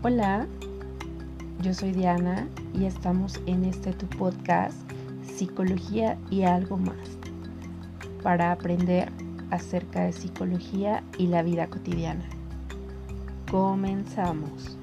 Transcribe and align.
Hola, 0.00 0.46
yo 1.60 1.74
soy 1.74 1.90
Diana 1.90 2.46
y 2.72 2.84
estamos 2.84 3.40
en 3.46 3.64
este 3.64 3.92
tu 3.92 4.06
podcast 4.06 4.76
Psicología 5.24 6.16
y 6.30 6.44
algo 6.44 6.76
más 6.76 7.18
para 8.22 8.52
aprender 8.52 9.10
acerca 9.50 10.04
de 10.04 10.12
psicología 10.12 11.02
y 11.18 11.26
la 11.26 11.42
vida 11.42 11.66
cotidiana. 11.66 12.24
Comenzamos. 13.50 14.78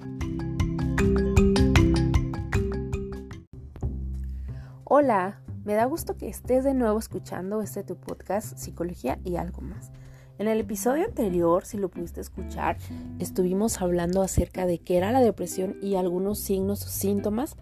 Hola, 4.84 5.40
me 5.64 5.76
da 5.76 5.86
gusto 5.86 6.18
que 6.18 6.28
estés 6.28 6.66
de 6.66 6.74
nuevo 6.74 7.00
escuchando 7.00 7.62
este 7.62 7.84
tu 7.84 7.96
podcast 7.96 8.58
Psicología 8.58 9.18
y 9.24 9.38
algo 9.38 9.62
más. 9.62 9.94
En 10.38 10.50
el 10.50 10.60
episodio 10.60 11.06
anterior, 11.06 11.66
si 11.66 11.78
lo 11.78 11.88
pudiste 11.88 12.20
escuchar, 12.20 12.78
estuvimos 13.20 13.82
hablando 13.82 14.22
acerca 14.22 14.66
de 14.66 14.80
qué 14.80 14.98
era 14.98 15.14
la 15.14 15.22
depresión 15.22 15.78
y 15.82 15.96
algunos 15.96 16.40
signos 16.40 16.86
o 16.86 16.90
síntomas 16.90 17.56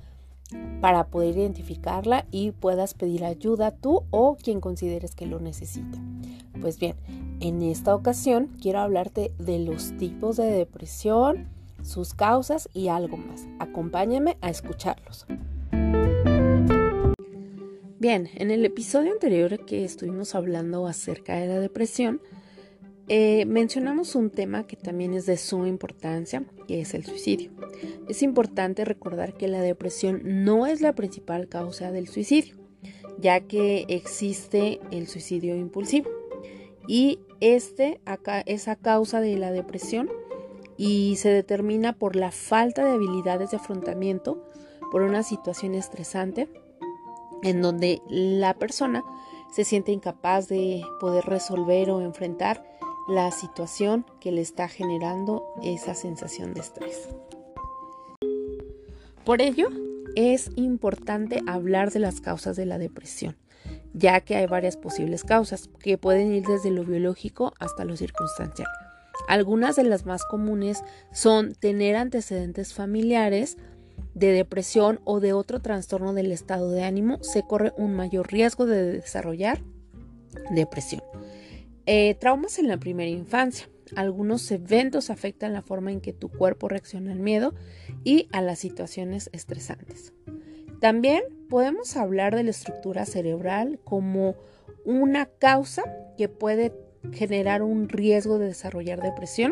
para 0.82 1.06
poder 1.06 1.38
identificarla 1.38 2.26
y 2.32 2.50
puedas 2.50 2.96
pedir 2.96 3.26
ayuda 3.26 3.70
tú 3.70 4.06
o 4.10 4.38
quien 4.38 4.60
consideres 4.60 5.14
que 5.14 5.28
lo 5.28 5.40
necesita. 5.40 6.00
Pues 6.62 6.80
bien, 6.80 6.96
en 7.42 7.62
esta 7.62 7.94
ocasión 7.94 8.50
quiero 8.60 8.80
hablarte 8.80 9.32
de 9.38 9.60
los 9.60 9.96
tipos 9.98 10.38
de 10.38 10.46
depresión, 10.46 11.50
sus 11.84 12.16
causas 12.16 12.70
y 12.74 12.88
algo 12.88 13.18
más. 13.18 13.46
Acompáñame 13.60 14.38
a 14.42 14.50
escucharlos. 14.50 15.28
Bien, 18.00 18.30
en 18.34 18.50
el 18.50 18.66
episodio 18.66 19.12
anterior 19.12 19.64
que 19.64 19.86
estuvimos 19.86 20.34
hablando 20.34 20.88
acerca 20.88 21.36
de 21.36 21.48
la 21.48 21.60
depresión, 21.60 22.20
eh, 23.10 23.46
mencionamos 23.46 24.16
un 24.16 24.30
tema 24.30 24.66
que 24.66 24.78
también 24.78 25.14
es 25.14 25.26
de 25.26 25.38
suma 25.38 25.68
importancia, 25.68 26.44
que 26.68 26.82
es 26.82 26.94
el 26.94 27.06
suicidio. 27.06 27.52
Es 28.08 28.24
importante 28.24 28.86
recordar 28.86 29.34
que 29.34 29.48
la 29.48 29.62
depresión 29.62 30.22
no 30.24 30.66
es 30.66 30.82
la 30.82 30.94
principal 30.94 31.50
causa 31.50 31.92
del 31.92 32.08
suicidio, 32.08 32.56
ya 33.18 33.42
que 33.42 33.86
existe 33.90 34.80
el 34.92 35.08
suicidio 35.08 35.56
impulsivo. 35.56 36.10
Y 36.88 37.20
este 37.40 38.00
es 38.46 38.68
a 38.68 38.76
causa 38.76 39.20
de 39.20 39.38
la 39.38 39.52
depresión 39.52 40.10
y 40.78 41.16
se 41.18 41.30
determina 41.30 41.94
por 41.94 42.16
la 42.16 42.32
falta 42.32 42.84
de 42.86 42.92
habilidades 42.92 43.52
de 43.52 43.58
afrontamiento 43.58 44.50
por 44.92 45.02
una 45.02 45.24
situación 45.24 45.76
estresante 45.76 46.50
en 47.42 47.62
donde 47.62 48.02
la 48.10 48.54
persona 48.56 49.04
se 49.52 49.66
siente 49.66 49.92
incapaz 49.92 50.48
de 50.48 50.84
poder 51.00 51.26
resolver 51.26 51.90
o 51.92 52.02
enfrentar 52.02 52.73
la 53.08 53.32
situación 53.32 54.06
que 54.20 54.32
le 54.32 54.42
está 54.42 54.68
generando 54.68 55.44
esa 55.62 55.96
sensación 55.96 56.54
de 56.54 56.62
estrés. 56.62 57.10
Por 59.26 59.42
ello, 59.42 59.70
es 60.16 60.52
importante 60.56 61.42
hablar 61.48 61.92
de 61.92 62.00
las 62.00 62.22
causas 62.22 62.56
de 62.56 62.66
la 62.66 62.78
depresión, 62.78 63.36
ya 63.94 64.20
que 64.22 64.36
hay 64.36 64.48
varias 64.48 64.78
posibles 64.78 65.24
causas 65.24 65.70
que 65.80 65.98
pueden 65.98 66.34
ir 66.34 66.46
desde 66.46 66.72
lo 66.72 66.84
biológico 66.84 67.54
hasta 67.60 67.86
lo 67.86 67.96
circunstancial. 67.96 68.68
Algunas 69.28 69.76
de 69.76 69.84
las 69.84 70.06
más 70.06 70.26
comunes 70.26 70.84
son 71.12 71.56
tener 71.56 71.96
antecedentes 71.96 72.74
familiares 72.74 73.58
de 74.14 74.28
depresión 74.32 75.00
o 75.06 75.20
de 75.20 75.34
otro 75.34 75.60
trastorno 75.62 76.14
del 76.14 76.32
estado 76.32 76.70
de 76.72 76.84
ánimo, 76.84 77.18
se 77.24 77.44
corre 77.44 77.74
un 77.78 77.96
mayor 77.96 78.32
riesgo 78.32 78.66
de 78.66 78.84
desarrollar 78.94 79.60
depresión. 80.52 81.02
Eh, 81.86 82.16
traumas 82.16 82.60
en 82.60 82.68
la 82.68 82.78
primera 82.78 83.10
infancia. 83.10 83.70
Algunos 83.96 84.50
eventos 84.52 85.10
afectan 85.10 85.54
la 85.54 85.62
forma 85.62 85.92
en 85.92 86.02
que 86.02 86.14
tu 86.14 86.30
cuerpo 86.30 86.68
reacciona 86.68 87.12
al 87.12 87.20
miedo 87.20 87.54
y 88.04 88.28
a 88.32 88.42
las 88.42 88.60
situaciones 88.60 89.30
estresantes. 89.34 90.14
También 90.80 91.24
podemos 91.50 91.96
hablar 91.96 92.36
de 92.36 92.44
la 92.44 92.52
estructura 92.52 93.06
cerebral 93.06 93.80
como 93.84 94.36
una 94.86 95.26
causa 95.26 95.84
que 96.18 96.30
puede 96.30 96.74
generar 97.12 97.62
un 97.62 97.90
riesgo 97.90 98.40
de 98.40 98.48
desarrollar 98.48 99.02
depresión, 99.02 99.52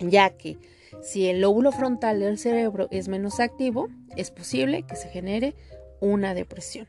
ya 0.00 0.30
que 0.30 0.58
si 1.02 1.28
el 1.28 1.40
lóbulo 1.40 1.72
frontal 1.72 2.20
del 2.20 2.38
cerebro 2.38 2.88
es 2.90 3.08
menos 3.08 3.40
activo, 3.40 3.88
es 4.16 4.30
posible 4.30 4.82
que 4.82 4.96
se 4.96 5.08
genere 5.08 5.54
una 6.00 6.34
depresión. 6.34 6.88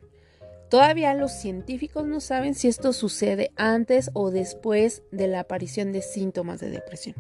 Todavía 0.70 1.14
los 1.14 1.32
científicos 1.32 2.06
no 2.06 2.20
saben 2.20 2.54
si 2.54 2.68
esto 2.68 2.92
sucede 2.92 3.52
antes 3.56 4.12
o 4.14 4.32
después 4.32 5.04
de 5.12 5.28
la 5.28 5.42
aparición 5.42 5.94
de 5.94 6.02
síntomas 6.02 6.60
de 6.60 6.70
depresión. 6.70 7.16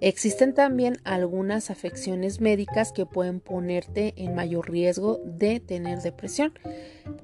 Existen 0.00 0.52
también 0.52 0.96
algunas 1.04 1.70
afecciones 1.70 2.40
médicas 2.40 2.90
que 2.90 3.06
pueden 3.06 3.38
ponerte 3.38 4.14
en 4.16 4.34
mayor 4.34 4.68
riesgo 4.68 5.20
de 5.24 5.60
tener 5.60 6.00
depresión, 6.00 6.52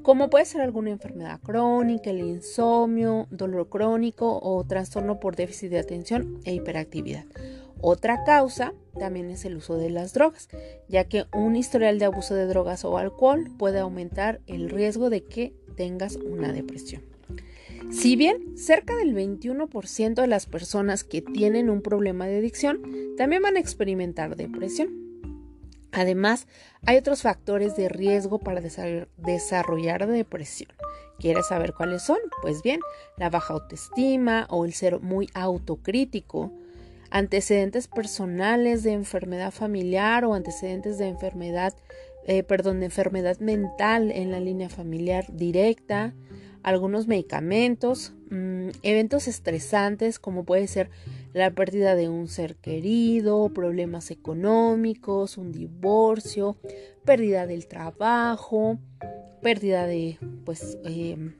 como 0.02 0.30
puede 0.30 0.44
ser 0.44 0.60
alguna 0.60 0.90
enfermedad 0.90 1.40
crónica, 1.40 2.10
el 2.10 2.20
insomnio, 2.20 3.26
dolor 3.30 3.68
crónico 3.68 4.38
o 4.40 4.64
trastorno 4.64 5.18
por 5.18 5.34
déficit 5.34 5.70
de 5.70 5.80
atención 5.80 6.40
e 6.44 6.54
hiperactividad. 6.54 7.24
Otra 7.80 8.24
causa 8.24 8.74
también 8.98 9.30
es 9.30 9.44
el 9.44 9.56
uso 9.56 9.76
de 9.76 9.90
las 9.90 10.12
drogas, 10.12 10.48
ya 10.88 11.04
que 11.04 11.26
un 11.32 11.54
historial 11.54 11.98
de 11.98 12.06
abuso 12.06 12.34
de 12.34 12.46
drogas 12.46 12.84
o 12.84 12.98
alcohol 12.98 13.50
puede 13.56 13.78
aumentar 13.78 14.40
el 14.46 14.68
riesgo 14.68 15.10
de 15.10 15.24
que 15.24 15.54
tengas 15.76 16.16
una 16.16 16.52
depresión. 16.52 17.02
Si 17.90 18.16
bien 18.16 18.58
cerca 18.58 18.96
del 18.96 19.14
21% 19.14 20.14
de 20.14 20.26
las 20.26 20.46
personas 20.46 21.04
que 21.04 21.22
tienen 21.22 21.70
un 21.70 21.80
problema 21.80 22.26
de 22.26 22.38
adicción 22.38 22.82
también 23.16 23.42
van 23.42 23.56
a 23.56 23.60
experimentar 23.60 24.36
depresión. 24.36 25.08
Además, 25.90 26.46
hay 26.84 26.98
otros 26.98 27.22
factores 27.22 27.76
de 27.76 27.88
riesgo 27.88 28.38
para 28.38 28.60
desarrollar 29.16 30.06
depresión. 30.06 30.70
¿Quieres 31.18 31.48
saber 31.48 31.72
cuáles 31.72 32.02
son? 32.02 32.18
Pues 32.42 32.62
bien, 32.62 32.80
la 33.16 33.30
baja 33.30 33.54
autoestima 33.54 34.46
o 34.50 34.66
el 34.66 34.74
ser 34.74 35.00
muy 35.00 35.30
autocrítico, 35.32 36.52
antecedentes 37.10 37.88
personales 37.88 38.82
de 38.82 38.92
enfermedad 38.92 39.52
familiar 39.52 40.24
o 40.24 40.34
antecedentes 40.34 40.98
de 40.98 41.08
enfermedad, 41.08 41.74
eh, 42.26 42.42
perdón, 42.42 42.80
de 42.80 42.86
enfermedad 42.86 43.38
mental 43.38 44.10
en 44.10 44.30
la 44.30 44.40
línea 44.40 44.68
familiar 44.68 45.24
directa, 45.32 46.14
algunos 46.62 47.06
medicamentos, 47.06 48.12
mm, 48.30 48.70
eventos 48.82 49.28
estresantes 49.28 50.18
como 50.18 50.44
puede 50.44 50.66
ser 50.66 50.90
la 51.32 51.50
pérdida 51.50 51.94
de 51.94 52.08
un 52.08 52.28
ser 52.28 52.56
querido, 52.56 53.48
problemas 53.54 54.10
económicos, 54.10 55.38
un 55.38 55.52
divorcio, 55.52 56.56
pérdida 57.04 57.46
del 57.46 57.68
trabajo, 57.68 58.78
pérdida 59.40 59.86
de 59.86 60.18
pues 60.44 60.78
em, 60.84 61.36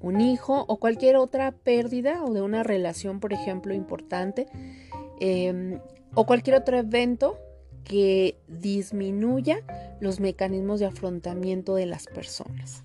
un 0.00 0.20
hijo 0.20 0.64
o 0.68 0.78
cualquier 0.78 1.16
otra 1.16 1.52
pérdida 1.52 2.22
o 2.24 2.32
de 2.32 2.42
una 2.42 2.62
relación, 2.62 3.20
por 3.20 3.32
ejemplo, 3.32 3.74
importante 3.74 4.46
Em, 5.20 5.80
o 6.14 6.26
cualquier 6.26 6.56
otro 6.56 6.76
evento 6.76 7.38
que 7.84 8.38
disminuya 8.48 9.62
los 10.00 10.20
mecanismos 10.20 10.80
de 10.80 10.86
afrontamiento 10.86 11.74
de 11.74 11.86
las 11.86 12.06
personas. 12.06 12.82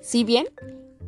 Si 0.00 0.24
bien 0.24 0.46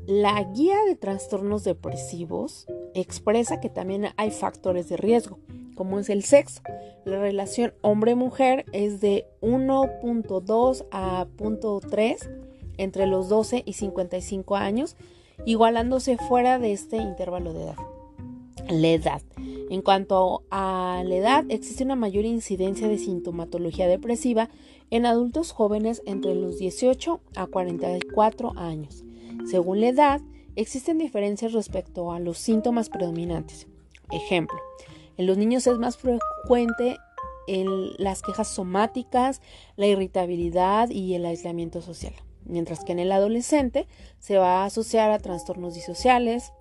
la 0.06 0.42
guía 0.54 0.76
de 0.86 0.96
trastornos 0.96 1.64
depresivos 1.64 2.66
expresa 2.94 3.60
que 3.60 3.68
también 3.68 4.08
hay 4.16 4.30
factores 4.30 4.88
de 4.88 4.96
riesgo, 4.96 5.38
como 5.76 6.00
es 6.00 6.10
el 6.10 6.24
sexo. 6.24 6.62
La 7.04 7.20
relación 7.20 7.74
hombre-mujer 7.82 8.64
es 8.72 9.00
de 9.00 9.28
1.2 9.42 10.86
a 10.90 11.26
0.3 11.36 12.30
entre 12.78 13.06
los 13.06 13.28
12 13.28 13.62
y 13.64 13.74
55 13.74 14.56
años, 14.56 14.96
igualándose 15.44 16.16
fuera 16.16 16.58
de 16.58 16.72
este 16.72 16.96
intervalo 16.96 17.52
de 17.52 17.64
edad. 17.64 17.76
La 18.68 18.88
edad. 18.88 19.22
En 19.70 19.82
cuanto 19.82 20.42
a 20.50 21.02
la 21.04 21.14
edad, 21.14 21.44
existe 21.48 21.84
una 21.84 21.96
mayor 21.96 22.24
incidencia 22.24 22.88
de 22.88 22.98
sintomatología 22.98 23.86
depresiva 23.88 24.48
en 24.90 25.06
adultos 25.06 25.52
jóvenes 25.52 26.02
entre 26.06 26.34
los 26.34 26.58
18 26.58 27.20
a 27.36 27.46
44 27.46 28.52
años. 28.56 29.04
Según 29.46 29.80
la 29.80 29.88
edad, 29.88 30.20
existen 30.56 30.98
diferencias 30.98 31.52
respecto 31.52 32.12
a 32.12 32.20
los 32.20 32.38
síntomas 32.38 32.88
predominantes. 32.88 33.66
Ejemplo, 34.10 34.58
en 35.16 35.26
los 35.26 35.36
niños 35.36 35.66
es 35.66 35.78
más 35.78 35.96
frecuente 35.96 36.96
en 37.46 37.92
las 37.98 38.22
quejas 38.22 38.48
somáticas, 38.48 39.40
la 39.76 39.86
irritabilidad 39.86 40.90
y 40.90 41.14
el 41.14 41.24
aislamiento 41.26 41.82
social, 41.82 42.14
mientras 42.44 42.84
que 42.84 42.92
en 42.92 42.98
el 42.98 43.12
adolescente 43.12 43.86
se 44.18 44.38
va 44.38 44.62
a 44.62 44.66
asociar 44.66 45.10
a 45.10 45.18
trastornos 45.18 45.74
disociales, 45.74 46.52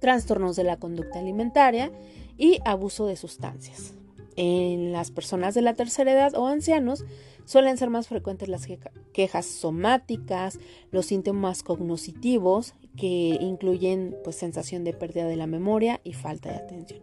trastornos 0.00 0.56
de 0.56 0.64
la 0.64 0.78
conducta 0.78 1.18
alimentaria 1.18 1.90
y 2.36 2.60
abuso 2.64 3.06
de 3.06 3.16
sustancias. 3.16 3.94
En 4.36 4.92
las 4.92 5.10
personas 5.10 5.54
de 5.54 5.62
la 5.62 5.74
tercera 5.74 6.12
edad 6.12 6.34
o 6.36 6.46
ancianos 6.46 7.04
suelen 7.44 7.76
ser 7.76 7.90
más 7.90 8.06
frecuentes 8.06 8.48
las 8.48 8.68
quejas 9.12 9.46
somáticas, 9.46 10.60
los 10.92 11.06
síntomas 11.06 11.62
cognitivos 11.62 12.74
que 12.96 13.38
incluyen 13.40 14.16
pues 14.22 14.36
sensación 14.36 14.84
de 14.84 14.92
pérdida 14.92 15.26
de 15.26 15.36
la 15.36 15.46
memoria 15.46 16.00
y 16.04 16.12
falta 16.12 16.50
de 16.50 16.56
atención. 16.56 17.00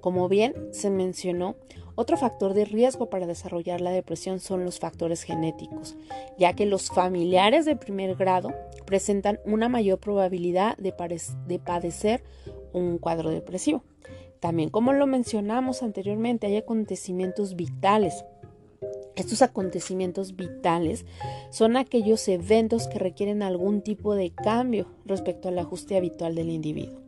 Como 0.00 0.28
bien 0.28 0.54
se 0.72 0.90
mencionó, 0.90 1.56
Otro 1.96 2.16
factor 2.16 2.54
de 2.54 2.64
riesgo 2.64 3.08
para 3.08 3.26
desarrollar 3.26 3.80
la 3.80 3.90
depresión 3.90 4.40
son 4.40 4.64
los 4.64 4.80
factores 4.80 5.22
genéticos, 5.22 5.96
ya 6.36 6.52
que 6.54 6.66
los 6.66 6.88
familiares 6.88 7.64
de 7.64 7.76
primer 7.76 8.16
grado 8.16 8.52
presentan 8.84 9.38
una 9.44 9.68
mayor 9.68 10.00
probabilidad 10.00 10.76
de, 10.76 10.92
padecer 10.92 12.24
un 12.72 12.98
cuadro 12.98 13.30
depresivo. 13.30 13.84
También, 14.40 14.70
como 14.70 14.92
lo 14.92 15.06
mencionamos 15.06 15.82
anteriormente, 15.84 16.48
hay 16.48 16.56
acontecimientos 16.56 17.54
vitales. 17.54 18.24
Estos 19.14 19.42
acontecimientos 19.42 20.34
vitales 20.34 21.06
son 21.50 21.76
aquellos 21.76 22.26
eventos 22.26 22.88
que 22.88 22.98
requieren 22.98 23.42
algún 23.42 23.82
tipo 23.82 24.16
de 24.16 24.30
cambio 24.34 24.88
respecto 25.06 25.48
al 25.48 25.58
ajuste 25.60 25.96
habitual 25.96 26.34
del 26.34 26.50
individuo. 26.50 27.03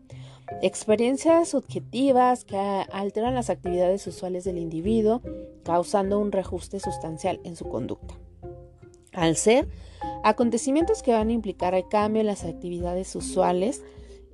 Experiencias 0.62 1.54
objetivas 1.54 2.44
que 2.44 2.56
alteran 2.56 3.34
las 3.34 3.50
actividades 3.50 4.06
usuales 4.06 4.44
del 4.44 4.58
individuo, 4.58 5.20
causando 5.64 6.18
un 6.18 6.32
reajuste 6.32 6.80
sustancial 6.80 7.40
en 7.44 7.56
su 7.56 7.68
conducta. 7.68 8.14
Al 9.12 9.36
ser 9.36 9.68
acontecimientos 10.24 11.02
que 11.02 11.12
van 11.12 11.28
a 11.28 11.32
implicar 11.32 11.74
el 11.74 11.88
cambio 11.88 12.20
en 12.20 12.26
las 12.26 12.44
actividades 12.44 13.14
usuales, 13.16 13.82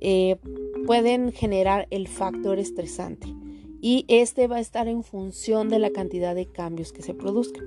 eh, 0.01 0.37
pueden 0.85 1.31
generar 1.31 1.87
el 1.89 2.07
factor 2.07 2.59
estresante 2.59 3.27
y 3.81 4.05
este 4.07 4.47
va 4.47 4.57
a 4.57 4.61
estar 4.61 4.87
en 4.87 5.03
función 5.03 5.69
de 5.69 5.79
la 5.79 5.89
cantidad 5.89 6.35
de 6.35 6.45
cambios 6.45 6.93
que 6.93 7.01
se 7.01 7.13
produzcan. 7.13 7.65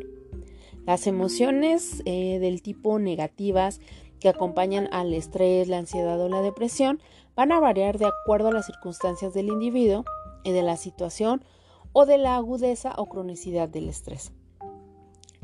Las 0.87 1.07
emociones 1.07 2.03
eh, 2.05 2.39
del 2.39 2.63
tipo 2.63 2.99
negativas 2.99 3.81
que 4.21 4.29
acompañan 4.29 4.89
al 4.93 5.13
estrés, 5.13 5.69
la 5.69 5.79
ansiedad 5.79 6.21
o 6.21 6.29
la 6.29 6.43
depresión 6.43 7.01
van 7.37 7.53
a 7.53 7.61
variar 7.61 7.99
de 7.99 8.07
acuerdo 8.07 8.49
a 8.49 8.53
las 8.53 8.67
circunstancias 8.67 9.35
del 9.35 9.49
individuo 9.49 10.05
y 10.43 10.53
de 10.53 10.63
la 10.63 10.77
situación 10.77 11.45
o 11.93 12.07
de 12.07 12.19
la 12.19 12.37
agudeza 12.37 12.95
o 12.97 13.07
cronicidad 13.07 13.69
del 13.69 13.89
estrés. 13.89 14.33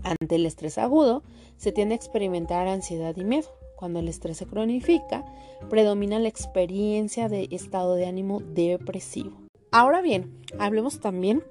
Ante 0.03 0.35
el 0.35 0.47
estrés 0.47 0.79
agudo, 0.79 1.23
se 1.57 1.71
tiende 1.71 1.95
a 1.95 1.97
experimentar 1.97 2.67
ansiedad 2.67 3.17
y 3.17 3.25
miedo. 3.25 3.49
Cuando 3.77 3.99
el 3.99 4.09
estrés 4.09 4.37
se 4.37 4.47
cronifica, 4.47 5.25
predomina 5.69 6.19
la 6.19 6.29
experiencia 6.29 7.29
de 7.29 7.49
estado 7.51 7.95
de 7.95 8.07
ánimo 8.07 8.41
depresivo. 8.41 9.37
Ahora 9.71 10.03
bien, 10.03 10.41
hablemos 10.59 11.01
también 11.01 11.43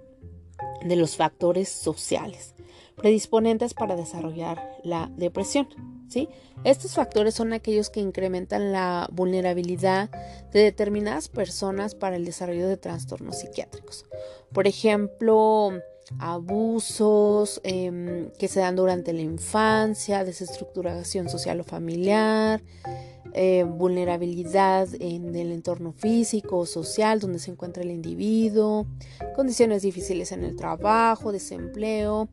de 0.84 0.96
los 0.96 1.18
factores 1.18 1.70
sociales 1.70 2.56
predisponentes 2.96 3.74
para 3.74 3.96
desarrollar 3.96 4.78
la 4.84 5.12
depresión. 5.16 5.68
¿Sí? 6.12 6.30
Estos 6.64 6.94
factores 6.94 7.34
son 7.34 7.54
aquellos 7.54 7.90
que 7.90 8.02
incrementan 8.02 8.72
la 8.72 9.08
vulnerabilidad 9.12 10.10
de 10.52 10.60
determinadas 10.60 11.30
personas 11.30 11.96
para 11.96 12.18
el 12.18 12.26
desarrollo 12.26 12.68
de 12.68 12.78
trastornos 12.78 13.40
psiquiátricos. 13.40 14.06
Por 14.52 14.68
ejemplo, 14.68 15.72
abusos 16.20 17.62
em, 17.64 18.30
que 18.38 18.48
se 18.48 18.60
dan 18.60 18.76
durante 18.76 19.14
la 19.14 19.22
infancia, 19.22 20.24
desestructuración 20.24 21.30
social 21.30 21.60
o 21.60 21.64
familiar, 21.64 22.62
eh, 23.34 23.64
vulnerabilidad 23.64 24.90
en 25.00 25.36
el 25.36 25.54
entorno 25.54 25.94
físico 25.94 26.58
o 26.58 26.66
social 26.66 27.22
donde 27.22 27.40
se 27.40 27.52
encuentra 27.52 27.82
el 27.82 27.92
individuo, 27.92 28.86
condiciones 29.36 29.84
difíciles 29.84 30.34
en 30.34 30.44
el 30.44 30.58
trabajo, 30.58 31.32
desempleo, 31.32 32.28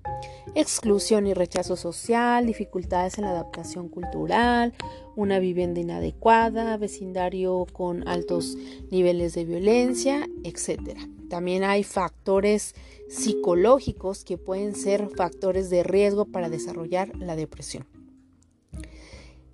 exclusión 0.56 1.28
y 1.28 1.34
rechazo 1.34 1.76
social, 1.76 2.46
dificultades 2.46 3.16
en 3.18 3.24
la 3.24 3.30
adaptación 3.30 3.88
cultural, 3.88 4.74
una 5.18 5.40
vivienda 5.40 5.80
inadecuada, 5.80 6.76
vecindario 6.76 7.66
con 7.72 8.06
altos 8.06 8.56
niveles 8.92 9.34
de 9.34 9.44
violencia, 9.44 10.28
etc. 10.44 10.96
También 11.28 11.64
hay 11.64 11.82
factores 11.82 12.76
psicológicos 13.08 14.22
que 14.24 14.38
pueden 14.38 14.76
ser 14.76 15.08
factores 15.16 15.70
de 15.70 15.82
riesgo 15.82 16.24
para 16.26 16.48
desarrollar 16.48 17.16
la 17.16 17.34
depresión. 17.34 17.84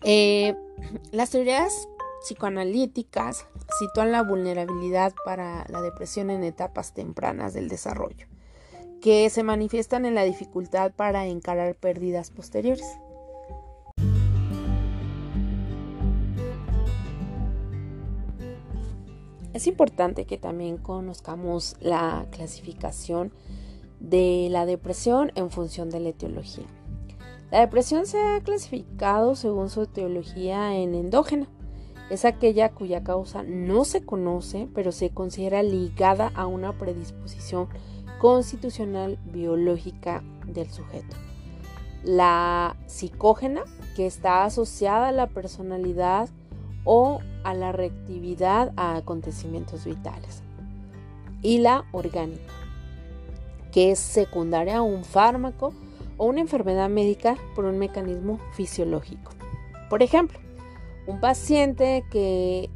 Eh, 0.02 0.55
las 1.12 1.31
teorías 1.31 1.88
psicoanalíticas 2.20 3.46
sitúan 3.78 4.12
la 4.12 4.22
vulnerabilidad 4.22 5.14
para 5.25 5.64
la 5.70 5.81
depresión 5.81 6.28
en 6.28 6.44
etapas 6.44 6.93
tempranas 6.93 7.55
del 7.55 7.69
desarrollo, 7.69 8.26
que 9.00 9.31
se 9.31 9.43
manifiestan 9.43 10.05
en 10.05 10.14
la 10.14 10.25
dificultad 10.25 10.93
para 10.93 11.25
encarar 11.25 11.75
pérdidas 11.75 12.31
posteriores. 12.31 12.84
Es 19.55 19.69
importante 19.69 20.25
que 20.25 20.37
también 20.37 20.79
conozcamos 20.79 21.77
la 21.81 22.27
clasificación 22.33 23.33
de 24.01 24.49
la 24.51 24.67
depresión 24.67 25.31
en 25.37 25.49
función 25.49 25.91
de 25.91 26.01
la 26.01 26.09
etiología. 26.09 26.67
La 27.53 27.61
depresión 27.61 28.05
se 28.05 28.19
ha 28.19 28.41
clasificado 28.41 29.37
según 29.37 29.71
su 29.71 29.83
etiología 29.83 30.77
en 30.77 30.97
endógena. 30.97 31.47
Es 32.11 32.25
aquella 32.25 32.73
cuya 32.73 33.05
causa 33.05 33.45
no 33.45 33.85
se 33.85 34.05
conoce, 34.05 34.69
pero 34.75 34.91
se 34.91 35.11
considera 35.11 35.62
ligada 35.62 36.33
a 36.35 36.49
una 36.49 36.77
predisposición 36.77 37.69
constitucional 38.19 39.21
biológica 39.25 40.25
del 40.49 40.69
sujeto. 40.69 41.17
La 42.03 42.77
psicógena, 42.87 43.62
que 43.95 44.07
está 44.07 44.45
asociada 44.45 45.09
a 45.09 45.12
la 45.12 45.29
personalidad 45.29 46.29
o 46.85 47.21
a 47.43 47.55
la 47.55 47.73
reactividad 47.73 48.73
a 48.77 48.97
acontecimientos 48.97 49.85
vitales. 49.85 50.43
Y 51.43 51.59
la 51.59 51.85
orgánica, 51.93 52.53
que 53.73 53.91
es 53.91 53.99
secundaria 53.99 54.79
a 54.79 54.83
un 54.83 55.05
fármaco 55.05 55.75
o 56.17 56.27
una 56.27 56.41
enfermedad 56.41 56.89
médica 56.89 57.37
por 57.55 57.65
un 57.65 57.79
mecanismo 57.79 58.39
fisiológico. 58.53 59.33
Por 59.91 60.03
ejemplo, 60.03 60.39
un 61.07 61.21
paciente 61.21 62.05
que 62.11 62.71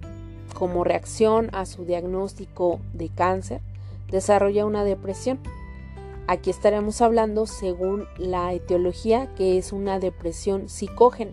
como 0.54 0.84
reacción 0.84 1.50
a 1.52 1.66
su 1.66 1.84
diagnóstico 1.84 2.80
de 2.92 3.08
cáncer 3.08 3.60
desarrolla 4.10 4.66
una 4.66 4.84
depresión. 4.84 5.38
Aquí 6.26 6.50
estaremos 6.50 7.00
hablando 7.00 7.46
según 7.46 8.06
la 8.18 8.52
etiología 8.52 9.32
que 9.34 9.56
es 9.56 9.72
una 9.72 9.98
depresión 9.98 10.68
psicógena. 10.68 11.32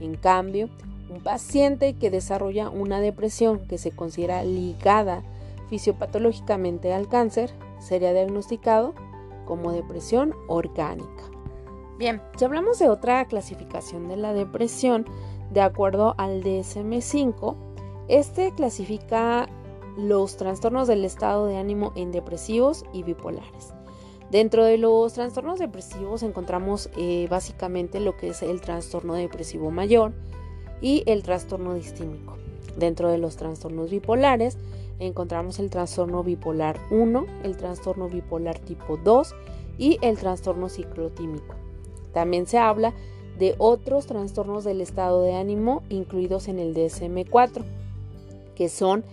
En 0.00 0.16
cambio, 0.16 0.68
un 1.10 1.22
paciente 1.22 1.94
que 1.94 2.10
desarrolla 2.10 2.70
una 2.70 3.00
depresión 3.00 3.66
que 3.66 3.78
se 3.78 3.90
considera 3.90 4.44
ligada 4.44 5.22
fisiopatológicamente 5.68 6.92
al 6.92 7.08
cáncer 7.08 7.50
sería 7.78 8.12
diagnosticado 8.12 8.94
como 9.44 9.72
depresión 9.72 10.34
orgánica. 10.48 11.24
Bien, 11.98 12.22
si 12.36 12.44
hablamos 12.44 12.78
de 12.78 12.88
otra 12.88 13.24
clasificación 13.26 14.08
de 14.08 14.16
la 14.16 14.32
depresión, 14.32 15.04
de 15.50 15.60
acuerdo 15.60 16.14
al 16.18 16.42
DSM5, 16.42 17.56
este 18.08 18.54
clasifica 18.54 19.48
los 19.96 20.36
trastornos 20.36 20.88
del 20.88 21.04
estado 21.04 21.46
de 21.46 21.58
ánimo 21.58 21.92
en 21.96 22.12
depresivos 22.12 22.84
y 22.92 23.02
bipolares. 23.02 23.74
Dentro 24.30 24.64
de 24.64 24.78
los 24.78 25.12
trastornos 25.12 25.58
depresivos 25.58 26.22
encontramos 26.22 26.88
eh, 26.96 27.26
básicamente 27.28 27.98
lo 27.98 28.16
que 28.16 28.28
es 28.28 28.42
el 28.42 28.60
trastorno 28.60 29.14
depresivo 29.14 29.70
mayor 29.72 30.12
y 30.80 31.02
el 31.06 31.22
trastorno 31.22 31.74
distímico. 31.74 32.36
Dentro 32.76 33.08
de 33.10 33.18
los 33.18 33.36
trastornos 33.36 33.90
bipolares 33.90 34.56
encontramos 34.98 35.58
el 35.58 35.70
trastorno 35.70 36.22
bipolar 36.22 36.78
1, 36.90 37.26
el 37.42 37.56
trastorno 37.56 38.08
bipolar 38.08 38.58
tipo 38.58 38.96
2 38.96 39.34
y 39.78 39.98
el 40.02 40.18
trastorno 40.18 40.68
ciclotímico. 40.68 41.54
También 42.12 42.46
se 42.46 42.58
habla 42.58 42.92
de 43.38 43.54
otros 43.58 44.06
trastornos 44.06 44.64
del 44.64 44.80
estado 44.80 45.22
de 45.22 45.34
ánimo 45.34 45.82
incluidos 45.88 46.48
en 46.48 46.58
el 46.58 46.74
DSM4, 46.74 47.64
que 48.54 48.68
son 48.68 49.04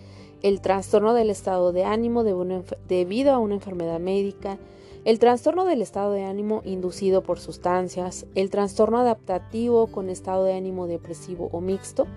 el 0.43 0.61
trastorno 0.61 1.13
del 1.13 1.29
estado 1.29 1.71
de 1.71 1.83
ánimo 1.83 2.23
debido 2.23 3.33
a 3.33 3.39
una 3.39 3.55
enfermedad 3.55 3.99
médica, 3.99 4.57
el 5.05 5.19
trastorno 5.19 5.65
del 5.65 5.81
estado 5.81 6.11
de 6.11 6.23
ánimo 6.23 6.61
inducido 6.65 7.23
por 7.23 7.39
sustancias, 7.39 8.25
el 8.35 8.49
trastorno 8.49 8.99
adaptativo 8.99 9.87
con 9.87 10.09
estado 10.09 10.43
de 10.43 10.53
ánimo 10.53 10.87
depresivo 10.87 11.49
o 11.51 11.61
mixto 11.61 12.07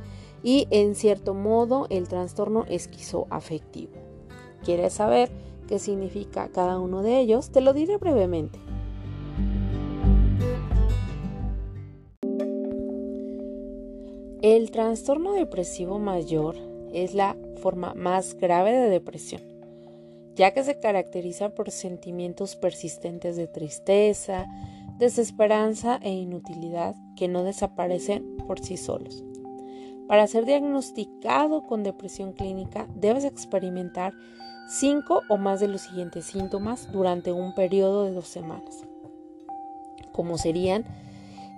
y 0.42 0.66
en 0.70 0.94
cierto 0.94 1.34
modo 1.34 1.86
el 1.90 2.08
trastorno 2.08 2.64
esquizoafectivo. 2.68 3.92
¿Quieres 4.64 4.94
saber 4.94 5.30
qué 5.68 5.78
significa 5.78 6.48
cada 6.48 6.78
uno 6.78 7.02
de 7.02 7.18
ellos? 7.20 7.50
Te 7.50 7.60
lo 7.60 7.72
diré 7.72 7.96
brevemente. 7.96 8.58
El 14.42 14.70
trastorno 14.70 15.34
depresivo 15.34 15.98
mayor 15.98 16.56
es 16.94 17.14
la 17.14 17.36
forma 17.60 17.92
más 17.94 18.34
grave 18.38 18.72
de 18.72 18.88
depresión, 18.88 19.42
ya 20.34 20.52
que 20.52 20.62
se 20.62 20.78
caracteriza 20.78 21.50
por 21.50 21.70
sentimientos 21.70 22.56
persistentes 22.56 23.36
de 23.36 23.46
tristeza, 23.46 24.46
desesperanza 24.98 25.98
e 26.02 26.12
inutilidad 26.12 26.94
que 27.16 27.28
no 27.28 27.42
desaparecen 27.42 28.36
por 28.46 28.60
sí 28.60 28.76
solos. 28.76 29.24
Para 30.06 30.26
ser 30.26 30.44
diagnosticado 30.44 31.62
con 31.62 31.82
depresión 31.82 32.32
clínica, 32.32 32.88
debes 32.94 33.24
experimentar 33.24 34.12
cinco 34.68 35.22
o 35.28 35.36
más 35.36 35.60
de 35.60 35.68
los 35.68 35.82
siguientes 35.82 36.26
síntomas 36.26 36.90
durante 36.92 37.32
un 37.32 37.54
periodo 37.54 38.04
de 38.04 38.12
dos 38.12 38.28
semanas, 38.28 38.84
como 40.12 40.38
serían 40.38 40.84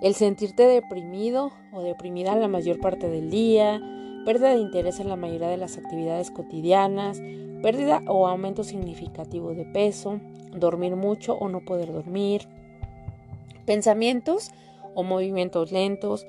el 0.01 0.15
sentirte 0.15 0.63
deprimido 0.63 1.51
o 1.71 1.81
deprimida 1.81 2.35
la 2.35 2.47
mayor 2.47 2.79
parte 2.79 3.09
del 3.09 3.29
día, 3.29 3.81
pérdida 4.25 4.49
de 4.49 4.59
interés 4.59 4.99
en 4.99 5.09
la 5.09 5.15
mayoría 5.15 5.47
de 5.47 5.57
las 5.57 5.77
actividades 5.77 6.29
cotidianas, 6.29 7.19
pérdida 7.63 8.03
o 8.07 8.27
aumento 8.27 8.65
significativo 8.65 9.53
de 9.55 9.63
peso, 9.63 10.19
dormir 10.51 10.97
mucho 10.97 11.33
o 11.33 11.47
no 11.47 11.63
poder 11.63 11.93
dormir, 11.93 12.47
pensamientos 13.65 14.51
o 14.93 15.01
movimientos 15.01 15.71
lentos, 15.71 16.27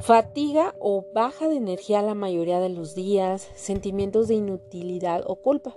fatiga 0.00 0.74
o 0.80 1.04
baja 1.14 1.46
de 1.48 1.56
energía 1.56 2.00
la 2.00 2.14
mayoría 2.14 2.58
de 2.58 2.70
los 2.70 2.94
días, 2.94 3.48
sentimientos 3.54 4.28
de 4.28 4.36
inutilidad 4.36 5.22
o 5.26 5.36
culpa, 5.36 5.74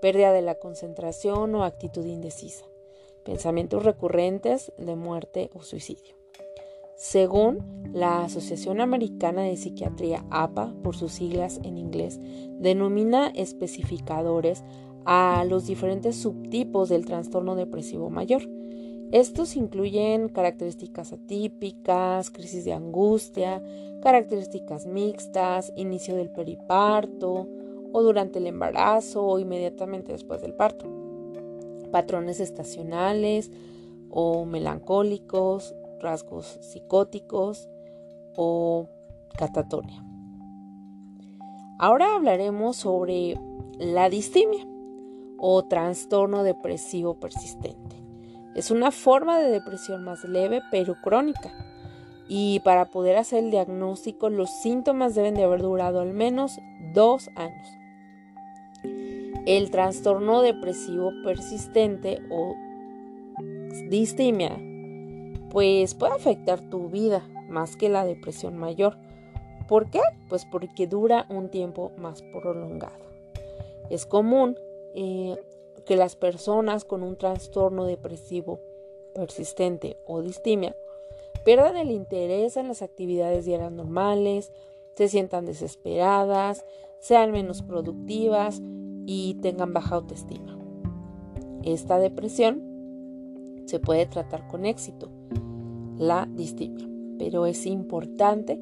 pérdida 0.00 0.32
de 0.32 0.42
la 0.42 0.54
concentración 0.54 1.54
o 1.54 1.62
actitud 1.62 2.06
indecisa, 2.06 2.64
pensamientos 3.22 3.84
recurrentes 3.84 4.72
de 4.78 4.96
muerte 4.96 5.50
o 5.52 5.62
suicidio. 5.62 6.15
Según 6.96 7.58
la 7.92 8.24
Asociación 8.24 8.80
Americana 8.80 9.42
de 9.42 9.56
Psiquiatría 9.56 10.24
APA, 10.30 10.74
por 10.82 10.96
sus 10.96 11.12
siglas 11.12 11.60
en 11.62 11.76
inglés, 11.76 12.18
denomina 12.58 13.28
especificadores 13.28 14.64
a 15.04 15.44
los 15.46 15.66
diferentes 15.66 16.16
subtipos 16.16 16.88
del 16.88 17.04
trastorno 17.04 17.54
depresivo 17.54 18.08
mayor. 18.08 18.48
Estos 19.12 19.56
incluyen 19.56 20.30
características 20.30 21.12
atípicas, 21.12 22.30
crisis 22.30 22.64
de 22.64 22.72
angustia, 22.72 23.62
características 24.02 24.86
mixtas, 24.86 25.74
inicio 25.76 26.16
del 26.16 26.30
periparto 26.30 27.46
o 27.92 28.02
durante 28.02 28.38
el 28.38 28.46
embarazo 28.46 29.22
o 29.22 29.38
inmediatamente 29.38 30.12
después 30.12 30.40
del 30.40 30.54
parto, 30.54 30.86
patrones 31.92 32.40
estacionales 32.40 33.50
o 34.10 34.44
melancólicos, 34.44 35.74
rasgos 36.00 36.58
psicóticos 36.62 37.68
o 38.36 38.88
catatonia. 39.36 40.04
Ahora 41.78 42.14
hablaremos 42.14 42.76
sobre 42.76 43.38
la 43.78 44.08
distimia 44.08 44.66
o 45.38 45.64
trastorno 45.64 46.42
depresivo 46.42 47.20
persistente. 47.20 47.96
Es 48.54 48.70
una 48.70 48.90
forma 48.90 49.38
de 49.38 49.50
depresión 49.50 50.02
más 50.02 50.24
leve 50.24 50.62
pero 50.70 50.94
crónica. 51.02 51.52
Y 52.28 52.60
para 52.60 52.86
poder 52.86 53.16
hacer 53.16 53.44
el 53.44 53.50
diagnóstico 53.50 54.30
los 54.30 54.50
síntomas 54.62 55.14
deben 55.14 55.34
de 55.34 55.44
haber 55.44 55.60
durado 55.62 56.00
al 56.00 56.14
menos 56.14 56.58
dos 56.94 57.28
años. 57.36 57.68
El 59.46 59.70
trastorno 59.70 60.40
depresivo 60.40 61.12
persistente 61.22 62.18
o 62.30 62.56
distimia 63.90 64.58
pues 65.50 65.94
puede 65.94 66.14
afectar 66.14 66.60
tu 66.60 66.88
vida 66.88 67.26
más 67.48 67.76
que 67.76 67.88
la 67.88 68.04
depresión 68.04 68.56
mayor. 68.56 68.96
¿Por 69.68 69.90
qué? 69.90 70.00
Pues 70.28 70.44
porque 70.44 70.86
dura 70.86 71.26
un 71.28 71.50
tiempo 71.50 71.92
más 71.96 72.22
prolongado. 72.22 73.04
Es 73.90 74.06
común 74.06 74.58
eh, 74.94 75.36
que 75.84 75.96
las 75.96 76.16
personas 76.16 76.84
con 76.84 77.02
un 77.02 77.16
trastorno 77.16 77.84
depresivo 77.84 78.60
persistente 79.14 79.98
o 80.06 80.20
distimia 80.20 80.76
pierdan 81.44 81.76
el 81.76 81.90
interés 81.90 82.56
en 82.56 82.68
las 82.68 82.82
actividades 82.82 83.44
diarias 83.44 83.72
normales, 83.72 84.52
se 84.94 85.08
sientan 85.08 85.46
desesperadas, 85.46 86.64
sean 86.98 87.30
menos 87.30 87.62
productivas 87.62 88.60
y 89.06 89.34
tengan 89.42 89.72
baja 89.72 89.96
autoestima. 89.96 90.58
Esta 91.62 91.98
depresión 91.98 93.62
se 93.66 93.78
puede 93.78 94.06
tratar 94.06 94.48
con 94.48 94.64
éxito 94.64 95.10
la 95.98 96.28
distimia, 96.30 96.86
pero 97.18 97.46
es 97.46 97.66
importante 97.66 98.58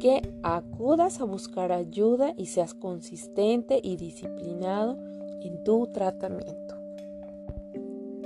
que 0.00 0.22
acudas 0.42 1.20
a 1.20 1.24
buscar 1.24 1.72
ayuda 1.72 2.34
y 2.36 2.46
seas 2.46 2.74
consistente 2.74 3.80
y 3.82 3.96
disciplinado 3.96 4.96
en 5.42 5.62
tu 5.64 5.86
tratamiento. 5.88 6.74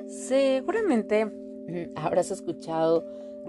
Seguramente 0.08 1.26
mm, 1.26 1.96
habrás 1.96 2.30
escuchado 2.30 3.04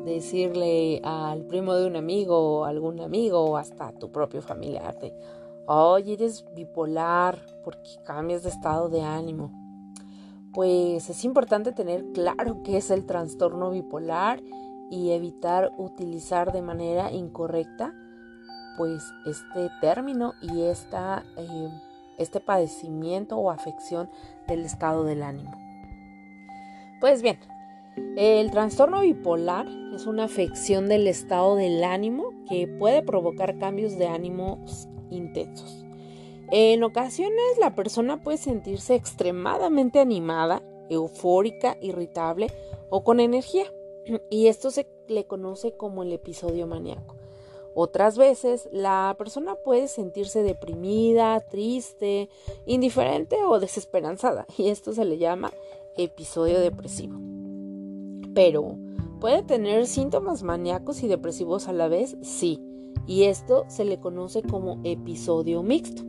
decirle 0.06 1.02
al 1.04 1.46
primo 1.46 1.76
de 1.76 1.88
un 1.88 1.96
amigo 1.96 2.38
o 2.38 2.66
algún 2.66 3.00
amigo 3.02 3.42
o 3.42 3.58
hasta 3.58 3.88
a 3.88 3.94
tu 3.94 4.12
propio 4.12 4.42
familiar 4.42 4.96
oye, 5.70 6.14
eres 6.14 6.46
bipolar 6.56 7.40
porque 7.64 7.98
cambias 8.04 8.44
de 8.44 8.50
estado 8.50 8.90
de 8.90 9.02
ánimo. 9.02 9.52
Pues 10.54 11.10
es 11.10 11.24
importante 11.24 11.72
tener 11.72 12.04
claro 12.12 12.64
qué 12.64 12.78
es 12.78 12.90
el 12.90 13.06
trastorno 13.06 13.70
bipolar 13.70 14.42
y 14.90 15.12
evitar 15.12 15.72
utilizar 15.78 16.52
de 16.52 16.62
manera 16.62 17.12
incorrecta 17.12 17.94
pues 18.78 19.04
este 19.26 19.70
término 19.82 20.34
y 20.42 20.62
esta, 20.64 21.26
eh, 21.38 21.70
este 22.18 22.40
padecimiento 22.40 23.38
o 23.38 23.52
afección 23.52 24.10
del 24.48 24.66
estado 24.66 25.04
del 25.04 25.22
ánimo. 25.22 25.52
Pues 27.02 27.22
bien, 27.22 27.40
el 28.16 28.52
trastorno 28.52 29.02
bipolar 29.02 29.68
es 29.94 30.06
una 30.06 30.26
afección 30.26 30.88
del 30.88 31.08
estado 31.08 31.56
del 31.56 31.84
ánimo 31.84 32.32
que 32.48 32.68
puede 32.68 33.02
provocar 33.02 33.58
cambios 33.58 33.98
de 33.98 34.08
ánimos 34.08 34.88
intensos. 35.10 35.86
En 36.52 36.84
ocasiones 36.84 37.58
la 37.60 37.76
persona 37.76 38.24
puede 38.24 38.38
sentirse 38.38 38.96
extremadamente 38.96 40.00
animada, 40.00 40.64
eufórica, 40.90 41.78
irritable 41.82 42.48
o 42.90 43.04
con 43.04 43.20
energía 43.20 43.66
y 44.30 44.48
esto 44.48 44.72
se 44.72 44.88
le 45.08 45.26
conoce 45.26 45.74
como 45.74 46.04
el 46.04 46.14
episodio 46.14 46.68
maníaco. 46.68 47.16
Otras 47.76 48.18
veces 48.18 48.68
la 48.72 49.16
persona 49.18 49.56
puede 49.56 49.88
sentirse 49.88 50.44
deprimida, 50.44 51.40
triste, 51.40 52.30
indiferente 52.66 53.38
o 53.44 53.60
desesperanzada 53.60 54.46
y 54.58 54.70
esto 54.70 54.94
se 54.94 55.06
le 55.06 55.18
llama 55.18 55.52
episodio 55.96 56.60
depresivo. 56.60 57.18
Pero, 58.34 58.76
¿puede 59.20 59.44
tener 59.44 59.88
síntomas 59.88 60.44
maníacos 60.44 61.04
y 61.04 61.08
depresivos 61.08 61.68
a 61.68 61.74
la 61.74 61.88
vez? 61.88 62.18
Sí, 62.22 62.62
y 63.08 63.24
esto 63.24 63.66
se 63.70 63.86
le 63.86 64.00
conoce 64.00 64.42
como 64.42 64.80
episodio 64.84 65.64
mixto. 65.64 66.09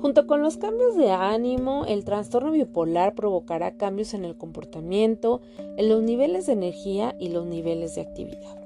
Junto 0.00 0.28
con 0.28 0.42
los 0.42 0.58
cambios 0.58 0.96
de 0.96 1.10
ánimo, 1.10 1.84
el 1.84 2.04
trastorno 2.04 2.52
bipolar 2.52 3.16
provocará 3.16 3.76
cambios 3.76 4.14
en 4.14 4.24
el 4.24 4.36
comportamiento, 4.36 5.40
en 5.76 5.88
los 5.88 6.02
niveles 6.02 6.46
de 6.46 6.52
energía 6.52 7.16
y 7.18 7.30
los 7.30 7.46
niveles 7.46 7.96
de 7.96 8.02
actividad. 8.02 8.56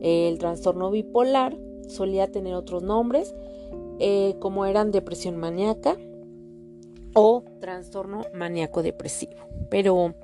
El 0.00 0.38
trastorno 0.38 0.90
bipolar 0.90 1.54
solía 1.88 2.32
tener 2.32 2.54
otros 2.54 2.82
nombres, 2.82 3.34
eh, 3.98 4.36
como 4.40 4.64
eran 4.64 4.90
depresión 4.90 5.36
maníaca 5.36 5.98
o 7.14 7.44
trastorno 7.60 8.22
maníaco 8.32 8.82
depresivo. 8.82 9.36
Pero, 9.68 10.14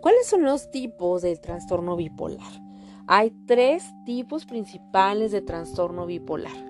¿cuáles 0.00 0.26
son 0.26 0.44
los 0.44 0.70
tipos 0.70 1.22
del 1.22 1.40
trastorno 1.40 1.96
bipolar? 1.96 2.62
Hay 3.08 3.32
tres 3.46 3.84
tipos 4.06 4.46
principales 4.46 5.32
de 5.32 5.42
trastorno 5.42 6.06
bipolar. 6.06 6.69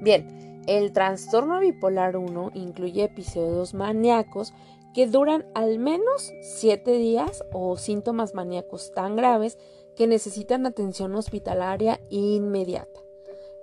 Bien, 0.00 0.64
el 0.66 0.92
trastorno 0.92 1.60
bipolar 1.60 2.16
1 2.16 2.52
incluye 2.54 3.04
episodios 3.04 3.74
maníacos 3.74 4.54
que 4.94 5.06
duran 5.06 5.44
al 5.54 5.78
menos 5.78 6.32
7 6.40 6.92
días 6.92 7.44
o 7.52 7.76
síntomas 7.76 8.32
maníacos 8.32 8.90
tan 8.94 9.16
graves 9.16 9.58
que 9.96 10.06
necesitan 10.06 10.64
atención 10.64 11.14
hospitalaria 11.14 12.00
inmediata. 12.08 13.07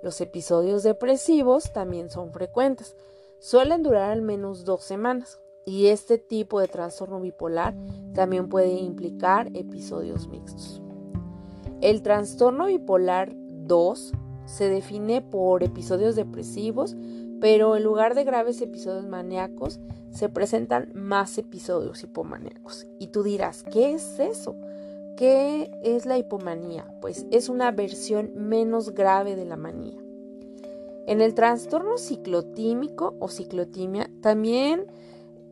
Los 0.06 0.20
episodios 0.20 0.84
depresivos 0.84 1.72
también 1.72 2.10
son 2.10 2.30
frecuentes, 2.30 2.94
suelen 3.40 3.82
durar 3.82 4.12
al 4.12 4.22
menos 4.22 4.64
dos 4.64 4.84
semanas 4.84 5.40
y 5.64 5.88
este 5.88 6.16
tipo 6.16 6.60
de 6.60 6.68
trastorno 6.68 7.20
bipolar 7.20 7.74
también 8.14 8.48
puede 8.48 8.70
implicar 8.70 9.50
episodios 9.54 10.28
mixtos. 10.28 10.80
El 11.80 12.02
trastorno 12.02 12.66
bipolar 12.66 13.32
2 13.34 14.12
se 14.44 14.68
define 14.68 15.22
por 15.22 15.64
episodios 15.64 16.14
depresivos, 16.14 16.94
pero 17.40 17.74
en 17.74 17.82
lugar 17.82 18.14
de 18.14 18.22
graves 18.22 18.60
episodios 18.60 19.08
maníacos, 19.08 19.80
se 20.12 20.28
presentan 20.28 20.92
más 20.94 21.36
episodios 21.36 22.04
hipomaníacos. 22.04 22.86
Y 23.00 23.08
tú 23.08 23.24
dirás, 23.24 23.64
¿qué 23.64 23.94
es 23.94 24.20
eso? 24.20 24.54
¿Qué 25.16 25.70
es 25.82 26.04
la 26.04 26.18
hipomanía? 26.18 26.86
Pues 27.00 27.24
es 27.30 27.48
una 27.48 27.70
versión 27.70 28.32
menos 28.34 28.94
grave 28.94 29.34
de 29.34 29.46
la 29.46 29.56
manía. 29.56 29.98
En 31.06 31.22
el 31.22 31.34
trastorno 31.34 31.96
ciclotímico 31.96 33.14
o 33.18 33.28
ciclotimia 33.28 34.10
también 34.20 34.86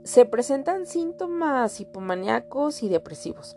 se 0.03 0.27
presentan 0.27 0.85
síntomas 0.85 1.81
hipomaníacos 1.81 2.83
y 2.83 2.91
depresivos, 2.91 3.57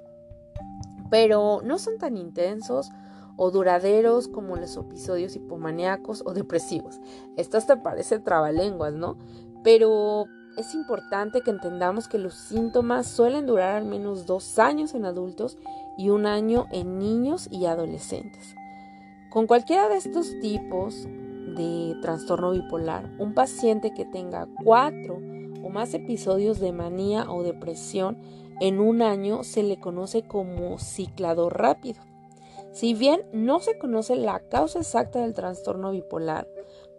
pero 1.09 1.59
no 1.63 1.77
son 1.77 1.97
tan 1.97 2.15
intensos 2.15 2.89
o 3.35 3.51
duraderos 3.51 4.29
como 4.29 4.55
los 4.55 4.77
episodios 4.77 5.35
hipomaníacos 5.35 6.23
o 6.25 6.33
depresivos. 6.33 7.01
Estas 7.35 7.67
te 7.67 7.75
parecen 7.75 8.23
trabalenguas, 8.23 8.93
¿no? 8.93 9.17
Pero 9.61 10.25
es 10.57 10.73
importante 10.73 11.41
que 11.41 11.51
entendamos 11.51 12.07
que 12.07 12.17
los 12.17 12.33
síntomas 12.33 13.07
suelen 13.07 13.45
durar 13.45 13.75
al 13.75 13.85
menos 13.85 14.25
dos 14.25 14.57
años 14.57 14.95
en 14.95 15.05
adultos 15.05 15.57
y 15.98 16.10
un 16.10 16.25
año 16.25 16.68
en 16.72 17.00
niños 17.00 17.48
y 17.51 17.66
adolescentes. 17.66 18.56
Con 19.30 19.48
cualquiera 19.48 19.89
de 19.89 19.98
estos 19.98 20.39
tipos 20.39 21.06
de 21.06 21.96
trastorno 22.01 22.51
bipolar, 22.51 23.10
un 23.20 23.34
paciente 23.34 23.94
que 23.94 24.06
tenga 24.06 24.48
cuatro 24.63 25.20
o 25.63 25.70
más 25.70 25.94
episodios 25.94 26.60
de 26.60 26.72
manía 26.72 27.30
o 27.32 27.44
depresión 27.44 28.18
en 28.60 28.80
un 28.80 29.01
año 29.01 29.44
se 29.44 29.63
le 29.63 29.80
conoce 29.80 30.24
como 30.24 30.80
ciclador 30.80 31.58
rápido. 31.58 32.01
Si 32.72 32.94
bien 32.94 33.25
no 33.34 33.60
se 33.60 33.77
conoce 33.77 34.16
la 34.16 34.39
causa 34.39 34.80
exacta 34.80 35.22
del 35.22 35.34
trastorno 35.34 35.92
bipolar, 35.92 36.48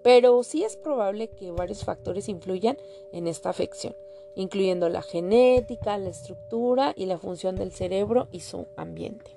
pero 0.03 0.43
sí 0.43 0.65
es 0.65 0.77
probable 0.77 1.31
que 1.31 1.51
varios 1.51 1.85
factores 1.85 2.29
influyan 2.29 2.77
en 3.13 3.27
esta 3.27 3.51
afección, 3.51 3.95
incluyendo 4.39 4.89
la 4.89 5.03
genética, 5.03 5.99
la 5.99 6.11
estructura 6.11 6.93
y 6.97 7.07
la 7.07 7.19
función 7.19 7.57
del 7.57 7.73
cerebro 7.73 8.29
y 8.31 8.41
su 8.41 8.69
ambiente. 8.77 9.37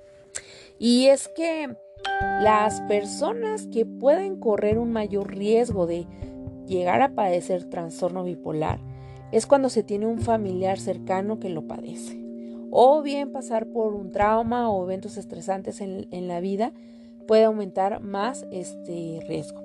Y 0.78 1.06
es 1.06 1.28
que 1.28 1.76
las 2.40 2.80
personas 2.82 3.66
que 3.66 3.84
pueden 3.84 4.38
correr 4.38 4.78
un 4.78 4.92
mayor 4.92 5.34
riesgo 5.34 5.86
de 5.86 6.06
llegar 6.66 7.02
a 7.02 7.14
padecer 7.14 7.68
trastorno 7.68 8.22
bipolar 8.22 8.78
es 9.32 9.46
cuando 9.46 9.70
se 9.70 9.82
tiene 9.82 10.06
un 10.06 10.20
familiar 10.20 10.78
cercano 10.78 11.40
que 11.40 11.48
lo 11.48 11.66
padece, 11.66 12.16
o 12.70 13.02
bien 13.02 13.32
pasar 13.32 13.66
por 13.66 13.94
un 13.94 14.12
trauma 14.12 14.70
o 14.70 14.84
eventos 14.84 15.16
estresantes 15.16 15.80
en, 15.80 16.28
la 16.28 16.38
vida 16.38 16.72
puede 17.26 17.44
aumentar 17.44 18.00
más 18.00 18.46
este 18.52 19.20
riesgo. 19.26 19.62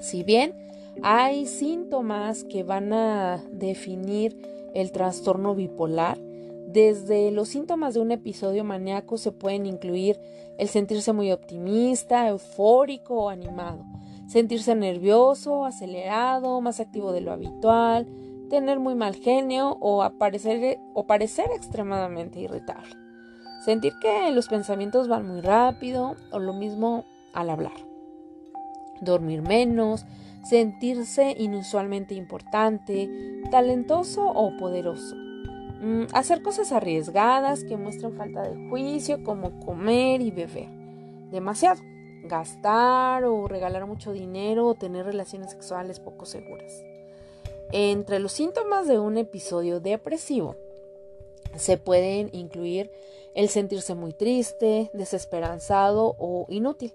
Si 0.00 0.24
bien 0.24 0.65
hay 1.02 1.46
síntomas 1.46 2.44
que 2.44 2.62
van 2.62 2.92
a 2.92 3.42
definir 3.50 4.36
el 4.74 4.92
trastorno 4.92 5.54
bipolar, 5.54 6.18
desde 6.66 7.30
los 7.30 7.48
síntomas 7.48 7.94
de 7.94 8.00
un 8.00 8.12
episodio 8.12 8.64
maníaco 8.64 9.16
se 9.16 9.32
pueden 9.32 9.66
incluir 9.66 10.18
el 10.58 10.68
sentirse 10.68 11.12
muy 11.12 11.32
optimista, 11.32 12.28
eufórico 12.28 13.14
o 13.14 13.28
animado, 13.28 13.84
sentirse 14.26 14.74
nervioso, 14.74 15.64
acelerado, 15.64 16.60
más 16.60 16.80
activo 16.80 17.12
de 17.12 17.20
lo 17.20 17.32
habitual, 17.32 18.06
tener 18.50 18.78
muy 18.78 18.94
mal 18.94 19.14
genio 19.14 19.76
o, 19.80 20.02
aparecer, 20.02 20.78
o 20.94 21.06
parecer 21.06 21.46
extremadamente 21.54 22.40
irritable. 22.40 22.94
Sentir 23.64 23.94
que 24.00 24.30
los 24.32 24.48
pensamientos 24.48 25.08
van 25.08 25.26
muy 25.26 25.40
rápido 25.40 26.14
o 26.30 26.38
lo 26.38 26.52
mismo 26.52 27.04
al 27.32 27.50
hablar 27.50 27.86
dormir 29.00 29.42
menos, 29.42 30.06
sentirse 30.48 31.34
inusualmente 31.38 32.14
importante, 32.14 33.08
talentoso 33.50 34.24
o 34.26 34.56
poderoso. 34.56 35.16
Mm, 35.16 36.04
hacer 36.12 36.42
cosas 36.42 36.72
arriesgadas 36.72 37.64
que 37.64 37.76
muestran 37.76 38.14
falta 38.14 38.42
de 38.42 38.68
juicio 38.68 39.22
como 39.24 39.58
comer 39.60 40.20
y 40.20 40.30
beber. 40.30 40.68
Demasiado. 41.30 41.82
Gastar 42.24 43.24
o 43.24 43.46
regalar 43.46 43.86
mucho 43.86 44.12
dinero 44.12 44.66
o 44.66 44.74
tener 44.74 45.06
relaciones 45.06 45.50
sexuales 45.50 46.00
poco 46.00 46.26
seguras. 46.26 46.72
Entre 47.72 48.20
los 48.20 48.32
síntomas 48.32 48.86
de 48.86 48.98
un 48.98 49.16
episodio 49.18 49.80
depresivo 49.80 50.56
se 51.56 51.78
pueden 51.78 52.30
incluir 52.32 52.90
el 53.34 53.48
sentirse 53.48 53.94
muy 53.94 54.12
triste, 54.12 54.90
desesperanzado 54.92 56.14
o 56.18 56.46
inútil 56.48 56.94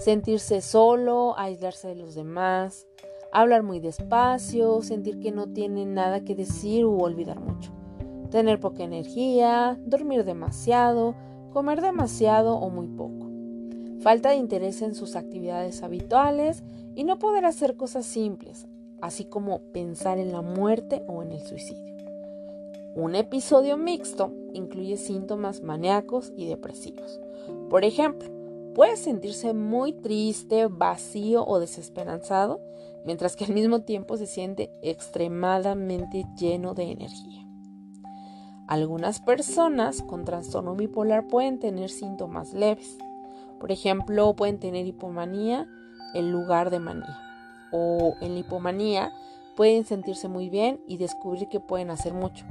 sentirse 0.00 0.62
solo, 0.62 1.34
aislarse 1.38 1.88
de 1.88 1.94
los 1.94 2.14
demás, 2.14 2.86
hablar 3.32 3.62
muy 3.62 3.80
despacio, 3.80 4.82
sentir 4.82 5.20
que 5.20 5.32
no 5.32 5.48
tiene 5.48 5.86
nada 5.86 6.24
que 6.24 6.34
decir 6.34 6.84
u 6.84 7.00
olvidar 7.00 7.40
mucho, 7.40 7.72
tener 8.30 8.60
poca 8.60 8.82
energía, 8.82 9.78
dormir 9.84 10.24
demasiado, 10.24 11.14
comer 11.52 11.80
demasiado 11.80 12.56
o 12.56 12.70
muy 12.70 12.86
poco, 12.88 13.30
falta 14.00 14.30
de 14.30 14.36
interés 14.36 14.82
en 14.82 14.94
sus 14.94 15.16
actividades 15.16 15.82
habituales 15.82 16.62
y 16.94 17.04
no 17.04 17.18
poder 17.18 17.44
hacer 17.44 17.76
cosas 17.76 18.06
simples, 18.06 18.66
así 19.00 19.24
como 19.24 19.60
pensar 19.72 20.18
en 20.18 20.32
la 20.32 20.42
muerte 20.42 21.04
o 21.06 21.22
en 21.22 21.32
el 21.32 21.40
suicidio. 21.40 21.90
Un 22.94 23.14
episodio 23.14 23.76
mixto 23.76 24.32
incluye 24.52 24.96
síntomas 24.96 25.62
maníacos 25.62 26.32
y 26.36 26.46
depresivos. 26.46 27.20
Por 27.68 27.84
ejemplo, 27.84 28.28
Puede 28.74 28.96
sentirse 28.96 29.52
muy 29.52 29.92
triste, 29.92 30.66
vacío 30.66 31.44
o 31.44 31.58
desesperanzado, 31.58 32.60
mientras 33.04 33.36
que 33.36 33.44
al 33.44 33.52
mismo 33.52 33.82
tiempo 33.82 34.16
se 34.16 34.26
siente 34.26 34.70
extremadamente 34.82 36.26
lleno 36.38 36.74
de 36.74 36.90
energía. 36.90 37.46
Algunas 38.66 39.20
personas 39.20 40.02
con 40.02 40.24
trastorno 40.24 40.76
bipolar 40.76 41.26
pueden 41.26 41.58
tener 41.58 41.90
síntomas 41.90 42.54
leves. 42.54 42.98
Por 43.58 43.72
ejemplo, 43.72 44.34
pueden 44.34 44.58
tener 44.58 44.86
hipomanía 44.86 45.66
en 46.14 46.30
lugar 46.30 46.70
de 46.70 46.78
manía. 46.78 47.18
O 47.72 48.14
en 48.20 48.36
hipomanía 48.36 49.12
pueden 49.56 49.84
sentirse 49.84 50.28
muy 50.28 50.50
bien 50.50 50.80
y 50.86 50.98
descubrir 50.98 51.48
que 51.48 51.60
pueden 51.60 51.90
hacer 51.90 52.14
mucho. 52.14 52.44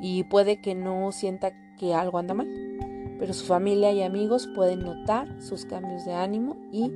Y 0.00 0.24
puede 0.24 0.60
que 0.60 0.74
no 0.74 1.12
sienta 1.12 1.52
que 1.78 1.94
algo 1.94 2.18
anda 2.18 2.34
mal 2.34 2.48
pero 3.22 3.34
su 3.34 3.44
familia 3.44 3.92
y 3.92 4.02
amigos 4.02 4.48
pueden 4.48 4.80
notar 4.80 5.40
sus 5.40 5.64
cambios 5.64 6.04
de 6.04 6.12
ánimo 6.12 6.56
y 6.72 6.90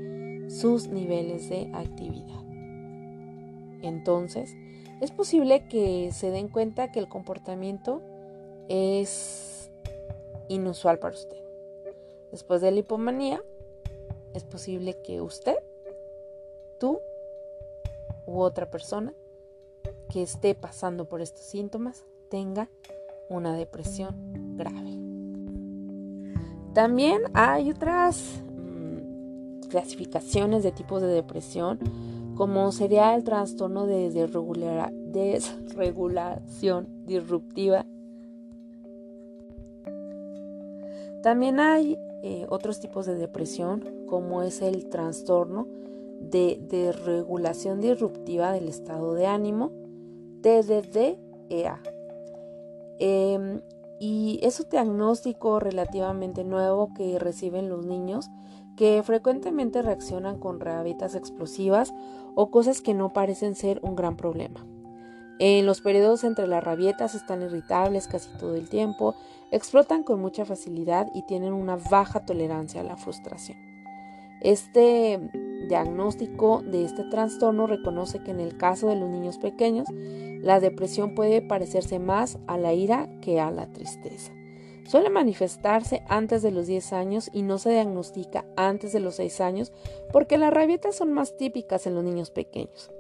sus 0.51 0.89
niveles 0.89 1.49
de 1.49 1.71
actividad. 1.73 2.46
Entonces, 3.83 4.55
es 5.01 5.11
posible 5.11 5.67
que 5.69 6.11
se 6.13 6.31
den 6.31 6.49
cuenta 6.49 6.91
que 6.91 6.99
el 6.99 7.09
comportamiento 7.09 8.03
es 8.69 9.71
inusual 10.49 10.99
para 10.99 11.15
usted. 11.15 11.37
Después 12.31 12.61
de 12.61 12.71
la 12.71 12.81
hipomanía, 12.81 13.43
es 14.35 14.45
posible 14.45 15.01
que 15.03 15.21
usted, 15.21 15.57
tú 16.79 16.99
u 18.27 18.41
otra 18.41 18.71
persona 18.71 19.15
que 20.11 20.23
esté 20.23 20.55
pasando 20.55 21.07
por 21.07 21.21
estos 21.21 21.45
síntomas 21.45 22.05
tenga 22.29 22.69
una 23.29 23.57
depresión 23.57 24.57
grave. 24.57 24.99
También 26.75 27.23
hay 27.33 27.71
otras 27.71 28.43
mm, 28.47 29.69
clasificaciones 29.69 30.63
de 30.63 30.73
tipos 30.73 31.01
de 31.01 31.09
depresión, 31.09 31.79
como 32.37 32.71
sería 32.71 33.13
el 33.15 33.25
trastorno 33.25 33.87
de 33.87 34.11
desregulación 34.11 36.87
disruptiva. 37.07 37.87
También 41.23 41.59
hay 41.59 41.99
eh, 42.23 42.45
otros 42.49 42.79
tipos 42.79 43.07
de 43.07 43.17
depresión, 43.17 43.83
como 44.07 44.43
es 44.43 44.63
el 44.63 44.89
trastorno 44.89 45.67
de 46.21 46.61
desregulación 46.69 47.81
disruptiva 47.81 48.53
del 48.53 48.69
estado 48.69 49.15
de 49.15 49.27
ánimo, 49.27 49.73
TDDEA. 50.43 51.81
Eh, 52.99 53.61
y 53.99 54.41
es 54.43 54.61
un 54.61 54.69
diagnóstico 54.69 55.59
relativamente 55.59 56.45
nuevo 56.45 56.93
que 56.95 57.19
reciben 57.19 57.71
los 57.71 57.87
niños 57.87 58.29
que 58.77 59.03
frecuentemente 59.03 59.83
reaccionan 59.83 60.39
con 60.39 60.61
rabitas 60.61 61.15
explosivas 61.15 61.93
o 62.37 62.51
cosas 62.53 62.81
que 62.81 62.95
no 62.95 63.13
parecen 63.13 63.57
ser 63.57 63.81
un 63.83 63.97
gran 63.97 64.17
problema. 64.17 64.65
En 65.39 65.67
los 65.67 65.81
periodos 65.81 66.23
entre 66.23 66.47
las 66.47 66.63
rabietas 66.63 67.15
están 67.15 67.43
irritables 67.43 68.07
casi 68.07 68.29
todo 68.39 68.55
el 68.55 68.69
tiempo, 68.69 69.17
explotan 69.51 70.03
con 70.03 70.21
mucha 70.21 70.45
facilidad 70.45 71.09
y 71.15 71.23
tienen 71.23 71.53
una 71.53 71.77
baja 71.77 72.25
tolerancia 72.25 72.83
a 72.83 72.85
la 72.85 72.97
frustración. 72.97 73.59
Este 74.41 75.19
diagnóstico 75.69 76.63
de 76.63 76.85
este 76.85 77.05
trastorno 77.05 77.67
reconoce 77.67 78.23
que 78.23 78.31
en 78.31 78.41
el 78.41 78.57
caso 78.57 78.89
de 78.89 78.97
los 78.97 79.09
niños 79.09 79.39
pequeños, 79.39 79.89
la 79.93 80.61
depresión 80.61 81.15
puede 81.15 81.41
parecerse 81.41 81.99
más 81.99 82.39
a 82.47 82.59
la 82.59 82.75
ira 82.75 83.09
que 83.21 83.41
a 83.41 83.51
la 83.51 83.73
tristeza. 83.73 84.36
Suele 84.89 85.11
manifestarse 85.11 86.03
antes 86.09 86.43
de 86.43 86.53
los 86.53 86.67
10 86.67 86.93
años 86.93 87.31
y 87.33 87.43
no 87.43 87.59
se 87.59 87.71
diagnostica 87.71 88.45
antes 88.57 88.93
de 88.93 89.01
los 89.01 89.17
6 89.17 89.41
años 89.41 89.73
porque 90.13 90.39
las 90.39 90.53
rabietas 90.53 90.95
son 90.95 91.13
más 91.13 91.37
típicas 91.37 91.87
en 91.87 91.95
los 91.95 92.05
niños 92.05 92.31
pequeños. 92.31 92.91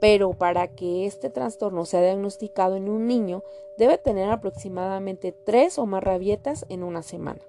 pero 0.00 0.32
para 0.32 0.68
que 0.68 1.06
este 1.06 1.30
trastorno 1.30 1.84
sea 1.84 2.02
diagnosticado 2.02 2.76
en 2.76 2.88
un 2.88 3.06
niño 3.06 3.42
debe 3.76 3.98
tener 3.98 4.30
aproximadamente 4.30 5.32
tres 5.32 5.78
o 5.78 5.86
más 5.86 6.02
rabietas 6.02 6.66
en 6.68 6.82
una 6.82 7.02
semana. 7.02 7.40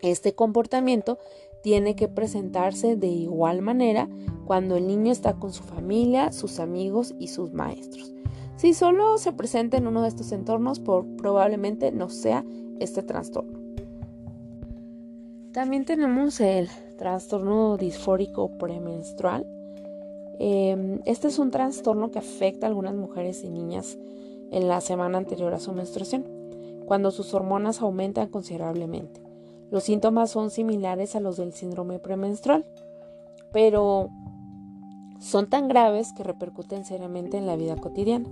Este 0.00 0.34
comportamiento 0.34 1.18
tiene 1.62 1.96
que 1.96 2.08
presentarse 2.08 2.96
de 2.96 3.08
igual 3.08 3.62
manera 3.62 4.08
cuando 4.46 4.76
el 4.76 4.86
niño 4.86 5.12
está 5.12 5.34
con 5.34 5.52
su 5.52 5.62
familia, 5.62 6.32
sus 6.32 6.60
amigos 6.60 7.14
y 7.18 7.28
sus 7.28 7.52
maestros. 7.52 8.14
Si 8.56 8.74
solo 8.74 9.18
se 9.18 9.32
presenta 9.32 9.76
en 9.76 9.86
uno 9.86 10.02
de 10.02 10.08
estos 10.08 10.32
entornos, 10.32 10.80
probablemente 10.80 11.92
no 11.92 12.08
sea 12.08 12.44
este 12.80 13.02
trastorno. 13.02 13.58
También 15.52 15.84
tenemos 15.84 16.40
el 16.40 16.68
trastorno 16.98 17.76
disfórico 17.76 18.50
premenstrual. 18.58 19.46
Em, 20.38 21.00
este 21.04 21.28
es 21.28 21.38
un 21.38 21.50
trastorno 21.50 22.10
que 22.10 22.18
afecta 22.18 22.66
a 22.66 22.68
algunas 22.68 22.94
mujeres 22.94 23.42
y 23.42 23.48
niñas 23.48 23.98
en 24.50 24.68
la 24.68 24.80
semana 24.80 25.18
anterior 25.18 25.52
a 25.54 25.58
su 25.58 25.72
menstruación, 25.72 26.24
cuando 26.86 27.10
sus 27.10 27.34
hormonas 27.34 27.80
aumentan 27.80 28.28
considerablemente. 28.28 29.20
Los 29.70 29.84
síntomas 29.84 30.30
son 30.30 30.50
similares 30.50 31.16
a 31.16 31.20
los 31.20 31.36
del 31.36 31.52
síndrome 31.52 31.98
premenstrual, 31.98 32.64
pero 33.52 34.08
son 35.18 35.48
tan 35.48 35.68
graves 35.68 36.12
que 36.12 36.22
repercuten 36.22 36.84
seriamente 36.84 37.36
en 37.36 37.46
la 37.46 37.56
vida 37.56 37.76
cotidiana. 37.76 38.28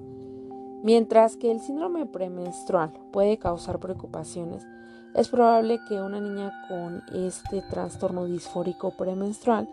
Mientras 0.82 1.36
que 1.36 1.50
el 1.50 1.60
síndrome 1.60 2.06
premenstrual 2.06 2.92
puede 3.12 3.38
causar 3.38 3.80
preocupaciones, 3.80 4.66
es 5.14 5.28
probable 5.28 5.78
que 5.88 6.00
una 6.00 6.20
niña 6.20 6.52
con 6.68 7.02
este 7.14 7.62
trastorno 7.62 8.26
disfórico 8.26 8.90
premenstrual 8.96 9.68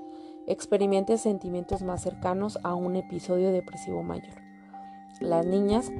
experimente 0.47 1.17
sentimientos 1.17 1.83
más 1.83 2.01
cercanos 2.01 2.57
a 2.63 2.75
un 2.75 2.95
episodio 2.95 3.51
depresivo 3.51 4.03
mayor. 4.03 4.35
Las 5.19 5.45
niñas 5.45 5.91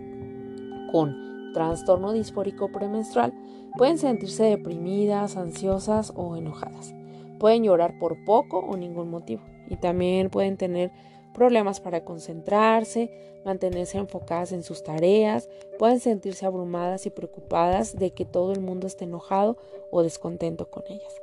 con 0.92 1.52
trastorno 1.54 2.14
disfórico 2.14 2.72
premenstrual 2.72 3.34
pueden 3.78 3.98
sentirse 3.98 4.44
deprimidas, 4.44 5.38
ansiosas 5.38 6.14
o 6.16 6.36
enojadas. 6.36 6.94
Pueden 7.40 7.64
llorar 7.64 7.98
por 8.00 8.24
poco 8.26 8.60
o 8.60 8.78
ningún 8.78 9.10
motivo 9.10 9.42
y 9.68 9.76
también 9.76 10.30
pueden 10.30 10.58
tener 10.58 10.92
problemas 11.34 11.80
para 11.80 12.06
concentrarse, 12.06 13.12
mantenerse 13.44 13.98
enfocadas 13.98 14.52
en 14.52 14.64
sus 14.64 14.84
tareas, 14.84 15.50
pueden 15.78 16.00
sentirse 16.00 16.46
abrumadas 16.46 17.06
y 17.06 17.10
preocupadas 17.10 17.98
de 17.98 18.12
que 18.12 18.26
todo 18.26 18.54
el 18.54 18.62
mundo 18.62 18.88
esté 18.88 19.06
enojado 19.06 19.58
o 19.92 20.04
descontento 20.04 20.70
con 20.70 20.84
ellas. 20.88 21.14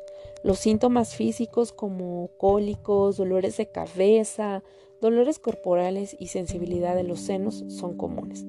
Los 0.43 0.59
síntomas 0.59 1.15
físicos 1.15 1.73
como 1.73 2.29
cólicos, 2.39 3.17
dolores 3.17 3.57
de 3.57 3.67
cabeza, 3.67 4.63
dolores 5.01 5.39
corporales 5.39 6.17
y 6.19 6.29
sensibilidad 6.29 6.95
de 6.95 7.05
los 7.05 7.21
senos 7.21 7.65
son 7.69 7.97
comunes. 7.97 8.45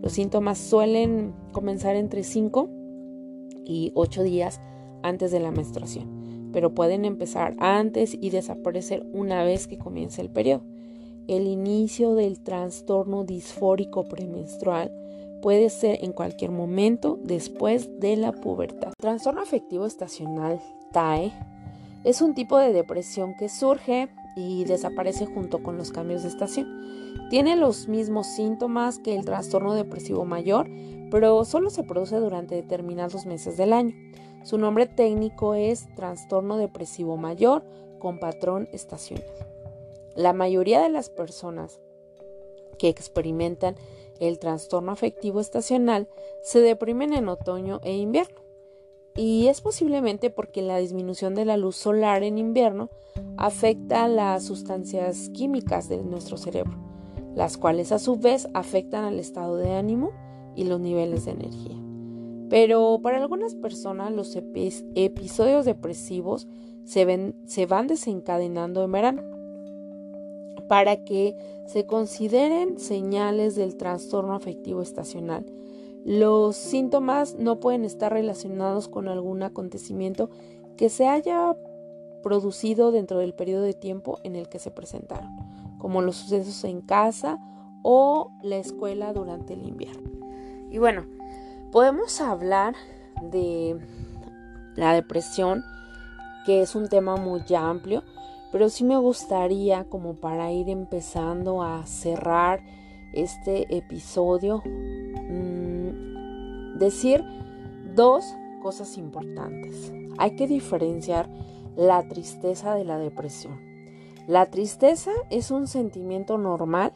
Los 0.00 0.12
síntomas 0.12 0.58
suelen 0.58 1.34
comenzar 1.52 1.96
entre 1.96 2.22
5 2.22 2.68
y 3.64 3.92
8 3.94 4.22
días 4.22 4.60
antes 5.02 5.30
de 5.30 5.40
la 5.40 5.50
menstruación, 5.50 6.50
pero 6.52 6.74
pueden 6.74 7.04
empezar 7.04 7.54
antes 7.58 8.16
y 8.20 8.30
desaparecer 8.30 9.06
una 9.12 9.42
vez 9.44 9.66
que 9.66 9.78
comience 9.78 10.20
el 10.20 10.30
periodo. 10.30 10.64
El 11.28 11.48
inicio 11.48 12.14
del 12.14 12.38
trastorno 12.38 13.24
disfórico 13.24 14.04
premenstrual 14.04 14.92
puede 15.42 15.70
ser 15.70 16.04
en 16.04 16.12
cualquier 16.12 16.52
momento 16.52 17.18
después 17.20 17.98
de 17.98 18.16
la 18.16 18.30
pubertad. 18.30 18.92
Trastorno 18.96 19.40
afectivo 19.42 19.86
estacional 19.86 20.60
TAE 20.92 21.32
es 22.04 22.22
un 22.22 22.34
tipo 22.34 22.58
de 22.58 22.72
depresión 22.72 23.34
que 23.36 23.48
surge 23.48 24.08
y 24.36 24.64
desaparece 24.66 25.26
junto 25.26 25.64
con 25.64 25.76
los 25.76 25.90
cambios 25.90 26.22
de 26.22 26.28
estación. 26.28 26.68
Tiene 27.28 27.56
los 27.56 27.88
mismos 27.88 28.28
síntomas 28.28 29.00
que 29.00 29.16
el 29.16 29.24
trastorno 29.24 29.74
depresivo 29.74 30.24
mayor, 30.24 30.70
pero 31.10 31.44
solo 31.44 31.70
se 31.70 31.82
produce 31.82 32.16
durante 32.18 32.54
determinados 32.54 33.26
meses 33.26 33.56
del 33.56 33.72
año. 33.72 33.96
Su 34.44 34.58
nombre 34.58 34.86
técnico 34.86 35.54
es 35.54 35.92
trastorno 35.96 36.56
depresivo 36.56 37.16
mayor 37.16 37.64
con 37.98 38.20
patrón 38.20 38.68
estacional. 38.72 39.26
La 40.16 40.32
mayoría 40.32 40.80
de 40.80 40.88
las 40.88 41.10
personas 41.10 41.80
que 42.78 42.88
experimentan 42.88 43.76
el 44.18 44.38
trastorno 44.38 44.92
afectivo 44.92 45.40
estacional 45.40 46.08
se 46.42 46.60
deprimen 46.60 47.12
en 47.12 47.28
otoño 47.28 47.80
e 47.84 47.96
invierno. 47.96 48.40
Y 49.14 49.48
es 49.48 49.60
posiblemente 49.60 50.30
porque 50.30 50.62
la 50.62 50.78
disminución 50.78 51.34
de 51.34 51.44
la 51.44 51.56
luz 51.56 51.76
solar 51.76 52.22
en 52.22 52.38
invierno 52.38 52.90
afecta 53.36 54.08
las 54.08 54.44
sustancias 54.44 55.30
químicas 55.30 55.88
de 55.88 56.02
nuestro 56.02 56.36
cerebro, 56.36 56.76
las 57.34 57.56
cuales 57.56 57.92
a 57.92 57.98
su 57.98 58.16
vez 58.16 58.48
afectan 58.52 59.04
al 59.04 59.18
estado 59.18 59.56
de 59.56 59.72
ánimo 59.72 60.12
y 60.54 60.64
los 60.64 60.80
niveles 60.80 61.24
de 61.24 61.32
energía. 61.32 61.76
Pero 62.50 63.00
para 63.02 63.18
algunas 63.18 63.54
personas 63.54 64.12
los 64.12 64.36
episodios 64.36 65.64
depresivos 65.64 66.46
se, 66.84 67.34
se 67.46 67.66
van 67.66 67.86
desencadenando 67.86 68.84
en 68.84 68.92
verano. 68.92 69.35
Para 70.68 71.04
que 71.04 71.36
se 71.66 71.86
consideren 71.86 72.78
señales 72.78 73.54
del 73.54 73.76
trastorno 73.76 74.34
afectivo 74.34 74.82
estacional, 74.82 75.46
los 76.04 76.56
síntomas 76.56 77.34
no 77.34 77.58
pueden 77.58 77.84
estar 77.84 78.12
relacionados 78.12 78.88
con 78.88 79.08
algún 79.08 79.42
acontecimiento 79.42 80.30
que 80.76 80.88
se 80.88 81.08
haya 81.08 81.56
producido 82.22 82.92
dentro 82.92 83.18
del 83.18 83.34
periodo 83.34 83.62
de 83.62 83.74
tiempo 83.74 84.18
en 84.22 84.36
el 84.36 84.48
que 84.48 84.58
se 84.58 84.70
presentaron, 84.70 85.30
como 85.78 86.02
los 86.02 86.16
sucesos 86.16 86.64
en 86.64 86.80
casa 86.80 87.38
o 87.82 88.30
la 88.42 88.56
escuela 88.56 89.12
durante 89.12 89.54
el 89.54 89.66
invierno. 89.66 90.10
Y 90.70 90.78
bueno, 90.78 91.06
podemos 91.72 92.20
hablar 92.20 92.74
de 93.22 93.78
la 94.76 94.92
depresión, 94.92 95.64
que 96.44 96.62
es 96.62 96.74
un 96.74 96.88
tema 96.88 97.16
muy 97.16 97.42
amplio, 97.56 98.02
pero 98.56 98.70
sí 98.70 98.84
me 98.84 98.96
gustaría 98.96 99.84
como 99.84 100.14
para 100.14 100.50
ir 100.50 100.70
empezando 100.70 101.62
a 101.62 101.84
cerrar 101.84 102.64
este 103.12 103.76
episodio, 103.76 104.62
mm, 104.64 106.78
decir 106.78 107.22
dos 107.94 108.24
cosas 108.62 108.96
importantes. 108.96 109.92
Hay 110.16 110.36
que 110.36 110.46
diferenciar 110.46 111.28
la 111.76 112.08
tristeza 112.08 112.74
de 112.74 112.86
la 112.86 112.98
depresión. 112.98 113.60
La 114.26 114.46
tristeza 114.46 115.10
es 115.28 115.50
un 115.50 115.66
sentimiento 115.66 116.38
normal 116.38 116.94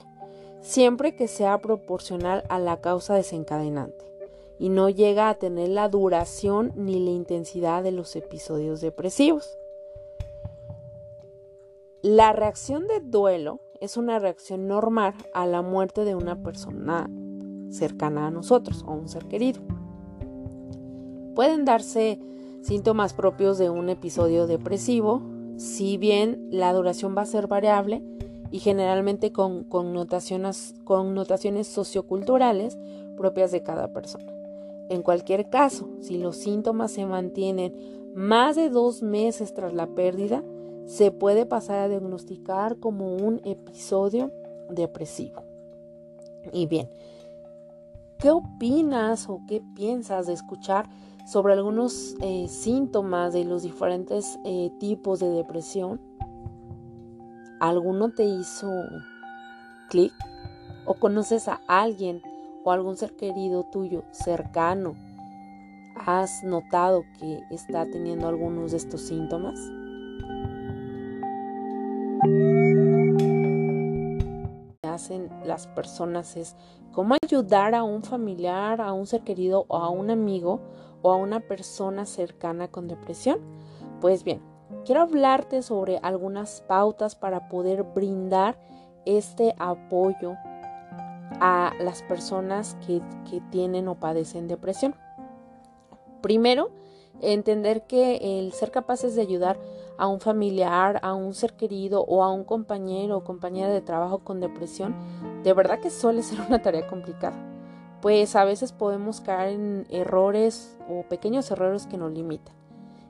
siempre 0.63 1.15
que 1.15 1.29
sea 1.29 1.59
proporcional 1.59 2.43
a 2.49 2.59
la 2.59 2.81
causa 2.81 3.17
desencadenante 3.17 4.07
y 4.59 4.71
no 4.71 4.89
llega 4.89 5.29
a 5.29 5.35
tener 5.35 5.69
la 5.69 5.91
duración 5.91 6.73
ni 6.75 7.01
la 7.01 7.11
intensidad 7.11 7.83
de 7.83 7.93
los 7.93 8.17
episodios 8.17 8.81
depresivos. 8.81 9.60
La 12.03 12.33
reacción 12.33 12.87
de 12.87 13.01
duelo 13.01 13.61
es 13.79 13.99
una 13.99 14.19
reacción 14.19 14.67
normal 14.67 15.13
a 15.35 15.45
la 15.45 15.61
muerte 15.61 16.07
de 16.07 16.15
una 16.15 16.43
persona 16.43 17.11
cercana 17.69 18.27
a 18.27 18.31
nosotros 18.31 18.83
o 18.87 18.95
un 18.95 19.07
ser 19.07 19.27
querido. 19.27 19.61
Pueden 21.35 21.67
darse 21.67 22.19
síntomas 22.63 23.13
propios 23.13 23.59
de 23.59 23.69
un 23.69 23.91
episodio 23.91 24.47
depresivo, 24.47 25.21
si 25.59 25.99
bien 25.99 26.49
la 26.51 26.73
duración 26.73 27.15
va 27.15 27.23
a 27.23 27.27
ser 27.27 27.49
variable 27.49 28.03
y 28.51 28.61
generalmente 28.61 29.31
con 29.31 29.65
connotaciones, 29.65 30.75
connotaciones 30.85 31.67
socioculturales 31.67 32.79
propias 33.19 33.51
de 33.51 33.63
cada 33.63 33.93
persona. 33.93 34.33
En 34.89 35.03
cualquier 35.03 35.51
caso, 35.51 35.91
si 36.01 36.17
los 36.17 36.37
síntomas 36.37 36.93
se 36.93 37.05
mantienen 37.05 37.75
más 38.15 38.57
de 38.57 38.71
dos 38.71 39.03
meses 39.03 39.53
tras 39.53 39.75
la 39.75 39.87
pérdida, 39.87 40.43
se 40.91 41.11
puede 41.11 41.47
pasar 41.47 41.79
a 41.79 41.89
diagnosticar 41.89 42.79
como 42.79 43.15
un 43.15 43.41
episodio 43.45 44.33
depresivo. 44.71 45.43
Y 46.53 46.67
bien, 46.67 46.89
¿qué 48.19 48.31
opinas 48.31 49.29
o 49.29 49.41
qué 49.47 49.63
piensas 49.75 50.27
de 50.27 50.33
escuchar 50.33 50.89
sobre 51.31 51.53
algunos 51.53 52.17
eh, 52.21 52.49
síntomas 52.49 53.33
de 53.33 53.45
los 53.45 53.63
diferentes 53.63 54.37
eh, 54.45 54.73
tipos 54.81 55.21
de 55.21 55.31
depresión. 55.31 56.01
¿Alguno 57.61 58.11
te 58.11 58.25
hizo 58.25 58.69
clic? 59.89 60.13
¿O 60.87 60.95
conoces 60.95 61.47
a 61.47 61.61
alguien 61.69 62.21
o 62.65 62.73
algún 62.73 62.97
ser 62.97 63.15
querido 63.15 63.65
tuyo 63.71 64.03
cercano? 64.11 64.97
¿Has 65.95 66.43
notado 66.43 67.05
que 67.21 67.43
está 67.51 67.87
teniendo 67.87 68.27
algunos 68.27 68.73
de 68.73 68.79
estos 68.79 69.03
síntomas? 69.03 69.57
Las 75.45 75.67
personas 75.69 76.37
es 76.37 76.57
cómo 76.93 77.15
ayudar 77.23 77.75
a 77.75 77.83
un 77.83 78.03
familiar, 78.03 78.81
a 78.81 78.93
un 78.93 79.07
ser 79.07 79.23
querido 79.23 79.65
o 79.69 79.77
a 79.77 79.91
un 79.91 80.11
amigo 80.11 80.61
o 81.03 81.13
a 81.13 81.17
una 81.17 81.41
persona 81.41 82.07
cercana 82.07 82.69
con 82.69 82.89
depresión? 82.89 83.41
Pues 84.01 84.25
bien, 84.25 84.43
quiero 84.85 85.03
hablarte 85.03 85.63
sobre 85.63 85.99
algunas 86.03 86.63
pautas 86.63 87.15
para 87.15 87.49
poder 87.49 87.83
brindar 87.83 88.59
este 89.07 89.55
apoyo 89.59 90.35
a 91.41 91.73
las 91.81 92.03
personas 92.03 92.77
que, 92.87 93.01
que 93.31 93.41
tienen 93.51 93.89
o 93.89 93.95
padecen 93.95 94.49
depresión. 94.49 94.95
Primero, 96.21 96.71
entender 97.21 97.87
que 97.87 98.39
el 98.39 98.53
ser 98.53 98.71
capaces 98.71 99.15
de 99.15 99.23
ayudar 99.23 99.59
a 100.01 100.07
un 100.07 100.19
familiar, 100.19 100.99
a 101.03 101.13
un 101.13 101.35
ser 101.35 101.53
querido 101.53 102.03
o 102.03 102.25
a 102.25 102.33
un 102.33 102.43
compañero 102.45 103.19
o 103.19 103.25
compañera 103.25 103.69
de 103.69 103.83
trabajo 103.83 104.21
con 104.21 104.41
depresión, 104.41 104.95
de 105.45 105.53
verdad 105.53 105.79
que 105.79 105.91
suele 105.91 106.23
ser 106.25 106.41
una 106.41 106.63
tarea 106.63 106.87
complicada, 106.87 107.37
pues 108.01 108.35
a 108.35 108.45
veces 108.45 108.73
podemos 108.73 109.21
caer 109.21 109.51
en 109.51 109.87
errores 109.91 110.79
o 110.89 111.03
pequeños 111.03 111.51
errores 111.51 111.87
que 111.87 111.99
nos 111.99 112.13
limitan. 112.13 112.55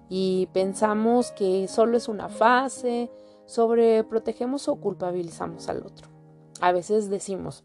Y 0.09 0.49
pensamos 0.53 1.31
que 1.31 1.69
solo 1.69 1.97
es 1.97 2.09
una 2.09 2.29
fase, 2.29 3.09
sobreprotegemos 3.47 4.67
o 4.67 4.75
culpabilizamos 4.75 5.69
al 5.69 5.87
otro. 5.87 6.09
A 6.61 6.73
veces 6.73 7.09
decimos, 7.09 7.63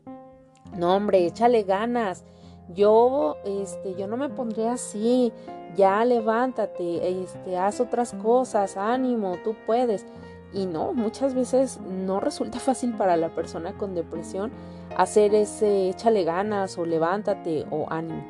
no 0.78 0.96
hombre, 0.96 1.26
échale 1.26 1.64
ganas, 1.64 2.24
yo, 2.70 3.38
este, 3.44 3.96
yo 3.96 4.06
no 4.06 4.18
me 4.18 4.30
pondré 4.30 4.68
así, 4.68 5.34
ya 5.76 6.04
levántate, 6.06 7.24
este, 7.24 7.58
haz 7.58 7.80
otras 7.80 8.14
cosas, 8.14 8.78
ánimo, 8.78 9.38
tú 9.44 9.56
puedes. 9.66 10.06
Y 10.54 10.66
no, 10.66 10.94
muchas 10.94 11.34
veces 11.34 11.80
no 11.82 12.20
resulta 12.20 12.60
fácil 12.62 12.94
para 12.94 13.18
la 13.18 13.34
persona 13.34 13.78
con 13.78 13.94
depresión 13.94 14.52
hacer 14.98 15.36
ese 15.36 15.90
échale 15.90 16.24
ganas 16.24 16.78
o 16.78 16.86
levántate 16.86 17.66
o 17.70 17.88
ánimo. 17.90 18.24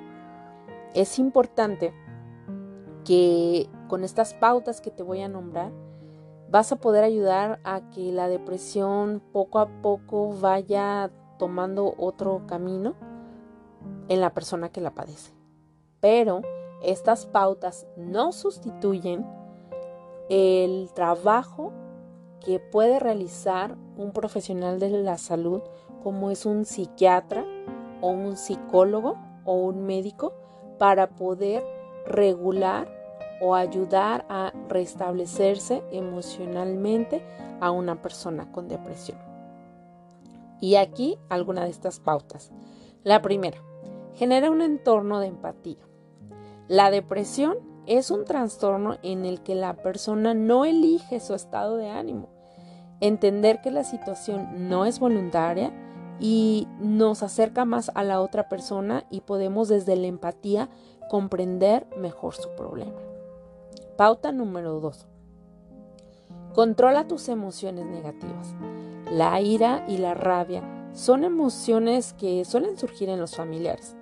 Es 0.93 1.19
importante 1.19 1.93
que 3.03 3.69
con 3.87 4.03
estas 4.03 4.33
pautas 4.33 4.81
que 4.81 4.91
te 4.91 5.03
voy 5.03 5.21
a 5.21 5.27
nombrar 5.27 5.71
vas 6.49 6.71
a 6.71 6.77
poder 6.77 7.03
ayudar 7.03 7.59
a 7.63 7.89
que 7.91 8.11
la 8.11 8.27
depresión 8.27 9.21
poco 9.31 9.59
a 9.59 9.67
poco 9.81 10.33
vaya 10.33 11.11
tomando 11.37 11.93
otro 11.97 12.43
camino 12.47 12.95
en 14.07 14.21
la 14.21 14.33
persona 14.33 14.69
que 14.69 14.81
la 14.81 14.91
padece. 14.91 15.33
Pero 15.99 16.41
estas 16.85 17.25
pautas 17.25 17.87
no 17.97 18.31
sustituyen 18.31 19.25
el 20.29 20.89
trabajo 20.93 21.71
que 22.39 22.59
puede 22.59 22.99
realizar 22.99 23.75
un 23.97 24.11
profesional 24.11 24.79
de 24.79 24.89
la 24.89 25.17
salud 25.17 25.61
como 26.03 26.31
es 26.31 26.45
un 26.45 26.65
psiquiatra 26.65 27.45
o 28.01 28.09
un 28.09 28.37
psicólogo 28.37 29.17
o 29.45 29.55
un 29.55 29.85
médico 29.85 30.33
para 30.77 31.09
poder 31.09 31.63
regular 32.05 32.87
o 33.41 33.55
ayudar 33.55 34.25
a 34.29 34.53
restablecerse 34.69 35.83
emocionalmente 35.91 37.21
a 37.59 37.71
una 37.71 38.01
persona 38.01 38.51
con 38.51 38.67
depresión. 38.67 39.17
Y 40.61 40.75
aquí 40.75 41.17
alguna 41.29 41.63
de 41.63 41.69
estas 41.69 41.99
pautas. 41.99 42.51
La 43.03 43.21
primera, 43.21 43.57
genera 44.13 44.49
un 44.49 44.61
entorno 44.61 45.19
de 45.19 45.27
empatía. 45.27 45.77
La 46.67 46.89
depresión 46.89 47.57
es 47.85 48.09
un 48.09 48.25
trastorno 48.25 48.97
en 49.03 49.25
el 49.25 49.41
que 49.41 49.53
la 49.53 49.75
persona 49.75 50.33
no 50.33 50.65
elige 50.65 51.19
su 51.19 51.35
estado 51.35 51.77
de 51.77 51.89
ánimo. 51.89 52.29
Entender 53.01 53.61
que 53.61 53.69
la 53.69 53.83
situación 53.83 54.67
no 54.69 54.85
es 54.85 54.99
voluntaria 54.99 55.71
y 56.19 56.67
nos 56.79 57.21
acerca 57.21 57.65
más 57.65 57.91
a 57.93 58.03
la 58.03 58.19
otra 58.21 58.49
persona 58.49 59.05
y 59.11 59.21
podemos 59.21 59.67
desde 59.67 59.95
la 59.95 60.07
empatía 60.07 60.69
comprender 61.09 61.85
mejor 61.97 62.33
su 62.33 62.49
problema. 62.55 62.99
Pauta 63.95 64.31
número 64.31 64.79
2. 64.79 65.07
Controla 66.55 67.07
tus 67.07 67.29
emociones 67.29 67.85
negativas. 67.85 68.55
La 69.11 69.39
ira 69.39 69.85
y 69.87 69.97
la 69.97 70.15
rabia 70.15 70.63
son 70.93 71.23
emociones 71.23 72.13
que 72.13 72.43
suelen 72.43 72.77
surgir 72.77 73.09
en 73.09 73.19
los 73.19 73.35
familiares. 73.35 73.94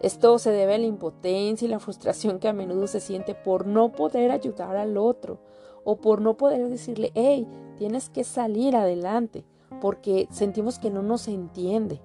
Esto 0.00 0.38
se 0.38 0.50
debe 0.50 0.74
a 0.74 0.78
la 0.78 0.86
impotencia 0.86 1.66
y 1.66 1.70
la 1.70 1.78
frustración 1.78 2.38
que 2.38 2.48
a 2.48 2.52
menudo 2.52 2.86
se 2.86 3.00
siente 3.00 3.34
por 3.34 3.66
no 3.66 3.92
poder 3.92 4.30
ayudar 4.30 4.76
al 4.76 4.98
otro 4.98 5.38
o 5.84 5.96
por 5.96 6.20
no 6.20 6.36
poder 6.36 6.68
decirle, 6.68 7.12
hey, 7.14 7.46
tienes 7.78 8.10
que 8.10 8.24
salir 8.24 8.76
adelante, 8.76 9.44
porque 9.80 10.28
sentimos 10.30 10.78
que 10.78 10.90
no 10.90 11.02
nos 11.02 11.28
entiende. 11.28 12.00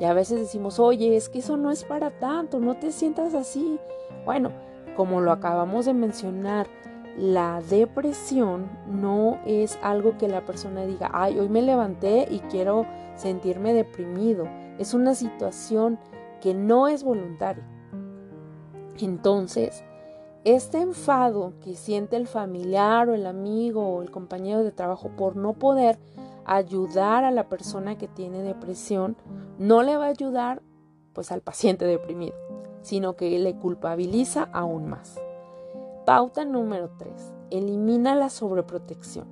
Y 0.00 0.04
a 0.04 0.14
veces 0.14 0.40
decimos, 0.40 0.80
oye, 0.80 1.16
es 1.16 1.28
que 1.28 1.38
eso 1.38 1.56
no 1.56 1.70
es 1.70 1.84
para 1.84 2.18
tanto, 2.18 2.58
no 2.58 2.76
te 2.76 2.92
sientas 2.92 3.34
así. 3.34 3.78
Bueno, 4.24 4.50
como 4.96 5.20
lo 5.20 5.32
acabamos 5.32 5.86
de 5.86 5.94
mencionar, 5.94 6.66
la 7.18 7.62
depresión 7.62 8.68
no 8.86 9.38
es 9.46 9.78
algo 9.82 10.18
que 10.18 10.28
la 10.28 10.44
persona 10.44 10.84
diga, 10.84 11.10
ay, 11.12 11.38
hoy 11.38 11.48
me 11.48 11.62
levanté 11.62 12.26
y 12.30 12.40
quiero 12.40 12.86
sentirme 13.16 13.72
deprimido. 13.72 14.46
Es 14.78 14.92
una 14.92 15.14
situación 15.14 15.98
que 16.46 16.54
no 16.54 16.86
es 16.86 17.02
voluntaria. 17.02 17.66
Entonces, 19.00 19.82
este 20.44 20.80
enfado 20.80 21.54
que 21.60 21.74
siente 21.74 22.14
el 22.14 22.28
familiar 22.28 23.08
o 23.08 23.14
el 23.14 23.26
amigo 23.26 23.84
o 23.84 24.00
el 24.00 24.12
compañero 24.12 24.62
de 24.62 24.70
trabajo 24.70 25.10
por 25.16 25.34
no 25.34 25.54
poder 25.54 25.98
ayudar 26.44 27.24
a 27.24 27.32
la 27.32 27.48
persona 27.48 27.98
que 27.98 28.06
tiene 28.06 28.44
depresión, 28.44 29.16
no 29.58 29.82
le 29.82 29.96
va 29.96 30.04
a 30.04 30.10
ayudar 30.10 30.62
pues 31.14 31.32
al 31.32 31.40
paciente 31.40 31.84
deprimido, 31.84 32.36
sino 32.80 33.16
que 33.16 33.36
le 33.40 33.56
culpabiliza 33.56 34.48
aún 34.52 34.88
más. 34.88 35.20
Pauta 36.04 36.44
número 36.44 36.90
3. 36.96 37.34
Elimina 37.50 38.14
la 38.14 38.28
sobreprotección. 38.28 39.26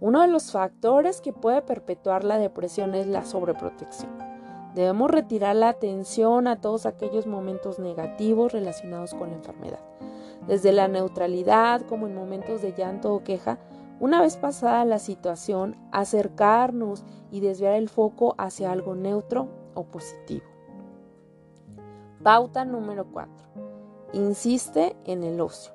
Uno 0.00 0.22
de 0.22 0.28
los 0.28 0.50
factores 0.50 1.20
que 1.20 1.34
puede 1.34 1.60
perpetuar 1.60 2.24
la 2.24 2.38
depresión 2.38 2.94
es 2.94 3.06
la 3.06 3.26
sobreprotección. 3.26 4.27
Debemos 4.74 5.10
retirar 5.10 5.56
la 5.56 5.70
atención 5.70 6.46
a 6.46 6.60
todos 6.60 6.86
aquellos 6.86 7.26
momentos 7.26 7.78
negativos 7.78 8.52
relacionados 8.52 9.14
con 9.14 9.30
la 9.30 9.36
enfermedad. 9.36 9.80
Desde 10.46 10.72
la 10.72 10.88
neutralidad, 10.88 11.82
como 11.82 12.06
en 12.06 12.14
momentos 12.14 12.62
de 12.62 12.72
llanto 12.72 13.12
o 13.12 13.22
queja, 13.22 13.58
una 14.00 14.20
vez 14.20 14.36
pasada 14.36 14.84
la 14.84 14.98
situación, 14.98 15.76
acercarnos 15.90 17.04
y 17.30 17.40
desviar 17.40 17.74
el 17.74 17.88
foco 17.88 18.34
hacia 18.38 18.70
algo 18.70 18.94
neutro 18.94 19.48
o 19.74 19.84
positivo. 19.84 20.46
Pauta 22.22 22.64
número 22.64 23.06
4. 23.10 23.32
Insiste 24.12 24.96
en 25.04 25.24
el 25.24 25.40
ocio. 25.40 25.72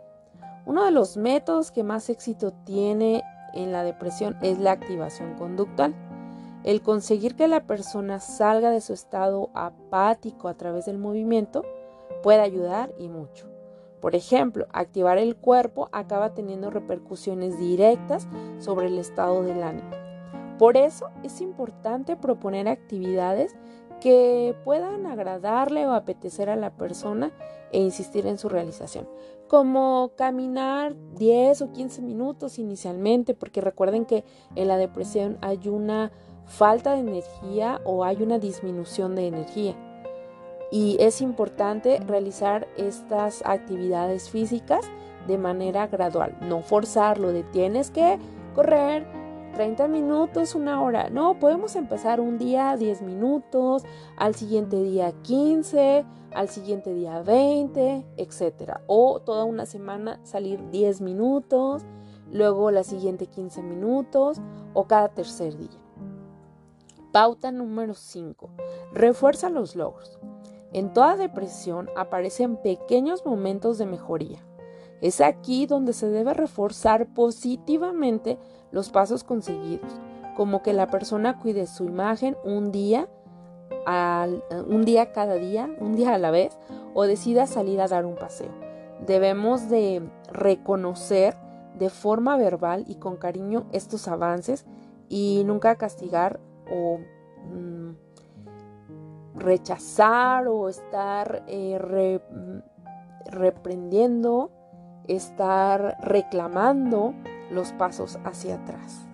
Uno 0.66 0.86
de 0.86 0.92
los 0.92 1.18
métodos 1.18 1.72
que 1.72 1.84
más 1.84 2.10
éxito 2.10 2.54
tiene 2.66 3.24
en 3.54 3.72
la 3.72 3.84
depresión 3.84 4.38
es 4.42 4.58
la 4.60 4.72
activación 4.72 5.36
conductual. 5.36 5.94
El 6.64 6.82
conseguir 6.82 7.36
que 7.36 7.48
la 7.48 7.68
persona 7.68 8.20
salga 8.20 8.70
de 8.70 8.82
su 8.82 8.94
estado 8.94 9.50
apático 9.54 10.48
a 10.48 10.54
través 10.54 10.86
del 10.86 10.98
movimiento 10.98 11.64
puede 12.22 12.40
ayudar 12.40 12.94
y 12.98 13.10
mucho. 13.10 13.48
Por 14.00 14.16
ejemplo, 14.16 14.68
activar 14.72 15.18
el 15.18 15.36
cuerpo 15.36 15.90
acaba 15.92 16.34
teniendo 16.34 16.70
repercusiones 16.70 17.58
directas 17.58 18.28
sobre 18.60 18.88
el 18.88 18.98
estado 18.98 19.44
del 19.44 19.64
ánimo. 19.64 19.92
Por 20.58 20.78
eso 20.78 21.10
es 21.24 21.42
importante 21.42 22.16
proponer 22.16 22.68
actividades 22.68 23.56
que 24.00 24.56
puedan 24.66 25.06
agradarle 25.06 25.88
o 25.88 25.94
apetecer 25.94 26.50
a 26.50 26.58
la 26.58 26.72
persona 26.76 27.32
e 27.72 27.80
insistir 27.80 28.28
en 28.28 28.38
su 28.38 28.50
realización, 28.50 29.08
como 29.48 30.12
caminar 30.18 30.96
10 31.16 31.62
o 31.62 31.72
15 31.72 32.02
minutos 32.02 32.60
inicialmente, 32.60 33.34
porque 33.34 33.62
recuerden 33.62 34.06
que 34.06 34.26
en 34.56 34.68
la 34.68 34.78
depresión 34.78 35.38
hay 35.42 35.70
una 35.70 36.12
falta 36.46 36.94
de 36.94 37.00
energía 37.00 37.82
o 37.86 38.04
hay 38.04 38.22
una 38.22 38.40
disminución 38.40 39.16
de 39.16 39.28
energía. 39.28 39.76
Y 40.72 40.98
es 41.00 41.22
importante 41.22 42.00
realizar 42.00 42.68
estas 42.78 43.44
actividades 43.46 44.30
físicas 44.30 44.86
de 45.28 45.38
manera 45.38 45.88
gradual, 45.88 46.36
no 46.42 46.62
forzarlo 46.62 47.32
de 47.32 47.44
tienes 47.44 47.92
que 47.92 48.18
correr 48.56 49.06
30 49.54 49.88
minutos, 49.88 50.56
una 50.56 50.82
hora. 50.82 51.10
No, 51.10 51.40
podemos 51.40 51.76
empezar 51.76 52.20
un 52.20 52.38
día 52.38 52.76
10 52.76 53.04
minutos, 53.04 53.84
al 54.18 54.36
siguiente 54.36 54.82
día 54.82 55.12
15, 55.22 56.06
al 56.34 56.50
siguiente 56.50 56.94
día 56.94 57.22
20, 57.22 58.06
etc. 58.18 58.80
O 58.88 59.20
toda 59.20 59.46
una 59.46 59.66
semana 59.66 60.20
salir 60.24 60.60
10 60.72 61.02
minutos, 61.02 61.84
luego 62.32 62.72
la 62.72 62.84
siguiente 62.84 63.28
15 63.28 63.62
minutos 63.62 64.42
o 64.74 64.86
cada 64.88 65.10
tercer 65.10 65.56
día. 65.56 65.83
Pauta 67.14 67.52
número 67.52 67.94
5. 67.94 68.50
Refuerza 68.92 69.52
los 69.52 69.76
logros. 69.76 70.18
En 70.72 70.94
toda 70.94 71.16
depresión 71.16 71.88
aparecen 71.96 72.58
pequeños 72.58 73.24
momentos 73.24 73.78
de 73.78 73.86
mejoría. 73.86 74.40
Es 75.00 75.22
aquí 75.22 75.68
donde 75.68 75.94
se 75.94 76.10
debe 76.10 76.34
reforzar 76.34 77.06
positivamente 77.14 78.40
los 78.72 78.90
pasos 78.90 79.24
conseguidos, 79.24 79.92
como 80.36 80.64
que 80.64 80.74
la 80.74 80.88
persona 80.88 81.38
cuide 81.38 81.68
su 81.68 81.84
imagen 81.84 82.36
un 82.44 82.72
día, 82.72 83.08
un 84.68 84.84
día 84.84 85.12
cada 85.12 85.36
día, 85.36 85.70
un 85.80 85.96
día 85.96 86.16
a 86.16 86.18
la 86.18 86.32
vez, 86.32 86.58
o 86.96 87.04
decida 87.04 87.46
salir 87.46 87.80
a 87.80 87.88
dar 87.88 88.08
un 88.08 88.16
paseo. 88.16 88.50
Debemos 89.06 89.70
de 89.70 90.02
reconocer 90.32 91.38
de 91.78 91.92
forma 91.92 92.38
verbal 92.38 92.86
y 92.88 92.96
con 92.96 93.18
cariño 93.18 93.68
estos 93.72 94.08
avances 94.08 94.66
y 95.10 95.44
nunca 95.46 95.76
castigar 95.76 96.40
o 96.72 97.00
mm, 97.50 97.92
rechazar 99.36 100.48
o 100.48 100.70
estar 100.70 101.44
eh, 101.48 102.20
mm, 102.32 103.30
reprendiendo, 103.30 104.52
estar 105.08 105.98
reclamando 106.02 107.14
los 107.52 107.72
pasos 107.74 108.20
hacia 108.24 108.56
atrás. 108.56 109.08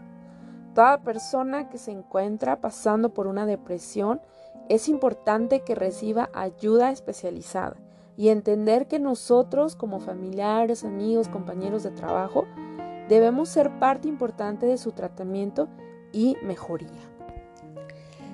Toda 0.73 1.01
persona 1.01 1.69
que 1.69 1.77
se 1.77 1.91
encuentra 1.91 2.61
pasando 2.61 3.09
por 3.13 3.27
una 3.27 3.45
depresión 3.45 4.21
es 4.69 4.87
importante 4.87 5.61
que 5.61 5.75
reciba 5.75 6.29
ayuda 6.33 6.91
especializada 6.91 7.75
y 8.15 8.29
entender 8.29 8.87
que 8.87 8.99
nosotros 8.99 9.75
como 9.75 9.99
familiares, 9.99 10.83
amigos, 10.83 11.27
compañeros 11.27 11.83
de 11.83 11.91
trabajo, 11.91 12.45
debemos 13.07 13.49
ser 13.49 13.79
parte 13.79 14.07
importante 14.07 14.67
de 14.67 14.77
su 14.77 14.91
tratamiento 14.91 15.67
y 16.11 16.37
mejoría. 16.43 17.08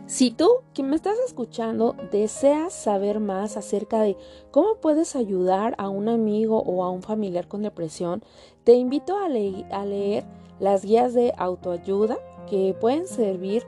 Si 0.08 0.30
tú, 0.30 0.48
quien 0.76 0.92
me 0.92 0.96
estás 0.96 1.18
escuchando, 1.26 1.96
deseas 2.12 2.74
saber 2.74 3.20
más 3.20 3.58
acerca 3.58 4.02
de 4.02 4.16
cómo 4.52 4.76
puedes 4.76 5.16
ayudar 5.16 5.74
a 5.80 5.90
un 5.90 6.10
amigo 6.10 6.62
o 6.62 6.84
a 6.84 6.92
un 6.92 7.02
familiar 7.02 7.48
con 7.48 7.64
depresión, 7.64 8.24
te 8.64 8.74
invito 8.74 9.18
a, 9.18 9.26
a 9.26 9.86
leer 9.86 10.24
las 10.60 10.86
guías 10.86 11.16
de 11.16 11.34
autoayuda 11.38 12.18
que 12.48 12.76
pueden 12.80 13.08
servir 13.08 13.64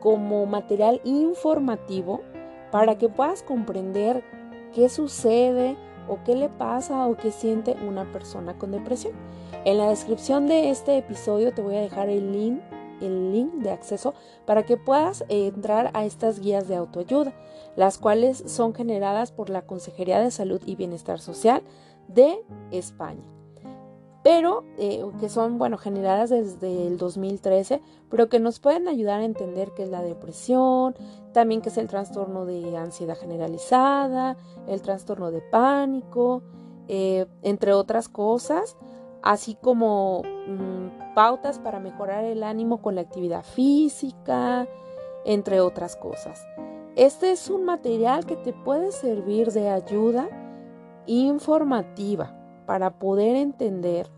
como 0.00 0.44
material 0.46 1.00
informativo 1.04 2.20
para 2.72 2.98
que 2.98 3.08
puedas 3.08 3.44
comprender 3.44 4.24
qué 4.74 4.88
sucede 4.88 5.76
o 6.08 6.18
qué 6.24 6.34
le 6.34 6.48
pasa 6.48 7.06
o 7.06 7.16
qué 7.16 7.30
siente 7.30 7.76
una 7.86 8.10
persona 8.10 8.58
con 8.58 8.72
depresión. 8.72 9.14
En 9.64 9.78
la 9.78 9.88
descripción 9.88 10.48
de 10.48 10.70
este 10.70 10.98
episodio 10.98 11.54
te 11.54 11.62
voy 11.62 11.76
a 11.76 11.80
dejar 11.80 12.08
el 12.08 12.32
link, 12.32 12.60
el 13.00 13.32
link 13.32 13.52
de 13.54 13.70
acceso 13.70 14.14
para 14.44 14.64
que 14.64 14.76
puedas 14.76 15.24
entrar 15.28 15.90
a 15.94 16.04
estas 16.04 16.40
guías 16.40 16.68
de 16.68 16.76
autoayuda, 16.76 17.32
las 17.76 17.98
cuales 17.98 18.42
son 18.46 18.74
generadas 18.74 19.32
por 19.32 19.50
la 19.50 19.62
Consejería 19.62 20.20
de 20.20 20.30
Salud 20.30 20.60
y 20.66 20.76
Bienestar 20.76 21.20
Social 21.20 21.62
de 22.08 22.44
España. 22.70 23.24
Pero 24.22 24.64
eh, 24.76 25.04
que 25.20 25.28
son, 25.28 25.56
bueno, 25.56 25.78
generadas 25.78 26.30
desde 26.30 26.88
el 26.88 26.98
2013, 26.98 27.80
pero 28.10 28.28
que 28.28 28.40
nos 28.40 28.58
pueden 28.58 28.88
ayudar 28.88 29.20
a 29.20 29.24
entender 29.24 29.70
qué 29.76 29.84
es 29.84 29.88
la 29.88 30.02
depresión, 30.02 30.96
también 31.32 31.60
qué 31.60 31.68
es 31.68 31.78
el 31.78 31.86
trastorno 31.86 32.44
de 32.44 32.76
ansiedad 32.76 33.16
generalizada, 33.16 34.36
el 34.66 34.82
trastorno 34.82 35.30
de 35.30 35.42
pánico, 35.42 36.42
eh, 36.88 37.26
entre 37.42 37.72
otras 37.72 38.08
cosas, 38.08 38.76
así 39.22 39.54
como 39.54 40.22
mm, 40.48 41.05
pautas 41.16 41.58
para 41.58 41.80
mejorar 41.80 42.24
el 42.24 42.42
ánimo 42.42 42.82
con 42.82 42.94
la 42.94 43.00
actividad 43.00 43.42
física, 43.42 44.68
entre 45.24 45.62
otras 45.62 45.96
cosas. 45.96 46.46
Este 46.94 47.30
es 47.30 47.48
un 47.48 47.64
material 47.64 48.26
que 48.26 48.36
te 48.36 48.52
puede 48.52 48.92
servir 48.92 49.50
de 49.50 49.70
ayuda 49.70 50.28
informativa 51.06 52.36
para 52.66 52.98
poder 52.98 53.34
entender 53.36 54.10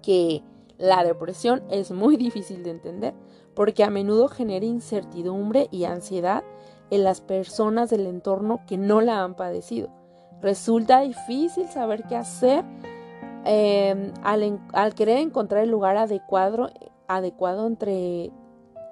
que 0.00 0.44
la 0.76 1.02
depresión 1.02 1.64
es 1.68 1.90
muy 1.90 2.16
difícil 2.16 2.62
de 2.62 2.70
entender 2.70 3.14
porque 3.56 3.82
a 3.82 3.90
menudo 3.90 4.28
genera 4.28 4.66
incertidumbre 4.66 5.66
y 5.72 5.82
ansiedad 5.82 6.44
en 6.90 7.02
las 7.02 7.20
personas 7.20 7.90
del 7.90 8.06
entorno 8.06 8.60
que 8.68 8.78
no 8.78 9.00
la 9.00 9.24
han 9.24 9.34
padecido. 9.34 9.88
Resulta 10.40 11.00
difícil 11.00 11.66
saber 11.68 12.04
qué 12.04 12.14
hacer 12.14 12.64
em, 13.44 14.12
al, 14.22 14.60
al, 14.72 14.94
querer 14.94 15.18
encontrar 15.18 15.62
el 15.62 15.70
lugar 15.70 15.96
adecuado, 15.96 16.70
adecuado 17.06 17.66
entre 17.66 18.30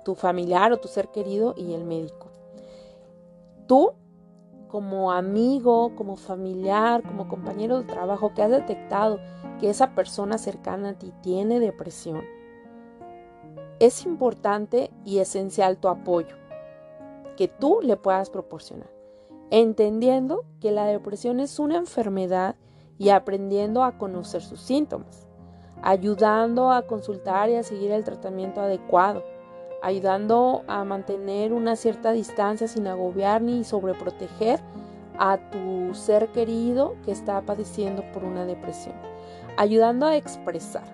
tu 0.05 0.15
familiar 0.15 0.73
o 0.73 0.79
tu 0.79 0.89
ser 0.89 1.09
querido 1.09 1.55
y 1.57 1.75
el 1.75 1.85
médico. 1.85 2.29
Tú 3.67 3.93
como 4.69 5.13
amigo, 5.13 5.95
como 5.97 6.17
familiar, 6.17 7.03
como 7.03 7.29
compañero 7.29 7.79
de 7.79 7.85
trabajo 7.85 8.33
que 8.35 8.43
has 8.43 8.51
detectado 8.51 9.21
que 9.61 9.71
esa 9.71 9.95
persona 9.95 10.39
cercana 10.39 10.91
a 10.91 10.95
ti 10.95 11.13
tiene 11.23 11.61
depresión, 11.61 12.23
es 13.79 14.07
importante 14.07 14.91
y 15.05 15.19
esencial 15.19 15.79
tu 15.79 15.89
apoyo 15.89 16.37
que 17.37 17.49
tú 17.49 17.81
le 17.83 17.97
puedas 17.97 18.31
proporcionar, 18.31 18.91
entendiendo 19.51 20.45
que 20.61 20.73
la 20.73 20.87
depresión 20.87 21.41
es 21.41 21.59
una 21.59 21.77
enfermedad 21.77 22.57
y 22.99 23.11
aprendiendo 23.11 23.85
a 23.85 23.99
conocer 23.99 24.43
sus 24.43 24.61
síntomas, 24.61 25.27
ayudando 25.83 26.71
a 26.71 26.83
consultar 26.83 27.51
y 27.51 27.57
a 27.57 27.63
seguir 27.63 27.91
el 27.91 28.05
tratamiento 28.05 28.61
adecuado 28.61 29.23
ayudando 29.83 30.65
a 30.67 30.85
mantener 30.85 31.53
una 31.53 31.77
cierta 31.77 32.13
distancia 32.13 32.69
sin 32.69 32.87
agobiar 32.87 33.43
ni 33.43 33.65
sobreproteger 33.65 34.61
a 35.19 35.39
tu 35.51 35.95
ser 35.95 36.29
querido 36.33 36.97
que 37.05 37.13
está 37.13 37.41
padeciendo 37.43 38.03
por 38.13 38.25
una 38.25 38.45
depresión, 38.45 38.95
ayudando 39.57 40.07
a 40.07 40.17
expresar. 40.17 40.85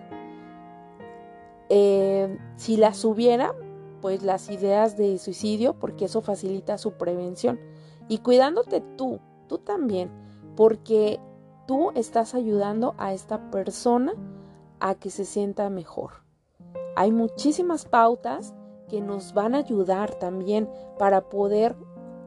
Eh, 1.71 2.39
si 2.57 2.77
las 2.77 3.05
hubiera, 3.05 3.55
pues 4.01 4.23
las 4.23 4.51
ideas 4.51 4.97
de 4.97 5.19
suicidio, 5.19 5.75
porque 5.75 6.05
eso 6.05 6.21
facilita 6.21 6.77
su 6.77 6.93
prevención. 6.93 7.59
Y 8.09 8.19
cuidándote 8.19 8.83
tú, 8.99 9.21
tú 9.49 9.59
también, 9.59 10.11
porque 10.55 11.19
tú 11.73 11.91
estás 11.95 12.35
ayudando 12.35 12.95
a 12.99 13.15
esta 13.15 13.51
persona 13.51 14.13
a 14.79 14.95
que 14.95 15.09
se 15.09 15.25
sienta 15.25 15.71
mejor. 15.71 16.11
Hay 16.97 17.13
muchísimas 17.13 17.87
pautas 17.87 18.55
que 18.91 19.01
nos 19.01 19.33
van 19.33 19.55
a 19.55 19.61
ayudar 19.61 20.15
también 20.17 20.69
para 20.99 21.31
poder 21.31 21.75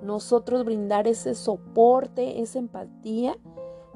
nosotros 0.01 0.65
brindar 0.65 1.07
ese 1.07 1.35
soporte, 1.35 2.41
esa 2.41 2.57
empatía 2.57 3.37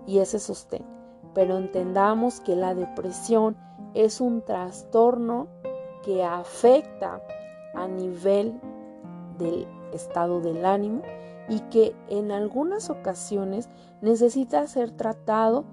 y 0.05 0.19
ese 0.19 0.37
sostén. 0.37 0.85
Pero 1.33 1.57
entendamos 1.57 2.41
que 2.41 2.55
la 2.55 2.75
depresión 2.75 3.57
es 3.95 4.21
un 4.21 4.43
trastorno 4.43 5.47
que 6.03 6.23
afecta 6.23 7.23
a 7.73 7.87
nivel 7.87 8.53
del 9.39 9.67
estado 9.91 10.41
del 10.41 10.65
ánimo 10.65 11.01
y 11.47 11.61
que 11.71 11.95
en 12.09 12.31
algunas 12.31 12.91
ocasiones 12.91 13.69
necesita 14.01 14.67
ser 14.67 14.91
tratado 14.91 15.65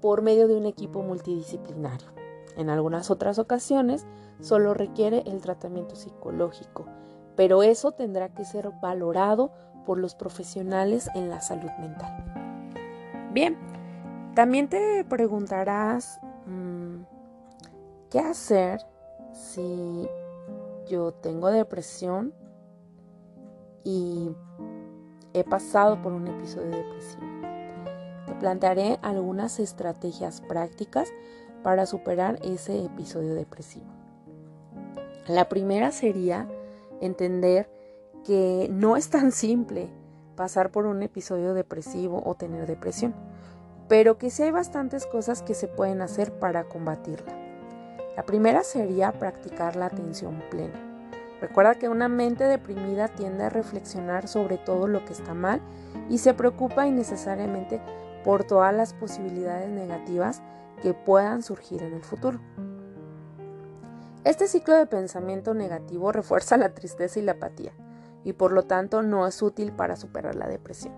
por 0.00 0.22
medio 0.22 0.48
de 0.48 0.56
un 0.56 0.66
equipo 0.66 1.02
multidisciplinario. 1.02 2.08
En 2.56 2.70
algunas 2.70 3.10
otras 3.10 3.38
ocasiones 3.38 4.06
solo 4.40 4.74
requiere 4.74 5.22
el 5.26 5.40
tratamiento 5.40 5.94
psicológico, 5.94 6.86
pero 7.36 7.62
eso 7.62 7.92
tendrá 7.92 8.30
que 8.30 8.44
ser 8.44 8.70
valorado 8.82 9.52
por 9.84 9.98
los 9.98 10.14
profesionales 10.14 11.08
en 11.14 11.30
la 11.30 11.40
salud 11.40 11.70
mental. 11.78 12.24
Bien, 13.32 13.56
también 14.34 14.68
te 14.68 15.04
preguntarás 15.04 16.20
mm, 16.46 17.02
qué 18.10 18.18
hacer 18.18 18.80
si 19.32 20.08
yo 20.86 21.12
tengo 21.12 21.50
depresión 21.50 22.34
y 23.86 24.34
he 25.32 25.44
pasado 25.44 26.02
por 26.02 26.12
un 26.12 26.26
episodio 26.26 26.70
depresivo. 26.70 27.22
Te 28.26 28.34
plantearé 28.34 28.98
algunas 29.00 29.60
estrategias 29.60 30.40
prácticas 30.40 31.08
para 31.62 31.86
superar 31.86 32.40
ese 32.42 32.84
episodio 32.84 33.36
depresivo. 33.36 33.86
La 35.28 35.48
primera 35.48 35.92
sería 35.92 36.48
entender 37.00 37.70
que 38.24 38.68
no 38.72 38.96
es 38.96 39.08
tan 39.08 39.30
simple 39.30 39.88
pasar 40.34 40.72
por 40.72 40.86
un 40.86 41.04
episodio 41.04 41.54
depresivo 41.54 42.20
o 42.26 42.34
tener 42.34 42.66
depresión, 42.66 43.14
pero 43.88 44.18
que 44.18 44.30
sí 44.30 44.42
hay 44.42 44.50
bastantes 44.50 45.06
cosas 45.06 45.42
que 45.42 45.54
se 45.54 45.68
pueden 45.68 46.02
hacer 46.02 46.40
para 46.40 46.64
combatirla. 46.64 47.32
La 48.16 48.24
primera 48.24 48.64
sería 48.64 49.12
practicar 49.12 49.76
la 49.76 49.86
atención 49.86 50.42
plena. 50.50 50.85
Recuerda 51.40 51.74
que 51.74 51.88
una 51.88 52.08
mente 52.08 52.44
deprimida 52.44 53.08
tiende 53.08 53.44
a 53.44 53.50
reflexionar 53.50 54.26
sobre 54.26 54.56
todo 54.58 54.88
lo 54.88 55.04
que 55.04 55.12
está 55.12 55.34
mal 55.34 55.60
y 56.08 56.18
se 56.18 56.34
preocupa 56.34 56.86
innecesariamente 56.86 57.80
por 58.24 58.44
todas 58.44 58.74
las 58.74 58.94
posibilidades 58.94 59.68
negativas 59.68 60.42
que 60.82 60.94
puedan 60.94 61.42
surgir 61.42 61.82
en 61.82 61.92
el 61.92 62.02
futuro. 62.02 62.40
Este 64.24 64.48
ciclo 64.48 64.74
de 64.74 64.86
pensamiento 64.86 65.54
negativo 65.54 66.10
refuerza 66.10 66.56
la 66.56 66.74
tristeza 66.74 67.20
y 67.20 67.22
la 67.22 67.32
apatía 67.32 67.72
y 68.24 68.32
por 68.32 68.50
lo 68.50 68.64
tanto 68.64 69.02
no 69.02 69.26
es 69.26 69.40
útil 69.40 69.72
para 69.72 69.94
superar 69.94 70.34
la 70.34 70.48
depresión. 70.48 70.92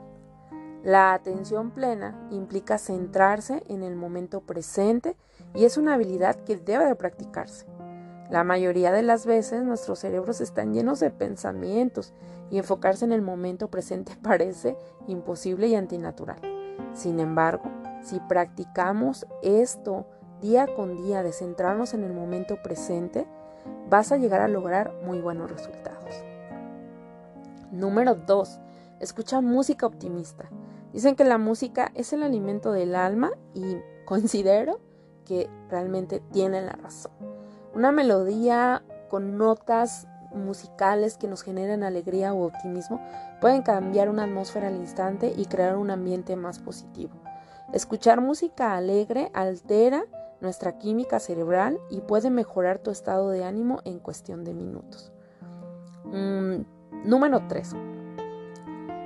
La 0.83 1.13
atención 1.13 1.73
plena 1.73 2.27
implica 2.31 2.79
centrarse 2.79 3.63
en 3.69 3.83
el 3.83 3.97
momento 3.97 4.41
presente 4.41 5.17
y 5.55 5.67
es 5.67 5.77
una 5.77 5.95
habilidad 5.95 6.37
que 6.45 6.57
debe 6.57 6.87
de 6.87 6.95
practicarse. 6.95 7.67
La 8.31 8.45
mayoría 8.45 8.93
de 8.93 9.03
las 9.03 9.25
veces 9.25 9.63
nuestros 9.65 10.01
cerebros 10.01 10.43
están 10.43 10.75
llenos 10.75 11.01
de 11.01 11.11
pensamientos 11.11 12.13
y 12.51 12.59
enfocarse 12.59 13.07
en 13.07 13.13
el 13.13 13.23
momento 13.23 13.69
presente 13.69 14.17
parece 14.23 14.77
imposible 15.07 15.69
y 15.69 15.75
antinatural. 15.75 16.41
Sin 16.93 17.21
embargo, 17.21 17.65
si 18.03 18.21
practicamos 18.21 19.27
esto 19.43 20.07
día 20.43 20.67
con 20.77 20.97
día 20.97 21.23
de 21.23 21.33
centrarnos 21.33 21.95
en 21.95 22.05
el 22.05 22.13
momento 22.13 22.63
presente, 22.63 23.27
vas 23.89 24.13
a 24.13 24.19
llegar 24.19 24.41
a 24.41 24.49
lograr 24.49 24.93
muy 25.05 25.21
buenos 25.21 25.51
resultados. 25.51 26.23
Número 27.73 28.15
2. 28.15 28.61
Escucha 29.01 29.41
música 29.41 29.87
optimista. 29.87 30.49
Dicen 30.93 31.17
que 31.17 31.25
la 31.25 31.39
música 31.39 31.93
es 31.95 32.13
el 32.13 32.23
alimento 32.23 32.73
del 32.73 32.95
alma 32.95 33.31
y 33.55 33.79
considero 34.05 34.81
que 35.25 35.49
realmente 35.69 36.21
tienen 36.33 36.67
la 36.67 36.73
razón. 36.73 37.38
Una 37.79 37.93
melodía 37.93 38.83
con 39.09 39.39
notas 39.39 40.09
musicales 40.35 41.17
que 41.17 41.29
nos 41.29 41.45
generan 41.45 41.85
alegría 41.85 42.35
o 42.35 42.45
optimismo 42.45 43.01
pueden 43.41 43.63
cambiar 43.63 44.09
una 44.09 44.25
atmósfera 44.25 44.67
al 44.67 44.75
instante 44.75 45.33
y 45.37 45.47
crear 45.47 45.77
un 45.77 45.93
ambiente 45.93 46.35
más 46.35 46.59
positivo. 46.59 47.13
Escuchar 47.73 48.21
música 48.21 48.77
alegre 48.77 49.31
altera 49.33 50.05
nuestra 50.41 50.77
química 50.79 51.21
cerebral 51.21 51.79
y 51.89 52.01
puede 52.01 52.31
mejorar 52.31 52.81
tu 52.81 52.91
estado 52.91 53.31
de 53.31 53.45
ánimo 53.45 53.81
en 53.85 54.01
cuestión 54.01 54.43
de 54.43 54.55
minutos. 54.55 55.13
Mm, 56.07 56.63
número 57.05 57.47
3. 57.47 57.77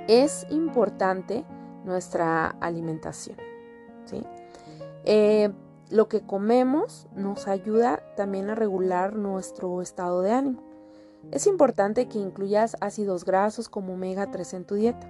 Es 0.09 0.47
importante 0.49 1.45
nuestra 1.85 2.47
alimentación. 2.47 3.37
¿sí? 4.07 4.23
Eh, 5.05 5.53
lo 5.93 6.09
que 6.09 6.23
comemos 6.23 7.07
nos 7.15 7.47
ayuda 7.47 8.03
también 8.17 8.49
a 8.49 8.55
regular 8.55 9.15
nuestro 9.15 9.83
estado 9.83 10.23
de 10.23 10.33
ánimo. 10.33 10.63
Es 11.31 11.47
importante 11.47 12.09
que 12.09 12.19
incluyas 12.19 12.79
ácidos 12.81 13.27
grasos 13.27 13.69
como 13.69 13.93
omega 13.93 14.31
3 14.31 14.55
en 14.55 14.65
tu 14.65 14.75
dieta. 14.75 15.07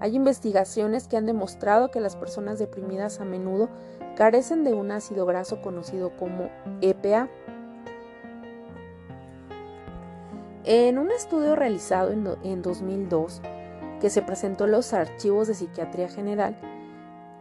Hay 0.00 0.16
investigaciones 0.16 1.06
que 1.06 1.16
han 1.16 1.26
demostrado 1.26 1.92
que 1.92 2.00
las 2.00 2.16
personas 2.16 2.58
deprimidas 2.58 3.20
a 3.20 3.24
menudo 3.24 3.68
carecen 4.16 4.64
de 4.64 4.74
un 4.74 4.90
ácido 4.90 5.26
graso 5.26 5.62
conocido 5.62 6.16
como 6.16 6.50
EPA. 6.80 7.28
En 10.64 10.98
un 10.98 11.12
estudio 11.12 11.54
realizado 11.54 12.10
en, 12.10 12.62
2002, 12.62 13.42
que 14.00 14.10
se 14.10 14.22
presentó 14.22 14.64
en 14.64 14.72
los 14.72 14.92
archivos 14.92 15.46
de 15.46 15.54
psiquiatría 15.54 16.08
general, 16.08 16.58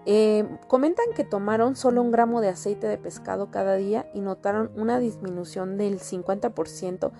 eh, 0.05 0.47
comentan 0.67 1.05
que 1.15 1.23
tomaron 1.23 1.75
solo 1.75 2.01
un 2.01 2.11
gramo 2.11 2.39
de 2.41 2.49
aceite 2.49 2.87
de 2.87 2.97
pescado 2.97 3.49
cada 3.49 3.75
día 3.75 4.09
y 4.13 4.21
notaron 4.21 4.71
una 4.75 4.99
disminución 4.99 5.77
del 5.77 5.99
50% 5.99 7.11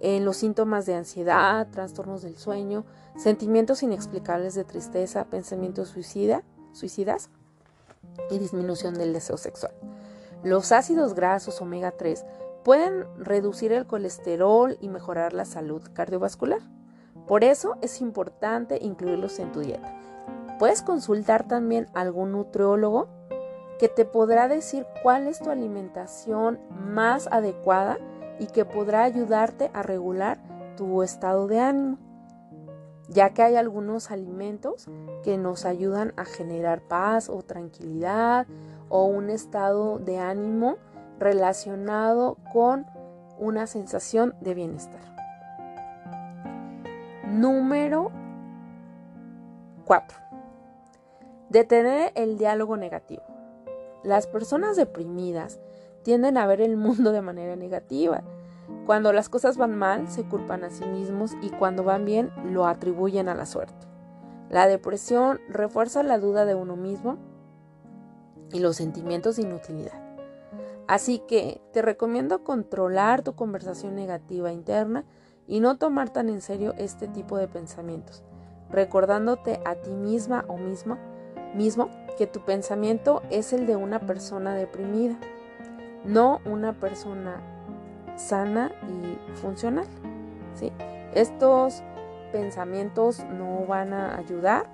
en 0.00 0.24
los 0.24 0.36
síntomas 0.36 0.86
de 0.86 0.94
ansiedad, 0.94 1.66
trastornos 1.70 2.22
del 2.22 2.36
sueño, 2.36 2.84
sentimientos 3.16 3.82
inexplicables 3.82 4.54
de 4.54 4.64
tristeza, 4.64 5.24
pensamientos 5.24 5.88
suicida, 5.88 6.44
suicidas 6.72 7.30
y 8.30 8.38
disminución 8.38 8.94
del 8.94 9.12
deseo 9.12 9.36
sexual. 9.36 9.72
Los 10.44 10.70
ácidos 10.70 11.14
grasos 11.14 11.60
omega 11.60 11.90
3 11.90 12.24
pueden 12.62 13.04
reducir 13.18 13.72
el 13.72 13.86
colesterol 13.86 14.76
y 14.80 14.88
mejorar 14.88 15.32
la 15.32 15.44
salud 15.44 15.82
cardiovascular. 15.92 16.60
Por 17.26 17.42
eso 17.42 17.76
es 17.82 18.00
importante 18.00 18.78
incluirlos 18.80 19.38
en 19.40 19.50
tu 19.50 19.60
dieta. 19.60 20.07
Puedes 20.58 20.82
consultar 20.82 21.46
también 21.46 21.86
a 21.94 22.00
algún 22.00 22.32
nutriólogo 22.32 23.08
que 23.78 23.88
te 23.88 24.04
podrá 24.04 24.48
decir 24.48 24.86
cuál 25.02 25.28
es 25.28 25.38
tu 25.38 25.50
alimentación 25.50 26.58
más 26.70 27.28
adecuada 27.30 27.98
y 28.40 28.46
que 28.46 28.64
podrá 28.64 29.04
ayudarte 29.04 29.70
a 29.72 29.82
regular 29.82 30.38
tu 30.76 31.02
estado 31.02 31.46
de 31.46 31.60
ánimo, 31.60 31.98
ya 33.08 33.30
que 33.30 33.42
hay 33.42 33.56
algunos 33.56 34.10
alimentos 34.10 34.86
que 35.22 35.38
nos 35.38 35.64
ayudan 35.64 36.12
a 36.16 36.24
generar 36.24 36.80
paz 36.82 37.28
o 37.28 37.42
tranquilidad 37.42 38.46
o 38.88 39.04
un 39.04 39.30
estado 39.30 39.98
de 39.98 40.18
ánimo 40.18 40.76
relacionado 41.18 42.36
con 42.52 42.86
una 43.38 43.66
sensación 43.66 44.34
de 44.40 44.54
bienestar. 44.54 45.00
Número 47.24 48.10
4. 49.84 50.27
Detener 51.50 52.12
el 52.14 52.36
diálogo 52.36 52.76
negativo. 52.76 53.22
Las 54.02 54.26
personas 54.26 54.76
deprimidas 54.76 55.60
tienden 56.02 56.36
a 56.36 56.46
ver 56.46 56.60
el 56.60 56.76
mundo 56.76 57.10
de 57.10 57.22
manera 57.22 57.56
negativa. 57.56 58.22
Cuando 58.84 59.14
las 59.14 59.30
cosas 59.30 59.56
van 59.56 59.74
mal, 59.74 60.08
se 60.08 60.24
culpan 60.24 60.62
a 60.62 60.70
sí 60.70 60.84
mismos 60.84 61.32
y 61.40 61.48
cuando 61.48 61.84
van 61.84 62.04
bien, 62.04 62.30
lo 62.44 62.66
atribuyen 62.66 63.30
a 63.30 63.34
la 63.34 63.46
suerte. 63.46 63.86
La 64.50 64.68
depresión 64.68 65.40
refuerza 65.48 66.02
la 66.02 66.18
duda 66.18 66.44
de 66.44 66.54
uno 66.54 66.76
mismo 66.76 67.16
y 68.52 68.60
los 68.60 68.76
sentimientos 68.76 69.36
de 69.36 69.42
inutilidad. 69.42 70.02
Así 70.86 71.18
que 71.26 71.62
te 71.72 71.80
recomiendo 71.80 72.44
controlar 72.44 73.22
tu 73.22 73.34
conversación 73.34 73.94
negativa 73.94 74.52
interna 74.52 75.06
y 75.46 75.60
no 75.60 75.78
tomar 75.78 76.10
tan 76.10 76.28
en 76.28 76.42
serio 76.42 76.74
este 76.76 77.08
tipo 77.08 77.38
de 77.38 77.48
pensamientos, 77.48 78.22
recordándote 78.70 79.60
a 79.64 79.76
ti 79.76 79.90
misma 79.90 80.44
o 80.48 80.58
mismo, 80.58 80.98
mismo 81.54 81.90
que 82.16 82.26
tu 82.26 82.44
pensamiento 82.44 83.22
es 83.30 83.52
el 83.52 83.66
de 83.66 83.76
una 83.76 84.00
persona 84.00 84.54
deprimida 84.54 85.18
no 86.04 86.40
una 86.44 86.72
persona 86.72 87.40
sana 88.16 88.72
y 88.88 89.36
funcional. 89.36 89.86
¿sí? 90.54 90.72
Estos 91.14 91.82
pensamientos 92.32 93.24
no 93.24 93.64
van 93.66 93.92
a 93.92 94.16
ayudar 94.16 94.68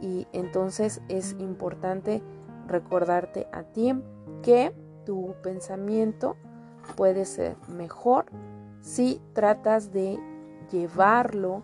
y 0.00 0.26
entonces 0.32 1.00
es 1.08 1.36
importante 1.38 2.22
recordarte 2.66 3.46
a 3.52 3.62
ti 3.62 3.94
que 4.42 4.74
tu 5.04 5.34
pensamiento 5.42 6.36
puede 6.96 7.24
ser 7.24 7.56
mejor 7.68 8.26
si 8.80 9.20
tratas 9.32 9.92
de 9.92 10.18
llevarlo 10.70 11.62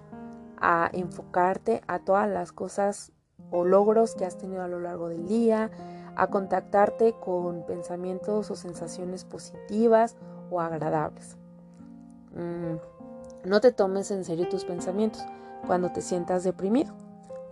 a 0.59 0.91
enfocarte 0.93 1.83
a 1.87 1.99
todas 2.01 2.29
las 2.29 2.53
cosas 2.53 3.13
o 3.51 3.65
logros 3.65 4.15
que 4.15 4.25
has 4.25 4.39
tenido 4.39 4.63
a 4.63 4.69
lo 4.69 4.81
largo 4.81 5.09
del 5.09 5.27
día, 5.27 5.71
a 6.17 6.29
contactarte 6.29 7.15
con 7.15 7.65
pensamientos 7.65 8.51
o 8.51 8.57
sensaciones 8.57 9.25
positivas 9.25 10.17
o 10.51 10.61
agradables. 10.61 11.37
Mm, 12.35 13.49
no 13.49 13.61
te 13.61 13.73
tomes 13.73 14.11
en 14.11 14.25
serio 14.25 14.49
tus 14.49 14.65
pensamientos 14.65 15.23
cuando 15.67 15.91
te 15.91 16.03
sientas 16.03 16.45
deprimido. 16.45 16.93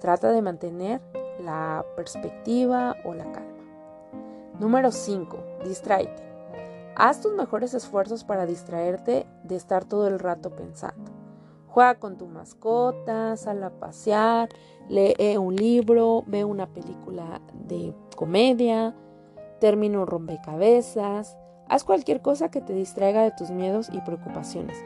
Trata 0.01 0.33
de 0.33 0.43
mantener 0.43 1.01
la 1.43 1.85
perspectiva 1.97 2.97
o 3.05 3.15
la 3.15 3.31
calma. 3.33 3.49
Número 4.59 4.91
5. 4.91 5.39
Distráete. 5.65 6.23
Haz 6.97 7.21
tus 7.21 7.33
mejores 7.33 7.75
esfuerzos 7.75 8.25
para 8.25 8.45
distraerte 8.45 9.27
de 9.45 9.57
estar 9.57 9.85
todo 9.85 10.09
el 10.09 10.19
rato 10.19 10.51
pensando. 10.51 11.18
Con 12.01 12.19
tu 12.19 12.27
mascota, 12.27 13.37
sal 13.37 13.63
a 13.63 13.71
pasear, 13.71 14.49
lee 14.89 15.37
un 15.37 15.55
libro, 15.55 16.25
ve 16.27 16.45
una 16.45 16.67
película 16.67 17.41
de 17.55 17.95
comedia, 18.17 18.97
termina 19.61 20.01
un 20.01 20.09
rompecabezas, 20.09 21.39
haz 21.69 21.85
cualquier 21.85 22.21
cosa 22.21 22.51
que 22.51 22.61
te 22.61 22.75
distraiga 22.75 23.23
de 23.23 23.31
tus 23.31 23.53
miedos 23.53 23.91
y 23.93 24.01
preocupaciones. 24.01 24.77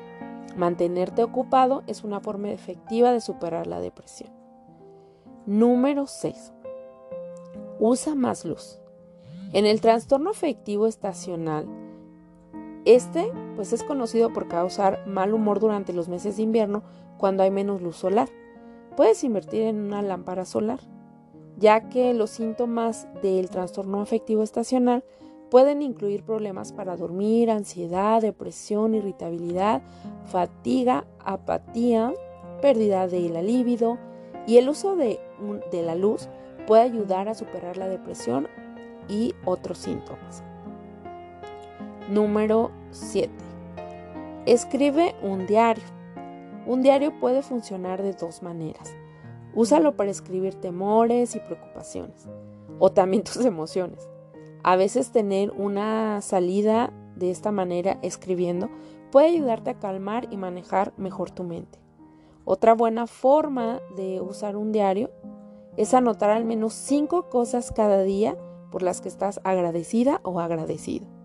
Mantenerte 0.55 1.25
ocupado 1.25 1.83
es 1.87 2.05
una 2.05 2.21
forma 2.21 2.51
efectiva 2.51 3.11
de 3.11 3.23
superar 3.23 3.67
la 3.67 3.81
depresión. 3.81 4.31
Número 5.47 6.07
6. 6.07 6.53
Usa 7.81 8.15
más 8.15 8.45
luz. 8.45 8.79
En 9.55 9.65
el 9.65 9.81
trastorno 9.81 10.29
afectivo 10.29 10.87
estacional, 10.87 11.67
este 12.85 13.31
pues 13.57 13.73
es 13.73 13.83
conocido 13.83 14.33
por 14.33 14.49
causar 14.49 15.07
mal 15.07 15.35
humor 15.35 15.61
durante 15.61 15.93
los 15.93 16.09
meses 16.09 16.37
de 16.37 16.43
invierno 16.43 16.83
cuando 17.19 17.43
hay 17.43 17.51
menos 17.51 17.83
luz 17.83 17.97
solar. 17.97 18.29
Puedes 18.97 19.23
invertir 19.25 19.63
en 19.63 19.81
una 19.81 20.03
lámpara 20.03 20.45
solar, 20.45 20.81
ya 21.57 21.89
que 21.89 22.13
los 22.15 22.31
síntomas 22.31 23.07
del 23.23 23.49
trastorno 23.51 24.01
afectivo 24.01 24.43
estacional 24.43 25.05
pueden 25.51 25.83
incluir 25.83 26.25
problemas 26.25 26.73
para 26.73 26.97
dormir, 26.97 27.51
ansiedad, 27.51 28.23
depresión, 28.23 28.95
irritabilidad, 28.95 29.83
fatiga, 30.25 31.05
apatía, 31.25 32.13
pérdida 32.61 33.07
de 33.07 33.29
la 33.29 33.43
libido 33.43 33.99
y 34.47 34.57
el 34.57 34.69
uso 34.69 34.97
de, 34.97 35.21
de 35.71 35.83
la 35.83 35.95
luz 35.95 36.29
puede 36.67 36.83
ayudar 36.83 37.29
a 37.29 37.35
superar 37.35 37.77
la 37.77 37.89
depresión 37.89 38.49
y 39.09 39.35
otros 39.45 39.79
síntomas. 39.79 40.43
Número 42.09 42.73
7. 42.91 43.31
Escribe 44.45 45.15
un 45.23 45.47
diario. 45.47 45.85
Un 46.67 46.83
diario 46.83 47.19
puede 47.21 47.43
funcionar 47.43 48.03
de 48.03 48.13
dos 48.13 48.43
maneras. 48.43 48.93
Úsalo 49.55 49.97
para 49.97 50.11
escribir 50.11 50.57
temores 50.57 51.37
y 51.37 51.41
preocupaciones, 51.41 52.29
o 52.81 52.91
también 52.91 53.23
tus 53.25 53.45
emociones. 53.45 54.09
A 54.65 54.75
veces 54.75 55.13
tener 55.13 55.53
una 55.53 56.21
salida 56.23 56.93
de 57.15 57.31
esta 57.31 57.53
manera 57.53 57.99
escribiendo 58.03 58.69
puede 59.13 59.29
ayudarte 59.29 59.71
a 59.71 59.79
calmar 59.79 60.27
y 60.33 60.37
manejar 60.37 60.93
mejor 60.97 61.31
tu 61.31 61.45
mente. 61.45 61.79
Otra 62.45 62.75
buena 62.75 63.07
forma 63.07 63.81
de 63.97 64.21
usar 64.21 64.57
un 64.57 64.73
diario 64.73 65.11
es 65.77 65.95
anotar 65.95 66.31
al 66.31 66.45
menos 66.45 66.75
cinco 66.75 67.29
cosas 67.29 67.71
cada 67.71 68.03
día 68.03 68.37
por 68.73 68.83
las 68.83 69.01
que 69.01 69.09
estás 69.09 69.41
agradecida 69.45 70.21
o 70.25 70.41
agradecido. 70.41 71.22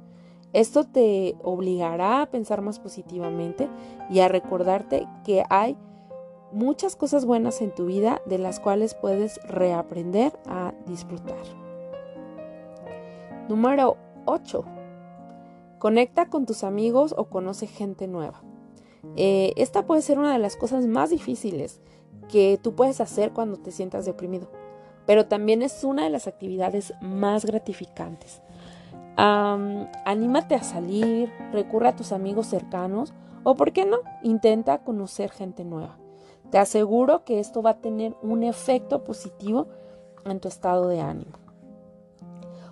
Esto 0.53 0.85
te 0.85 1.35
obligará 1.43 2.21
a 2.21 2.25
pensar 2.27 2.61
más 2.61 2.79
positivamente 2.79 3.69
y 4.09 4.19
a 4.21 4.27
recordarte 4.27 5.07
que 5.25 5.43
hay 5.49 5.77
muchas 6.51 6.95
cosas 6.95 7.25
buenas 7.25 7.61
en 7.61 7.73
tu 7.73 7.85
vida 7.85 8.21
de 8.25 8.37
las 8.37 8.59
cuales 8.59 8.95
puedes 8.95 9.41
reaprender 9.47 10.37
a 10.47 10.73
disfrutar. 10.85 11.37
Número 13.49 13.97
8. 14.25 14.63
Conecta 15.79 16.29
con 16.29 16.45
tus 16.45 16.63
amigos 16.63 17.13
o 17.17 17.25
conoce 17.25 17.67
gente 17.67 18.07
nueva. 18.07 18.41
Eh, 19.15 19.53
esta 19.57 19.85
puede 19.85 20.01
ser 20.01 20.19
una 20.19 20.33
de 20.33 20.39
las 20.39 20.57
cosas 20.57 20.85
más 20.85 21.09
difíciles 21.09 21.81
que 22.29 22.59
tú 22.61 22.75
puedes 22.75 22.99
hacer 22.99 23.31
cuando 23.31 23.57
te 23.57 23.71
sientas 23.71 24.05
deprimido, 24.05 24.49
pero 25.05 25.27
también 25.27 25.61
es 25.61 25.83
una 25.83 26.03
de 26.03 26.09
las 26.09 26.27
actividades 26.27 26.93
más 27.01 27.45
gratificantes. 27.45 28.41
Anímate 29.17 30.55
a 30.55 30.63
salir, 30.63 31.31
recurre 31.51 31.89
a 31.89 31.95
tus 31.95 32.11
amigos 32.11 32.47
cercanos 32.47 33.13
o, 33.43 33.55
¿por 33.55 33.71
qué 33.71 33.85
no?, 33.85 33.97
intenta 34.21 34.83
conocer 34.83 35.31
gente 35.31 35.65
nueva. 35.65 35.97
Te 36.51 36.57
aseguro 36.59 37.23
que 37.25 37.39
esto 37.39 37.61
va 37.61 37.71
a 37.71 37.81
tener 37.81 38.15
un 38.21 38.43
efecto 38.43 39.03
positivo 39.03 39.67
en 40.25 40.39
tu 40.39 40.47
estado 40.47 40.87
de 40.87 41.01
ánimo. 41.01 41.33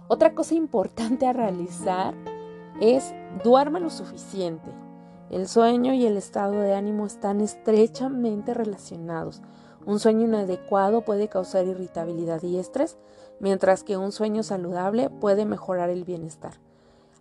Otra 0.07 0.35
cosa 0.35 0.53
importante 0.53 1.25
a 1.25 1.33
realizar 1.33 2.13
es 2.79 3.13
duerme 3.43 3.79
lo 3.79 3.89
suficiente. 3.89 4.69
El 5.31 5.47
sueño 5.47 5.93
y 5.93 6.05
el 6.05 6.17
estado 6.17 6.59
de 6.59 6.75
ánimo 6.75 7.05
están 7.05 7.41
estrechamente 7.41 8.53
relacionados. 8.53 9.41
Un 9.85 9.99
sueño 9.99 10.25
inadecuado 10.25 11.01
puede 11.01 11.27
causar 11.27 11.65
irritabilidad 11.65 12.43
y 12.43 12.57
estrés, 12.57 12.97
mientras 13.39 13.83
que 13.83 13.97
un 13.97 14.11
sueño 14.11 14.43
saludable 14.43 15.09
puede 15.09 15.45
mejorar 15.45 15.89
el 15.89 16.03
bienestar. 16.03 16.53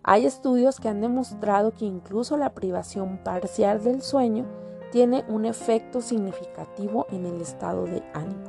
Hay 0.03 0.25
estudios 0.25 0.79
que 0.79 0.87
han 0.87 1.01
demostrado 1.01 1.71
que 1.71 1.85
incluso 1.85 2.37
la 2.37 2.53
privación 2.53 3.17
parcial 3.23 3.83
del 3.83 4.01
sueño 4.01 4.45
tiene 4.91 5.25
un 5.27 5.45
efecto 5.45 6.01
significativo 6.01 7.07
en 7.09 7.25
el 7.25 7.41
estado 7.41 7.85
de 7.85 8.03
ánimo. 8.13 8.43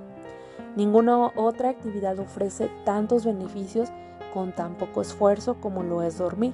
Ninguna 0.76 1.32
otra 1.34 1.70
actividad 1.70 2.18
ofrece 2.18 2.70
tantos 2.84 3.24
beneficios 3.24 3.88
con 4.34 4.54
tan 4.54 4.76
poco 4.76 5.00
esfuerzo 5.00 5.58
como 5.60 5.82
lo 5.82 6.02
es 6.02 6.18
dormir, 6.18 6.52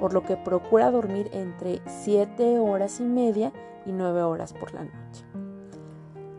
por 0.00 0.14
lo 0.14 0.22
que 0.22 0.38
procura 0.38 0.90
dormir 0.90 1.28
entre 1.32 1.82
7 1.86 2.58
horas 2.58 3.00
y 3.00 3.04
media 3.04 3.52
y 3.84 3.92
9 3.92 4.22
horas 4.22 4.54
por 4.54 4.72
la 4.72 4.84
noche. 4.84 5.24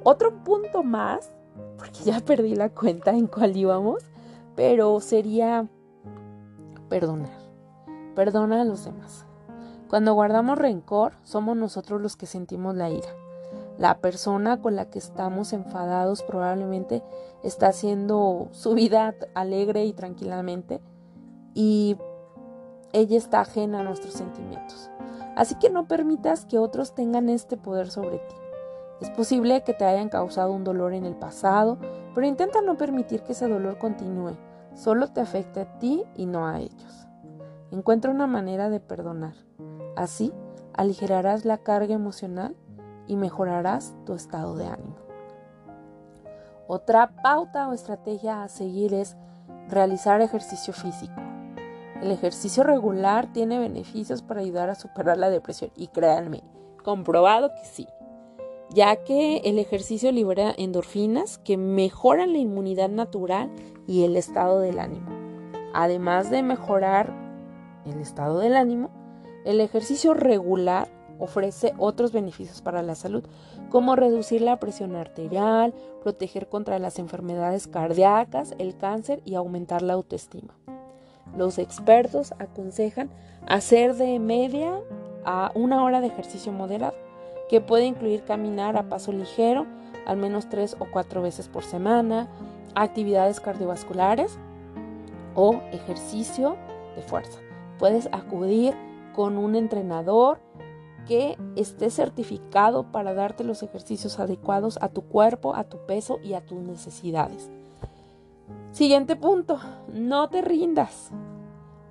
Otro 0.03 0.43
punto 0.43 0.81
más, 0.81 1.31
porque 1.79 2.03
ya 2.03 2.19
perdí 2.19 2.55
la 2.55 2.69
cuenta 2.69 3.11
en 3.11 3.27
cuál 3.27 3.55
íbamos, 3.55 4.03
pero 4.55 4.99
sería 4.99 5.65
perdonar. 6.89 7.31
Perdona 8.15 8.61
a 8.61 8.65
los 8.65 8.83
demás. 8.83 9.25
Cuando 9.89 10.13
guardamos 10.13 10.57
rencor, 10.57 11.13
somos 11.23 11.55
nosotros 11.55 12.01
los 12.01 12.17
que 12.17 12.25
sentimos 12.25 12.75
la 12.75 12.89
ira. 12.89 13.07
La 13.77 13.99
persona 13.99 14.61
con 14.61 14.75
la 14.75 14.89
que 14.89 14.99
estamos 14.99 15.53
enfadados 15.53 16.21
probablemente 16.21 17.01
está 17.43 17.67
haciendo 17.67 18.49
su 18.51 18.73
vida 18.73 19.15
alegre 19.33 19.85
y 19.85 19.93
tranquilamente 19.93 20.81
y 21.53 21.95
ella 22.91 23.17
está 23.17 23.39
ajena 23.39 23.79
a 23.79 23.83
nuestros 23.83 24.13
sentimientos. 24.13 24.89
Así 25.37 25.55
que 25.55 25.69
no 25.69 25.87
permitas 25.87 26.45
que 26.45 26.59
otros 26.59 26.93
tengan 26.93 27.29
este 27.29 27.55
poder 27.55 27.89
sobre 27.89 28.17
ti. 28.17 28.35
Es 29.01 29.09
posible 29.11 29.63
que 29.63 29.73
te 29.73 29.85
hayan 29.85 30.09
causado 30.09 30.51
un 30.51 30.63
dolor 30.63 30.93
en 30.93 31.05
el 31.05 31.15
pasado, 31.15 31.77
pero 32.13 32.27
intenta 32.27 32.61
no 32.61 32.75
permitir 32.75 33.23
que 33.23 33.31
ese 33.31 33.47
dolor 33.47 33.77
continúe. 33.77 34.35
Solo 34.73 35.07
te 35.07 35.21
afecte 35.21 35.61
a 35.61 35.79
ti 35.79 36.03
y 36.15 36.25
no 36.25 36.47
a 36.47 36.59
ellos. 36.59 37.07
Encuentra 37.71 38.11
una 38.11 38.27
manera 38.27 38.69
de 38.69 38.79
perdonar. 38.79 39.35
Así, 39.95 40.33
aligerarás 40.73 41.45
la 41.45 41.59
carga 41.59 41.93
emocional 41.93 42.55
y 43.07 43.15
mejorarás 43.15 43.95
tu 44.05 44.13
estado 44.13 44.55
de 44.55 44.65
ánimo. 44.65 44.95
Otra 46.67 47.15
pauta 47.23 47.67
o 47.67 47.73
estrategia 47.73 48.43
a 48.43 48.49
seguir 48.49 48.93
es 48.93 49.15
realizar 49.69 50.21
ejercicio 50.21 50.73
físico. 50.73 51.19
El 52.01 52.11
ejercicio 52.11 52.63
regular 52.63 53.31
tiene 53.31 53.59
beneficios 53.59 54.21
para 54.21 54.41
ayudar 54.41 54.69
a 54.69 54.75
superar 54.75 55.17
la 55.17 55.29
depresión 55.29 55.71
y 55.75 55.87
créanme, 55.87 56.43
comprobado 56.83 57.49
que 57.55 57.65
sí, 57.65 57.87
ya 58.71 58.97
que 58.97 59.37
el 59.37 59.59
ejercicio 59.59 60.11
libera 60.11 60.53
endorfinas 60.57 61.37
que 61.39 61.57
mejoran 61.57 62.33
la 62.33 62.39
inmunidad 62.39 62.89
natural 62.89 63.49
y 63.87 64.03
el 64.03 64.15
estado 64.15 64.59
del 64.59 64.79
ánimo. 64.79 65.09
Además 65.73 66.29
de 66.29 66.43
mejorar 66.43 67.13
el 67.85 67.99
estado 67.99 68.39
del 68.39 68.55
ánimo, 68.55 68.89
el 69.45 69.61
ejercicio 69.61 70.13
regular 70.13 70.87
ofrece 71.19 71.73
otros 71.77 72.11
beneficios 72.11 72.61
para 72.61 72.81
la 72.81 72.95
salud, 72.95 73.23
como 73.69 73.95
reducir 73.95 74.41
la 74.41 74.59
presión 74.59 74.95
arterial, 74.95 75.73
proteger 76.01 76.47
contra 76.47 76.79
las 76.79 76.97
enfermedades 76.97 77.67
cardíacas, 77.67 78.55
el 78.57 78.77
cáncer 78.77 79.21
y 79.25 79.35
aumentar 79.35 79.81
la 79.81 79.93
autoestima. 79.93 80.55
Los 81.37 81.59
expertos 81.59 82.33
aconsejan 82.39 83.09
hacer 83.47 83.95
de 83.95 84.17
media 84.19 84.79
a 85.25 85.51
una 85.53 85.83
hora 85.83 86.01
de 86.01 86.07
ejercicio 86.07 86.51
moderado, 86.51 86.95
que 87.49 87.59
puede 87.59 87.85
incluir 87.85 88.23
caminar 88.23 88.77
a 88.77 88.87
paso 88.87 89.11
ligero 89.11 89.65
al 90.05 90.17
menos 90.17 90.49
tres 90.49 90.75
o 90.79 90.85
cuatro 90.91 91.21
veces 91.21 91.47
por 91.47 91.63
semana, 91.63 92.27
actividades 92.73 93.39
cardiovasculares 93.39 94.37
o 95.35 95.61
ejercicio 95.71 96.57
de 96.95 97.01
fuerza. 97.01 97.39
Puedes 97.77 98.09
acudir 98.11 98.75
con 99.13 99.37
un 99.37 99.55
entrenador 99.55 100.39
que 101.07 101.37
esté 101.55 101.89
certificado 101.89 102.91
para 102.91 103.13
darte 103.13 103.43
los 103.43 103.63
ejercicios 103.63 104.19
adecuados 104.19 104.77
a 104.81 104.89
tu 104.89 105.03
cuerpo, 105.03 105.55
a 105.55 105.63
tu 105.63 105.77
peso 105.85 106.19
y 106.23 106.33
a 106.33 106.45
tus 106.45 106.59
necesidades. 106.59 107.49
Siguiente 108.71 109.15
punto, 109.15 109.59
no 109.91 110.29
te 110.29 110.41
rindas. 110.41 111.11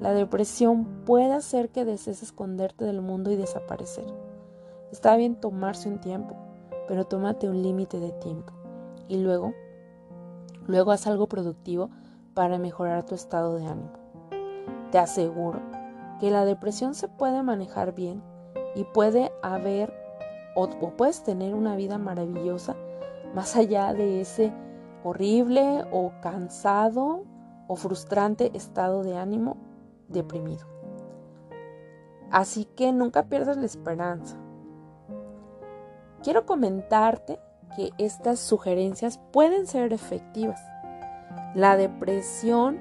La 0.01 0.13
depresión 0.13 1.05
puede 1.05 1.33
hacer 1.33 1.71
que 1.71 1.85
desees 1.85 2.23
esconderte 2.23 2.85
del 2.85 3.01
mundo 3.01 3.33
y 3.33 3.37
desaparecer. 3.37 4.07
Está 4.93 5.17
bien 5.17 5.37
tomarse 5.37 5.89
un 5.89 6.01
tiempo, 6.01 6.37
pero 6.87 7.05
tómate 7.05 7.49
un 7.49 7.63
límite 7.63 8.01
de 8.01 8.13
tiempo 8.13 8.53
y 9.09 9.19
luego, 9.19 9.55
luego 10.67 10.93
haz 10.93 11.07
algo 11.07 11.27
productivo 11.29 11.91
para 12.35 12.59
mejorar 12.59 13.05
tu 13.05 13.15
estado 13.15 13.57
de 13.57 13.67
ánimo. 13.67 13.93
Te 14.91 14.99
aseguro 14.99 15.61
que 16.21 16.31
la 16.31 16.45
depresión 16.45 16.95
se 16.95 17.09
puede 17.09 17.43
manejar 17.43 17.95
bien 17.95 18.23
y 18.75 18.85
puede 18.85 19.33
haber 19.43 19.93
o, 20.55 20.69
puedes 20.97 21.23
tener 21.23 21.55
una 21.55 21.77
vida 21.77 21.99
maravillosa 21.99 22.75
más 23.35 23.57
allá 23.57 23.93
de 23.93 24.21
ese 24.21 24.53
horrible 25.05 25.85
o 25.93 26.13
cansado 26.23 27.25
o 27.67 27.77
frustrante 27.77 28.51
estado 28.57 29.03
de 29.03 29.17
ánimo 29.17 29.57
deprimido. 30.09 30.67
Así 32.31 32.65
que 32.65 32.93
nunca 32.93 33.25
pierdas 33.25 33.57
la 33.57 33.67
esperanza. 33.67 34.37
Quiero 36.23 36.47
comentarte 36.47 37.39
que 37.77 37.93
estas 37.99 38.41
sugerencias 38.41 39.21
pueden 39.33 39.67
ser 39.67 39.93
efectivas. 39.93 40.61
La 41.55 41.77
depresión 41.77 42.79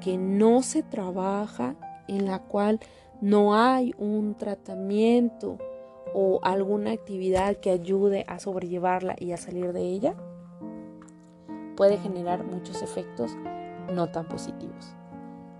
que 0.00 0.16
no 0.18 0.62
se 0.62 0.82
trabaja 0.82 1.74
en 2.06 2.26
la 2.26 2.40
cual 2.40 2.80
no 3.20 3.54
hay 3.54 3.94
un 3.98 4.34
tratamiento 4.34 5.58
o 6.14 6.38
alguna 6.42 6.92
actividad 6.92 7.56
que 7.56 7.70
ayude 7.70 8.24
a 8.28 8.38
sobrellevarla 8.38 9.16
y 9.18 9.32
a 9.32 9.36
salir 9.36 9.72
de 9.72 9.82
ella, 9.82 10.14
puede 11.76 11.98
generar 11.98 12.44
muchos 12.44 12.82
efectos 12.82 13.36
no 13.92 14.10
tan 14.10 14.28
positivos. 14.28 14.94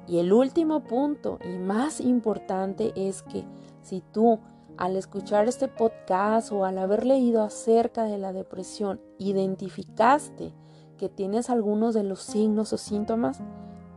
Y 0.06 0.18
el 0.18 0.32
último 0.32 0.84
punto 0.84 1.38
y 1.44 1.58
más 1.58 2.00
importante 2.00 2.92
es 2.94 3.22
que 3.22 3.44
si 3.82 4.00
tú 4.00 4.38
al 4.78 4.96
escuchar 4.96 5.48
este 5.48 5.68
podcast 5.68 6.52
o 6.52 6.64
al 6.64 6.78
haber 6.78 7.06
leído 7.06 7.42
acerca 7.42 8.04
de 8.04 8.18
la 8.18 8.32
depresión 8.32 9.00
identificaste 9.18 10.52
que 10.98 11.08
tienes 11.08 11.50
algunos 11.50 11.94
de 11.94 12.02
los 12.02 12.20
signos 12.20 12.72
o 12.72 12.78
síntomas, 12.78 13.40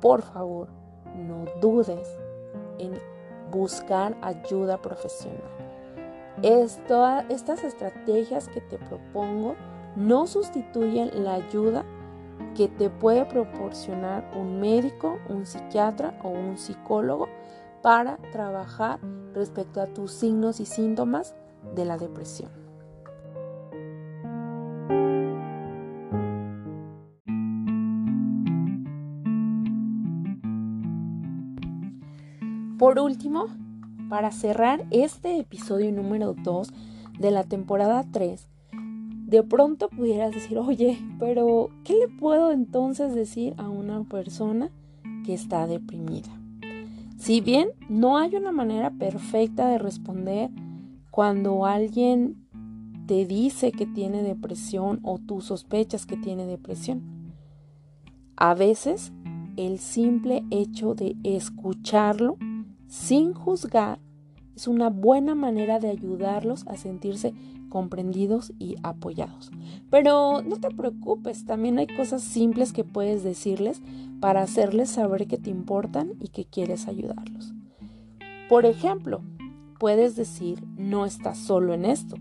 por 0.02 0.22
favor, 0.22 0.70
no 1.16 1.46
dudes 1.62 2.08
en 2.78 2.94
buscar 3.52 4.18
ayuda 4.22 4.82
profesional. 4.82 5.42
estas 6.42 7.64
estrategias 7.64 8.48
que 8.48 8.62
te 8.62 8.78
propongo 8.78 9.56
no 9.96 10.28
sustituyen 10.28 11.24
la 11.24 11.34
ayuda 11.34 11.84
que 12.56 12.68
te 12.68 12.90
puede 12.90 13.26
proporcionar 13.26 14.32
un 14.36 14.60
médico, 14.60 15.20
un 15.28 15.46
psiquiatra 15.46 16.18
o 16.24 16.30
un 16.30 16.58
psicólogo 16.58 17.28
para 17.82 18.18
trabajar 18.32 19.00
respecto 19.34 19.82
a 19.82 19.88
tus 19.88 20.12
signos 20.12 20.60
y 20.60 20.66
síntomas 20.66 21.36
de 21.76 21.86
la 21.86 21.98
depresión. 21.98 22.52
Por 32.78 32.98
último, 32.98 33.48
para 34.10 34.32
cerrar 34.32 34.86
este 34.90 35.38
episodio 35.38 35.92
número 35.92 36.34
2 36.34 36.70
de 37.20 37.30
la 37.30 37.44
temporada 37.44 38.06
3, 38.10 38.48
de 39.26 39.44
pronto 39.44 39.90
pudieras 39.90 40.32
decir, 40.32 40.58
oye, 40.58 40.98
pero 41.20 41.70
¿qué 41.84 41.94
le 41.94 42.08
puedo 42.08 42.52
entonces 42.52 43.14
decir 43.14 43.54
a 43.58 43.68
una 43.68 44.04
persona 44.06 44.72
que 45.26 45.34
está 45.34 45.68
deprimida? 45.68 46.39
Si 47.20 47.42
bien 47.42 47.72
no 47.90 48.18
hay 48.18 48.34
una 48.36 48.54
manera 48.54 48.92
perfecta 48.92 49.68
de 49.68 49.78
responder 49.78 50.50
cuando 51.12 51.66
alguien 51.66 52.48
te 53.08 53.26
dice 53.26 53.74
que 53.74 53.86
tiene 53.86 54.24
depresión 54.24 55.00
o 55.04 55.20
tú 55.20 55.42
sospechas 55.42 56.06
que 56.06 56.16
tiene 56.16 56.46
depresión. 56.46 57.36
A 58.38 58.54
veces 58.54 59.12
el 59.58 59.80
simple 59.80 60.46
hecho 60.50 60.96
de 60.96 61.18
escucharlo 61.24 62.38
sin 62.88 63.34
juzgar 63.34 64.00
es 64.56 64.70
una 64.70 64.90
buena 64.90 65.36
manera 65.36 65.80
de 65.80 65.90
ayudarlos 65.90 66.66
a 66.68 66.78
sentirse 66.78 67.34
comprendidos 67.70 68.54
y 68.60 68.76
apoyados. 68.84 69.52
Pero 69.90 70.42
no 70.42 70.58
te 70.58 70.70
preocupes, 70.70 71.46
también 71.46 71.80
hay 71.80 71.88
cosas 71.88 72.22
simples 72.22 72.74
que 72.74 72.84
puedes 72.84 73.24
decirles 73.24 73.82
para 74.20 74.42
hacerles 74.42 74.90
saber 74.90 75.28
que 75.28 75.38
te 75.38 75.50
importan 75.50 76.14
y 76.20 76.30
que 76.30 76.46
quieres 76.46 76.88
ayudarlos. 76.88 77.54
Por 78.50 78.66
ejemplo, 78.66 79.22
puedes 79.80 80.16
decir, 80.16 80.64
no 80.76 81.06
estás 81.06 81.38
solo 81.38 81.74
en 81.74 81.86
esto. 81.86 82.18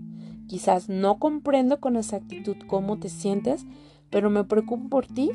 Quizás 0.47 0.89
no 0.89 1.19
comprendo 1.19 1.81
con 1.81 1.97
exactitud 1.97 2.57
cómo 2.67 2.99
te 2.99 3.09
sientes, 3.09 3.67
pero 4.11 4.31
me 4.31 4.45
preocupo 4.45 4.89
por 4.89 5.07
ti 5.07 5.31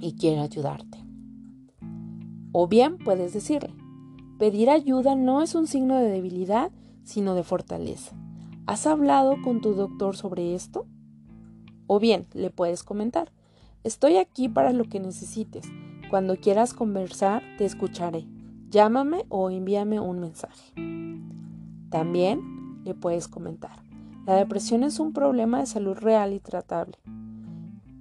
y 0.00 0.12
quiero 0.12 0.42
ayudarte. 0.42 0.98
O 2.52 2.68
bien 2.68 2.98
puedes 2.98 3.32
decirle, 3.32 3.74
pedir 4.38 4.70
ayuda 4.70 5.14
no 5.14 5.42
es 5.42 5.54
un 5.54 5.66
signo 5.66 5.96
de 5.96 6.08
debilidad, 6.08 6.70
sino 7.02 7.34
de 7.34 7.42
fortaleza. 7.42 8.16
¿Has 8.66 8.88
hablado 8.88 9.40
con 9.42 9.60
tu 9.60 9.74
doctor 9.74 10.16
sobre 10.16 10.56
esto? 10.56 10.86
O 11.86 12.00
bien 12.00 12.26
le 12.34 12.50
puedes 12.50 12.82
comentar, 12.82 13.30
estoy 13.84 14.16
aquí 14.16 14.48
para 14.48 14.72
lo 14.72 14.84
que 14.84 14.98
necesites. 14.98 15.66
Cuando 16.10 16.34
quieras 16.34 16.74
conversar, 16.74 17.44
te 17.58 17.64
escucharé. 17.64 18.26
Llámame 18.70 19.24
o 19.28 19.50
envíame 19.50 20.00
un 20.00 20.18
mensaje. 20.18 20.72
También 21.90 22.82
le 22.84 22.94
puedes 22.94 23.28
comentar, 23.28 23.84
la 24.26 24.34
depresión 24.34 24.82
es 24.82 24.98
un 24.98 25.12
problema 25.12 25.60
de 25.60 25.66
salud 25.66 25.96
real 25.96 26.32
y 26.32 26.40
tratable. 26.40 26.98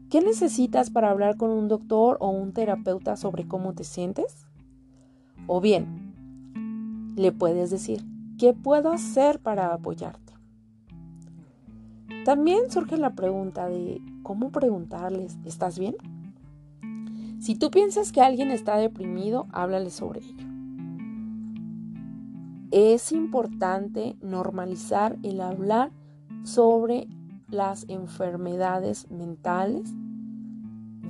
¿Qué 0.10 0.22
necesitas 0.22 0.90
para 0.90 1.12
hablar 1.12 1.38
con 1.38 1.52
un 1.52 1.68
doctor 1.68 2.18
o 2.20 2.30
un 2.30 2.54
terapeuta 2.54 3.18
sobre 3.18 3.48
cómo 3.48 3.74
te 3.74 3.84
sientes? 3.84 4.48
O 5.46 5.62
bien, 5.62 7.14
le 7.16 7.32
puedes 7.32 7.70
decir, 7.70 8.04
¿qué 8.40 8.54
puedo 8.54 8.92
hacer 8.92 9.40
para 9.40 9.72
apoyarte? 9.72 10.25
También 12.26 12.72
surge 12.72 12.98
la 12.98 13.12
pregunta 13.12 13.68
de 13.68 14.02
cómo 14.24 14.50
preguntarles, 14.50 15.38
¿estás 15.46 15.78
bien? 15.78 15.96
Si 17.40 17.54
tú 17.54 17.70
piensas 17.70 18.12
que 18.12 18.22
alguien 18.22 18.50
está 18.50 18.78
deprimido, 18.78 19.46
háblale 19.52 19.92
sobre 19.92 20.22
ello. 20.22 20.48
Es 22.72 23.12
importante 23.12 24.18
normalizar 24.24 25.20
el 25.22 25.40
hablar 25.40 25.92
sobre 26.44 27.08
las 27.48 27.86
enfermedades 27.90 29.12
mentales, 29.12 29.94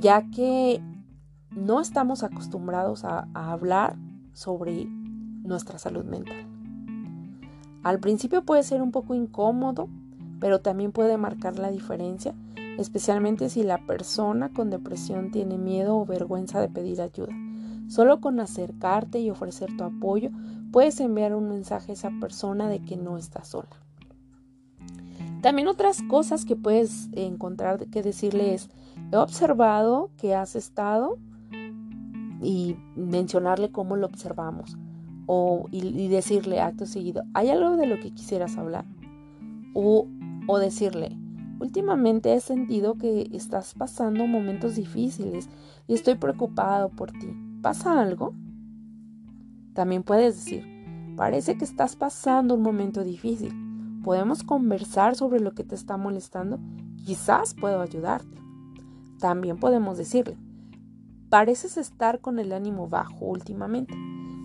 ya 0.01 0.29
que 0.31 0.83
no 1.51 1.79
estamos 1.79 2.23
acostumbrados 2.23 3.05
a, 3.05 3.29
hablar 3.33 3.95
sobre 4.33 4.85
nuestra 5.45 5.79
salud 5.79 6.03
mental. 6.03 6.45
Al 7.83 8.01
principio 8.01 8.43
puede 8.43 8.63
ser 8.63 8.81
un 8.81 8.91
poco 8.91 9.15
incómodo, 9.15 9.87
pero 10.45 10.61
también 10.61 10.91
puede 10.91 11.17
marcar 11.17 11.57
la 11.57 11.71
diferencia, 11.71 12.35
especialmente 12.77 13.49
si 13.49 13.63
la 13.63 13.79
persona 13.79 14.53
con 14.53 14.69
depresión 14.69 15.31
tiene 15.31 15.57
miedo 15.57 15.97
o 15.97 16.05
vergüenza 16.05 16.61
de 16.61 16.69
pedir 16.69 17.01
ayuda. 17.01 17.33
Solo 17.87 18.21
con 18.21 18.39
acercarte 18.39 19.19
y 19.19 19.31
ofrecer 19.31 19.75
tu 19.75 19.85
apoyo 19.85 20.29
puedes 20.71 20.99
enviar 20.99 21.33
un 21.33 21.49
mensaje 21.49 21.91
a 21.91 21.95
esa 21.95 22.11
persona 22.21 22.69
de 22.69 22.77
que 22.77 22.95
no 22.95 23.17
está 23.17 23.43
sola. 23.43 23.71
También 25.41 25.67
otras 25.67 26.03
cosas 26.03 26.45
que 26.45 26.55
puedes 26.55 27.09
encontrar 27.13 27.87
que 27.87 28.03
decirle 28.03 28.53
es, 28.53 28.69
he 29.11 29.17
observado 29.17 30.11
que 30.15 30.35
has 30.35 30.55
estado 30.55 31.17
y 32.39 32.77
mencionarle 32.95 33.71
cómo 33.71 33.95
lo 33.95 34.05
observamos. 34.05 34.77
O, 35.25 35.65
y, 35.71 36.07
decirle 36.07 36.61
acto 36.61 36.85
seguido, 36.85 37.23
¿hay 37.33 37.49
algo 37.49 37.77
de 37.77 37.87
lo 37.87 37.99
que 37.99 38.13
quisieras 38.13 38.57
hablar? 38.57 38.85
O, 39.73 40.07
o 40.47 40.57
decirle, 40.59 41.17
últimamente 41.59 42.33
he 42.33 42.39
sentido 42.39 42.95
que 42.95 43.29
estás 43.33 43.73
pasando 43.73 44.27
momentos 44.27 44.75
difíciles 44.75 45.49
y 45.87 45.93
estoy 45.93 46.15
preocupado 46.15 46.89
por 46.89 47.11
ti. 47.11 47.33
¿Pasa 47.61 47.99
algo? 47.99 48.33
También 49.73 50.03
puedes 50.03 50.35
decir, 50.35 50.65
parece 51.17 51.57
que 51.57 51.65
estás 51.65 51.95
pasando 51.95 52.55
un 52.55 52.61
momento 52.61 53.03
difícil 53.03 53.53
podemos 54.05 54.43
conversar 54.43 55.15
sobre 55.15 55.39
lo 55.39 55.55
que 55.55 55.63
te 55.63 55.73
está 55.73 55.97
molestando, 55.97 56.59
quizás 57.03 57.55
puedo 57.55 57.81
ayudarte. 57.81 58.37
También 59.19 59.57
podemos 59.57 59.97
decirle, 59.97 60.37
pareces 61.29 61.75
estar 61.75 62.21
con 62.21 62.37
el 62.37 62.53
ánimo 62.53 62.87
bajo 62.87 63.25
últimamente 63.25 63.95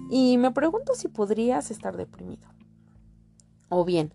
y 0.08 0.38
me 0.38 0.50
pregunto 0.50 0.94
si 0.94 1.08
podrías 1.08 1.70
estar 1.70 1.98
deprimido. 1.98 2.48
O 3.68 3.84
bien, 3.84 4.14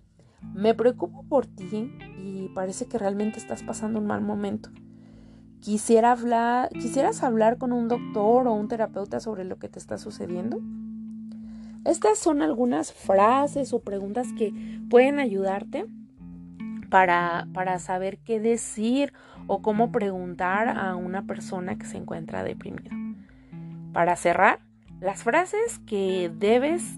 me 0.53 0.73
preocupo 0.73 1.23
por 1.23 1.45
ti 1.45 1.91
y 2.17 2.49
parece 2.53 2.87
que 2.87 2.97
realmente 2.97 3.39
estás 3.39 3.63
pasando 3.63 3.99
un 3.99 4.07
mal 4.07 4.21
momento. 4.21 4.69
Quisiera 5.59 6.11
hablar, 6.11 6.69
¿Quisieras 6.69 7.23
hablar 7.23 7.57
con 7.57 7.71
un 7.71 7.87
doctor 7.87 8.47
o 8.47 8.53
un 8.53 8.67
terapeuta 8.67 9.19
sobre 9.19 9.45
lo 9.45 9.57
que 9.57 9.67
te 9.67 9.79
está 9.79 9.97
sucediendo? 9.97 10.59
Estas 11.85 12.17
son 12.17 12.41
algunas 12.41 12.93
frases 12.93 13.73
o 13.73 13.81
preguntas 13.81 14.27
que 14.37 14.53
pueden 14.89 15.19
ayudarte 15.19 15.85
para, 16.89 17.47
para, 17.53 17.79
saber 17.79 18.19
qué 18.19 18.39
decir 18.39 19.13
o 19.47 19.61
cómo 19.61 19.91
preguntar 19.91 20.69
a 20.69 20.95
una 20.95 21.25
persona 21.25 21.77
que 21.77 21.85
se 21.85 21.97
encuentra 21.97 22.43
deprimida. 22.43 22.91
Para 23.93 24.15
cerrar, 24.15 24.59
las 24.99 25.23
frases 25.23 25.79
que 25.85 26.31
debes 26.35 26.97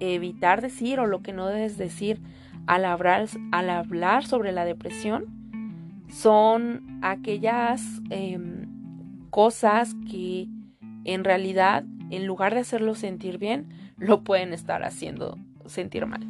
evitar 0.00 0.60
decir 0.60 1.00
o 1.00 1.06
lo 1.06 1.22
que 1.22 1.32
no 1.32 1.46
debes 1.46 1.78
decir 1.78 2.20
al 2.66 2.84
hablar, 2.84 3.26
al 3.52 3.70
hablar 3.70 4.24
sobre 4.24 4.52
la 4.52 4.64
depresión 4.64 5.36
son 6.08 6.98
aquellas 7.02 7.82
em, 8.10 8.66
cosas 9.30 9.94
que 10.10 10.48
en 11.04 11.24
realidad, 11.24 11.84
en 12.10 12.26
lugar 12.26 12.54
de 12.54 12.60
hacerlo 12.60 12.94
sentir 12.94 13.38
bien, 13.38 13.68
lo 13.96 14.22
pueden 14.22 14.52
estar 14.52 14.82
haciendo 14.84 15.38
sentir 15.66 16.06
mal. 16.06 16.26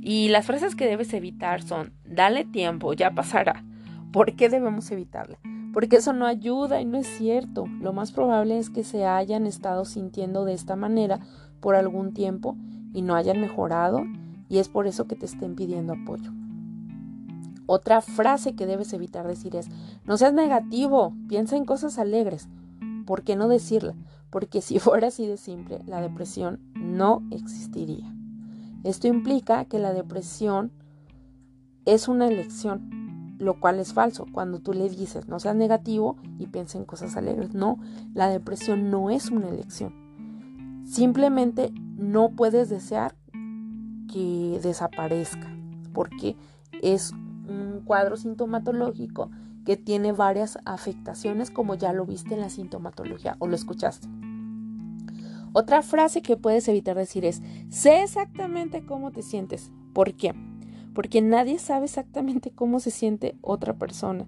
Y 0.00 0.28
las 0.28 0.46
frases 0.46 0.74
que 0.74 0.86
debes 0.86 1.12
evitar 1.14 1.62
son, 1.62 1.92
dale 2.04 2.44
tiempo, 2.44 2.92
ya 2.92 3.12
pasará. 3.12 3.64
¿Por 4.12 4.34
qué 4.36 4.48
debemos 4.48 4.90
evitarla? 4.90 5.38
Porque 5.72 5.96
eso 5.96 6.12
no 6.12 6.26
ayuda 6.26 6.80
y 6.80 6.84
no 6.84 6.98
es 6.98 7.06
cierto. 7.06 7.66
Lo 7.80 7.92
más 7.92 8.12
probable 8.12 8.58
es 8.58 8.70
que 8.70 8.84
se 8.84 9.06
hayan 9.06 9.46
estado 9.46 9.84
sintiendo 9.84 10.44
de 10.44 10.52
esta 10.52 10.76
manera 10.76 11.20
por 11.60 11.74
algún 11.74 12.12
tiempo 12.12 12.56
y 12.92 13.02
no 13.02 13.14
hayan 13.14 13.40
mejorado 13.40 14.04
y 14.48 14.58
es 14.58 14.68
por 14.68 14.86
eso 14.86 15.06
que 15.06 15.16
te 15.16 15.26
estén 15.26 15.54
pidiendo 15.54 15.94
apoyo. 15.94 16.32
Otra 17.66 18.00
frase 18.00 18.54
que 18.54 18.66
debes 18.66 18.92
evitar 18.92 19.26
decir 19.26 19.56
es, 19.56 19.68
no 20.04 20.16
seas 20.16 20.34
negativo, 20.34 21.14
piensa 21.28 21.56
en 21.56 21.64
cosas 21.64 21.98
alegres. 21.98 22.48
¿Por 23.06 23.22
qué 23.22 23.36
no 23.36 23.48
decirla? 23.48 23.94
porque 24.34 24.62
si 24.62 24.78
fuera 24.80 25.06
así 25.06 25.28
de 25.28 25.36
simple, 25.36 25.80
la 25.86 26.00
depresión 26.00 26.58
no 26.74 27.22
existiría. 27.30 28.12
Esto 28.82 29.06
implica 29.06 29.64
que 29.66 29.78
la 29.78 29.92
depresión 29.92 30.72
es 31.84 32.08
una 32.08 32.26
elección, 32.26 33.36
lo 33.38 33.60
cual 33.60 33.78
es 33.78 33.92
falso. 33.92 34.26
Cuando 34.32 34.58
tú 34.58 34.72
le 34.72 34.88
dices 34.88 35.28
no 35.28 35.38
seas 35.38 35.54
negativo 35.54 36.16
y 36.40 36.48
piensa 36.48 36.78
en 36.78 36.84
cosas 36.84 37.16
alegres, 37.16 37.54
no, 37.54 37.78
la 38.12 38.28
depresión 38.28 38.90
no 38.90 39.08
es 39.08 39.30
una 39.30 39.48
elección. 39.48 39.94
Simplemente 40.84 41.72
no 41.96 42.30
puedes 42.30 42.68
desear 42.68 43.14
que 44.12 44.60
desaparezca, 44.62 45.54
porque 45.92 46.36
es 46.82 47.12
un 47.12 47.82
cuadro 47.84 48.16
sintomatológico 48.16 49.30
que 49.64 49.76
tiene 49.76 50.12
varias 50.12 50.58
afectaciones 50.64 51.50
como 51.50 51.74
ya 51.74 51.92
lo 51.92 52.04
viste 52.04 52.34
en 52.34 52.40
la 52.40 52.50
sintomatología 52.50 53.36
o 53.38 53.46
lo 53.46 53.54
escuchaste. 53.54 54.08
Otra 55.52 55.82
frase 55.82 56.20
que 56.20 56.36
puedes 56.36 56.66
evitar 56.68 56.96
decir 56.96 57.24
es, 57.24 57.40
sé 57.70 58.02
exactamente 58.02 58.84
cómo 58.84 59.12
te 59.12 59.22
sientes. 59.22 59.70
¿Por 59.92 60.14
qué? 60.14 60.34
Porque 60.94 61.22
nadie 61.22 61.58
sabe 61.58 61.84
exactamente 61.84 62.50
cómo 62.50 62.80
se 62.80 62.90
siente 62.90 63.36
otra 63.40 63.74
persona. 63.74 64.26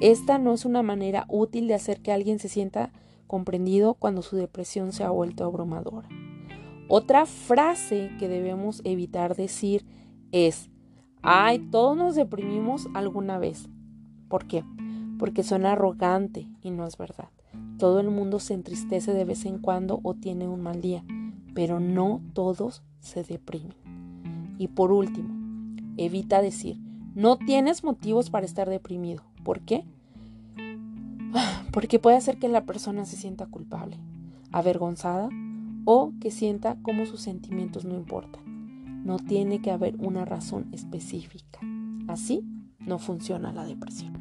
Esta 0.00 0.38
no 0.38 0.52
es 0.52 0.64
una 0.64 0.82
manera 0.82 1.24
útil 1.28 1.68
de 1.68 1.74
hacer 1.74 2.00
que 2.00 2.12
alguien 2.12 2.38
se 2.38 2.48
sienta 2.48 2.90
comprendido 3.26 3.94
cuando 3.94 4.22
su 4.22 4.36
depresión 4.36 4.92
se 4.92 5.04
ha 5.04 5.10
vuelto 5.10 5.44
abrumadora. 5.44 6.08
Otra 6.88 7.26
frase 7.26 8.12
que 8.18 8.28
debemos 8.28 8.80
evitar 8.84 9.34
decir 9.34 9.84
es, 10.30 10.70
ay, 11.20 11.58
todos 11.58 11.96
nos 11.96 12.14
deprimimos 12.14 12.88
alguna 12.94 13.38
vez. 13.38 13.68
¿Por 14.28 14.46
qué? 14.46 14.62
Porque 15.18 15.42
suena 15.42 15.72
arrogante 15.72 16.48
y 16.62 16.70
no 16.70 16.86
es 16.86 16.96
verdad. 16.96 17.28
Todo 17.78 17.98
el 17.98 18.10
mundo 18.10 18.38
se 18.38 18.54
entristece 18.54 19.12
de 19.12 19.24
vez 19.24 19.46
en 19.46 19.58
cuando 19.58 19.98
o 20.04 20.14
tiene 20.14 20.46
un 20.46 20.62
mal 20.62 20.80
día, 20.80 21.04
pero 21.54 21.80
no 21.80 22.20
todos 22.34 22.84
se 23.00 23.24
deprimen. 23.24 23.74
Y 24.56 24.68
por 24.68 24.92
último, 24.92 25.34
evita 25.96 26.40
decir, 26.40 26.78
no 27.16 27.36
tienes 27.36 27.82
motivos 27.82 28.30
para 28.30 28.46
estar 28.46 28.70
deprimido. 28.70 29.24
¿Por 29.42 29.60
qué? 29.62 29.84
Porque 31.72 31.98
puede 31.98 32.16
hacer 32.16 32.38
que 32.38 32.48
la 32.48 32.64
persona 32.64 33.04
se 33.06 33.16
sienta 33.16 33.46
culpable, 33.46 33.98
avergonzada 34.52 35.30
o 35.86 36.12
que 36.20 36.30
sienta 36.30 36.76
como 36.82 37.06
sus 37.06 37.22
sentimientos 37.22 37.86
no 37.86 37.94
importan. 37.94 39.04
No 39.06 39.18
tiene 39.18 39.62
que 39.62 39.70
haber 39.70 39.94
una 39.98 40.24
razón 40.24 40.66
específica. 40.72 41.60
Así 42.08 42.44
no 42.80 42.98
funciona 42.98 43.52
la 43.52 43.64
depresión. 43.64 44.12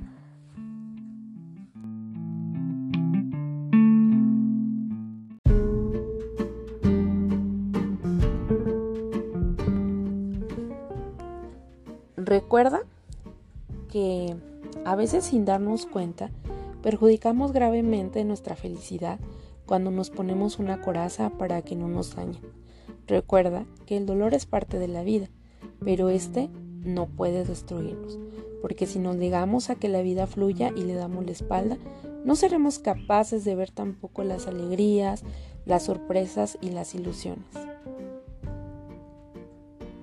Recuerda 12.16 12.82
que 13.92 14.36
a 14.86 14.96
veces 14.96 15.26
sin 15.26 15.46
darnos 15.46 15.88
cuenta 15.88 16.30
perjudicamos 16.84 17.52
gravemente 17.52 18.24
nuestra 18.24 18.56
felicidad 18.56 19.20
cuando 19.66 19.92
nos 19.92 20.10
ponemos 20.10 20.60
una 20.60 20.82
coraza 20.82 21.30
para 21.32 21.62
que 21.62 21.76
no 21.76 21.88
nos 21.88 22.16
dañen. 22.16 22.42
Recuerda 23.08 23.66
que 23.86 23.98
el 23.98 24.06
dolor 24.06 24.34
es 24.34 24.46
parte 24.46 24.80
de 24.80 24.88
la 24.88 25.04
vida, 25.04 25.30
pero 25.84 26.10
este 26.10 26.50
no 26.84 27.08
puede 27.08 27.46
destruirnos, 27.46 28.20
porque 28.62 28.86
si 28.86 29.00
nos 29.00 29.16
negamos 29.16 29.70
a 29.70 29.76
que 29.76 29.90
la 29.90 30.02
vida 30.02 30.28
fluya 30.28 30.72
y 30.76 30.84
le 30.84 30.94
damos 30.94 31.26
la 31.26 31.32
espalda, 31.32 31.78
no 32.24 32.36
seremos 32.36 32.80
capaces 32.80 33.44
de 33.44 33.56
ver 33.56 33.72
tampoco 33.72 34.24
las 34.24 34.48
alegrías, 34.48 35.24
las 35.66 35.84
sorpresas 35.84 36.58
y 36.62 36.70
las 36.70 36.96
ilusiones. 36.96 37.46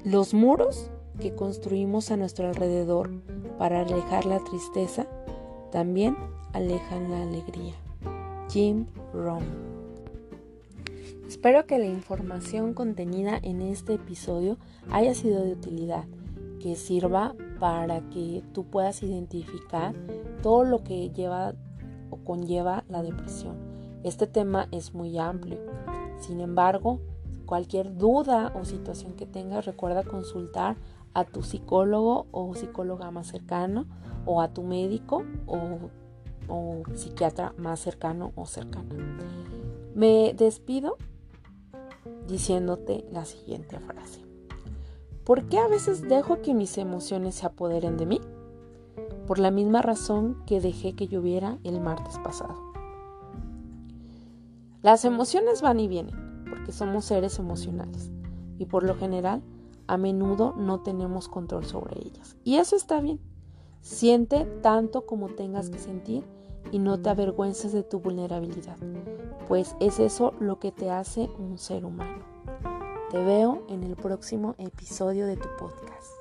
Los 0.04 0.34
muros 0.34 0.90
que 1.20 1.34
construimos 1.34 2.10
a 2.10 2.16
nuestro 2.16 2.48
alrededor 2.48 3.10
para 3.58 3.80
alejar 3.80 4.26
la 4.26 4.40
tristeza 4.40 5.06
también 5.70 6.16
alejan 6.52 7.10
la 7.10 7.22
alegría. 7.22 7.74
Jim 8.52 8.84
Rohn. 9.14 9.46
Espero 11.26 11.64
que 11.64 11.78
la 11.78 11.86
información 11.86 12.74
contenida 12.74 13.38
en 13.42 13.62
este 13.62 13.94
episodio 13.94 14.58
haya 14.90 15.14
sido 15.14 15.42
de 15.42 15.52
utilidad, 15.52 16.04
que 16.60 16.76
sirva 16.76 17.34
para 17.58 18.02
que 18.10 18.44
tú 18.52 18.64
puedas 18.64 19.02
identificar 19.02 19.94
todo 20.42 20.64
lo 20.64 20.84
que 20.84 21.08
lleva 21.08 21.54
o 22.10 22.18
conlleva 22.18 22.84
la 22.90 23.02
depresión. 23.02 23.56
Este 24.04 24.26
tema 24.26 24.68
es 24.70 24.92
muy 24.92 25.18
amplio. 25.18 25.58
Sin 26.18 26.42
embargo, 26.42 27.00
cualquier 27.46 27.96
duda 27.96 28.52
o 28.54 28.66
situación 28.66 29.14
que 29.14 29.24
tengas, 29.24 29.64
recuerda 29.64 30.02
consultar 30.02 30.76
a 31.14 31.24
tu 31.24 31.42
psicólogo 31.42 32.26
o 32.32 32.54
psicóloga 32.54 33.10
más 33.10 33.28
cercano 33.28 33.86
o 34.26 34.42
a 34.42 34.48
tu 34.52 34.62
médico 34.62 35.24
o 35.46 35.88
o 36.48 36.82
psiquiatra 36.94 37.54
más 37.56 37.80
cercano 37.80 38.32
o 38.34 38.46
cercana. 38.46 38.94
Me 39.94 40.34
despido 40.34 40.96
diciéndote 42.26 43.04
la 43.12 43.24
siguiente 43.24 43.78
frase. 43.78 44.20
¿Por 45.24 45.44
qué 45.46 45.58
a 45.58 45.68
veces 45.68 46.02
dejo 46.08 46.42
que 46.42 46.54
mis 46.54 46.78
emociones 46.78 47.36
se 47.36 47.46
apoderen 47.46 47.96
de 47.96 48.06
mí? 48.06 48.20
Por 49.26 49.38
la 49.38 49.50
misma 49.50 49.82
razón 49.82 50.42
que 50.46 50.60
dejé 50.60 50.94
que 50.94 51.06
lloviera 51.06 51.58
el 51.62 51.80
martes 51.80 52.18
pasado. 52.18 52.72
Las 54.82 55.04
emociones 55.04 55.62
van 55.62 55.78
y 55.78 55.86
vienen, 55.86 56.44
porque 56.50 56.72
somos 56.72 57.04
seres 57.04 57.38
emocionales, 57.38 58.10
y 58.58 58.66
por 58.66 58.82
lo 58.82 58.96
general, 58.96 59.42
a 59.86 59.96
menudo 59.96 60.54
no 60.56 60.80
tenemos 60.80 61.28
control 61.28 61.64
sobre 61.64 62.00
ellas. 62.00 62.36
Y 62.42 62.56
eso 62.56 62.74
está 62.74 63.00
bien. 63.00 63.20
Siente 63.82 64.44
tanto 64.62 65.06
como 65.06 65.30
tengas 65.30 65.68
que 65.68 65.78
sentir 65.80 66.22
y 66.70 66.78
no 66.78 67.02
te 67.02 67.10
avergüences 67.10 67.72
de 67.72 67.82
tu 67.82 67.98
vulnerabilidad, 67.98 68.76
pues 69.48 69.74
es 69.80 69.98
eso 69.98 70.34
lo 70.38 70.60
que 70.60 70.70
te 70.70 70.88
hace 70.88 71.28
un 71.36 71.58
ser 71.58 71.84
humano. 71.84 72.22
Te 73.10 73.18
veo 73.18 73.66
en 73.68 73.82
el 73.82 73.96
próximo 73.96 74.54
episodio 74.58 75.26
de 75.26 75.36
tu 75.36 75.48
podcast. 75.58 76.12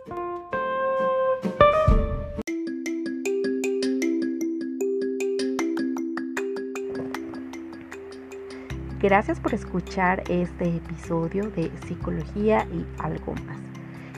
Gracias 9.00 9.40
por 9.40 9.54
escuchar 9.54 10.24
este 10.32 10.78
episodio 10.78 11.52
de 11.52 11.72
Psicología 11.88 12.68
y 12.74 12.88
algo 12.98 13.34
más. 13.46 13.62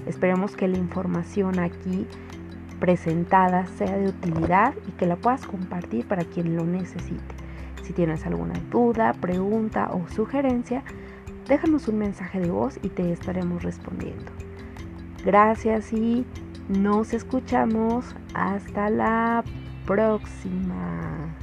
Esperemos 0.06 0.56
que 0.56 0.70
la 0.70 0.78
información 0.78 1.60
aquí 1.60 2.08
presentada 2.80 3.66
sea 3.78 3.98
de 3.98 4.08
utilidad 4.08 4.74
y 4.88 4.92
que 4.92 5.06
la 5.06 5.16
puedas 5.16 5.46
compartir 5.46 6.08
para 6.08 6.24
quien 6.24 6.56
lo 6.56 6.66
necesite. 6.66 7.36
Si 7.84 7.94
tienes 7.94 8.26
alguna 8.26 8.54
duda, 8.72 9.14
pregunta 9.14 9.90
o 9.92 10.08
sugerencia, 10.10 10.84
déjanos 11.48 11.88
un 11.88 11.98
mensaje 11.98 12.40
de 12.40 12.50
voz 12.50 12.80
y 12.82 12.90
te 12.90 13.12
estaremos 13.12 13.64
respondiendo. 13.64 14.32
Gracias 15.26 15.92
y 15.94 16.26
nos 16.70 17.14
escuchamos 17.14 18.16
hasta 18.34 18.90
la 18.90 19.44
próxima. 19.86 21.34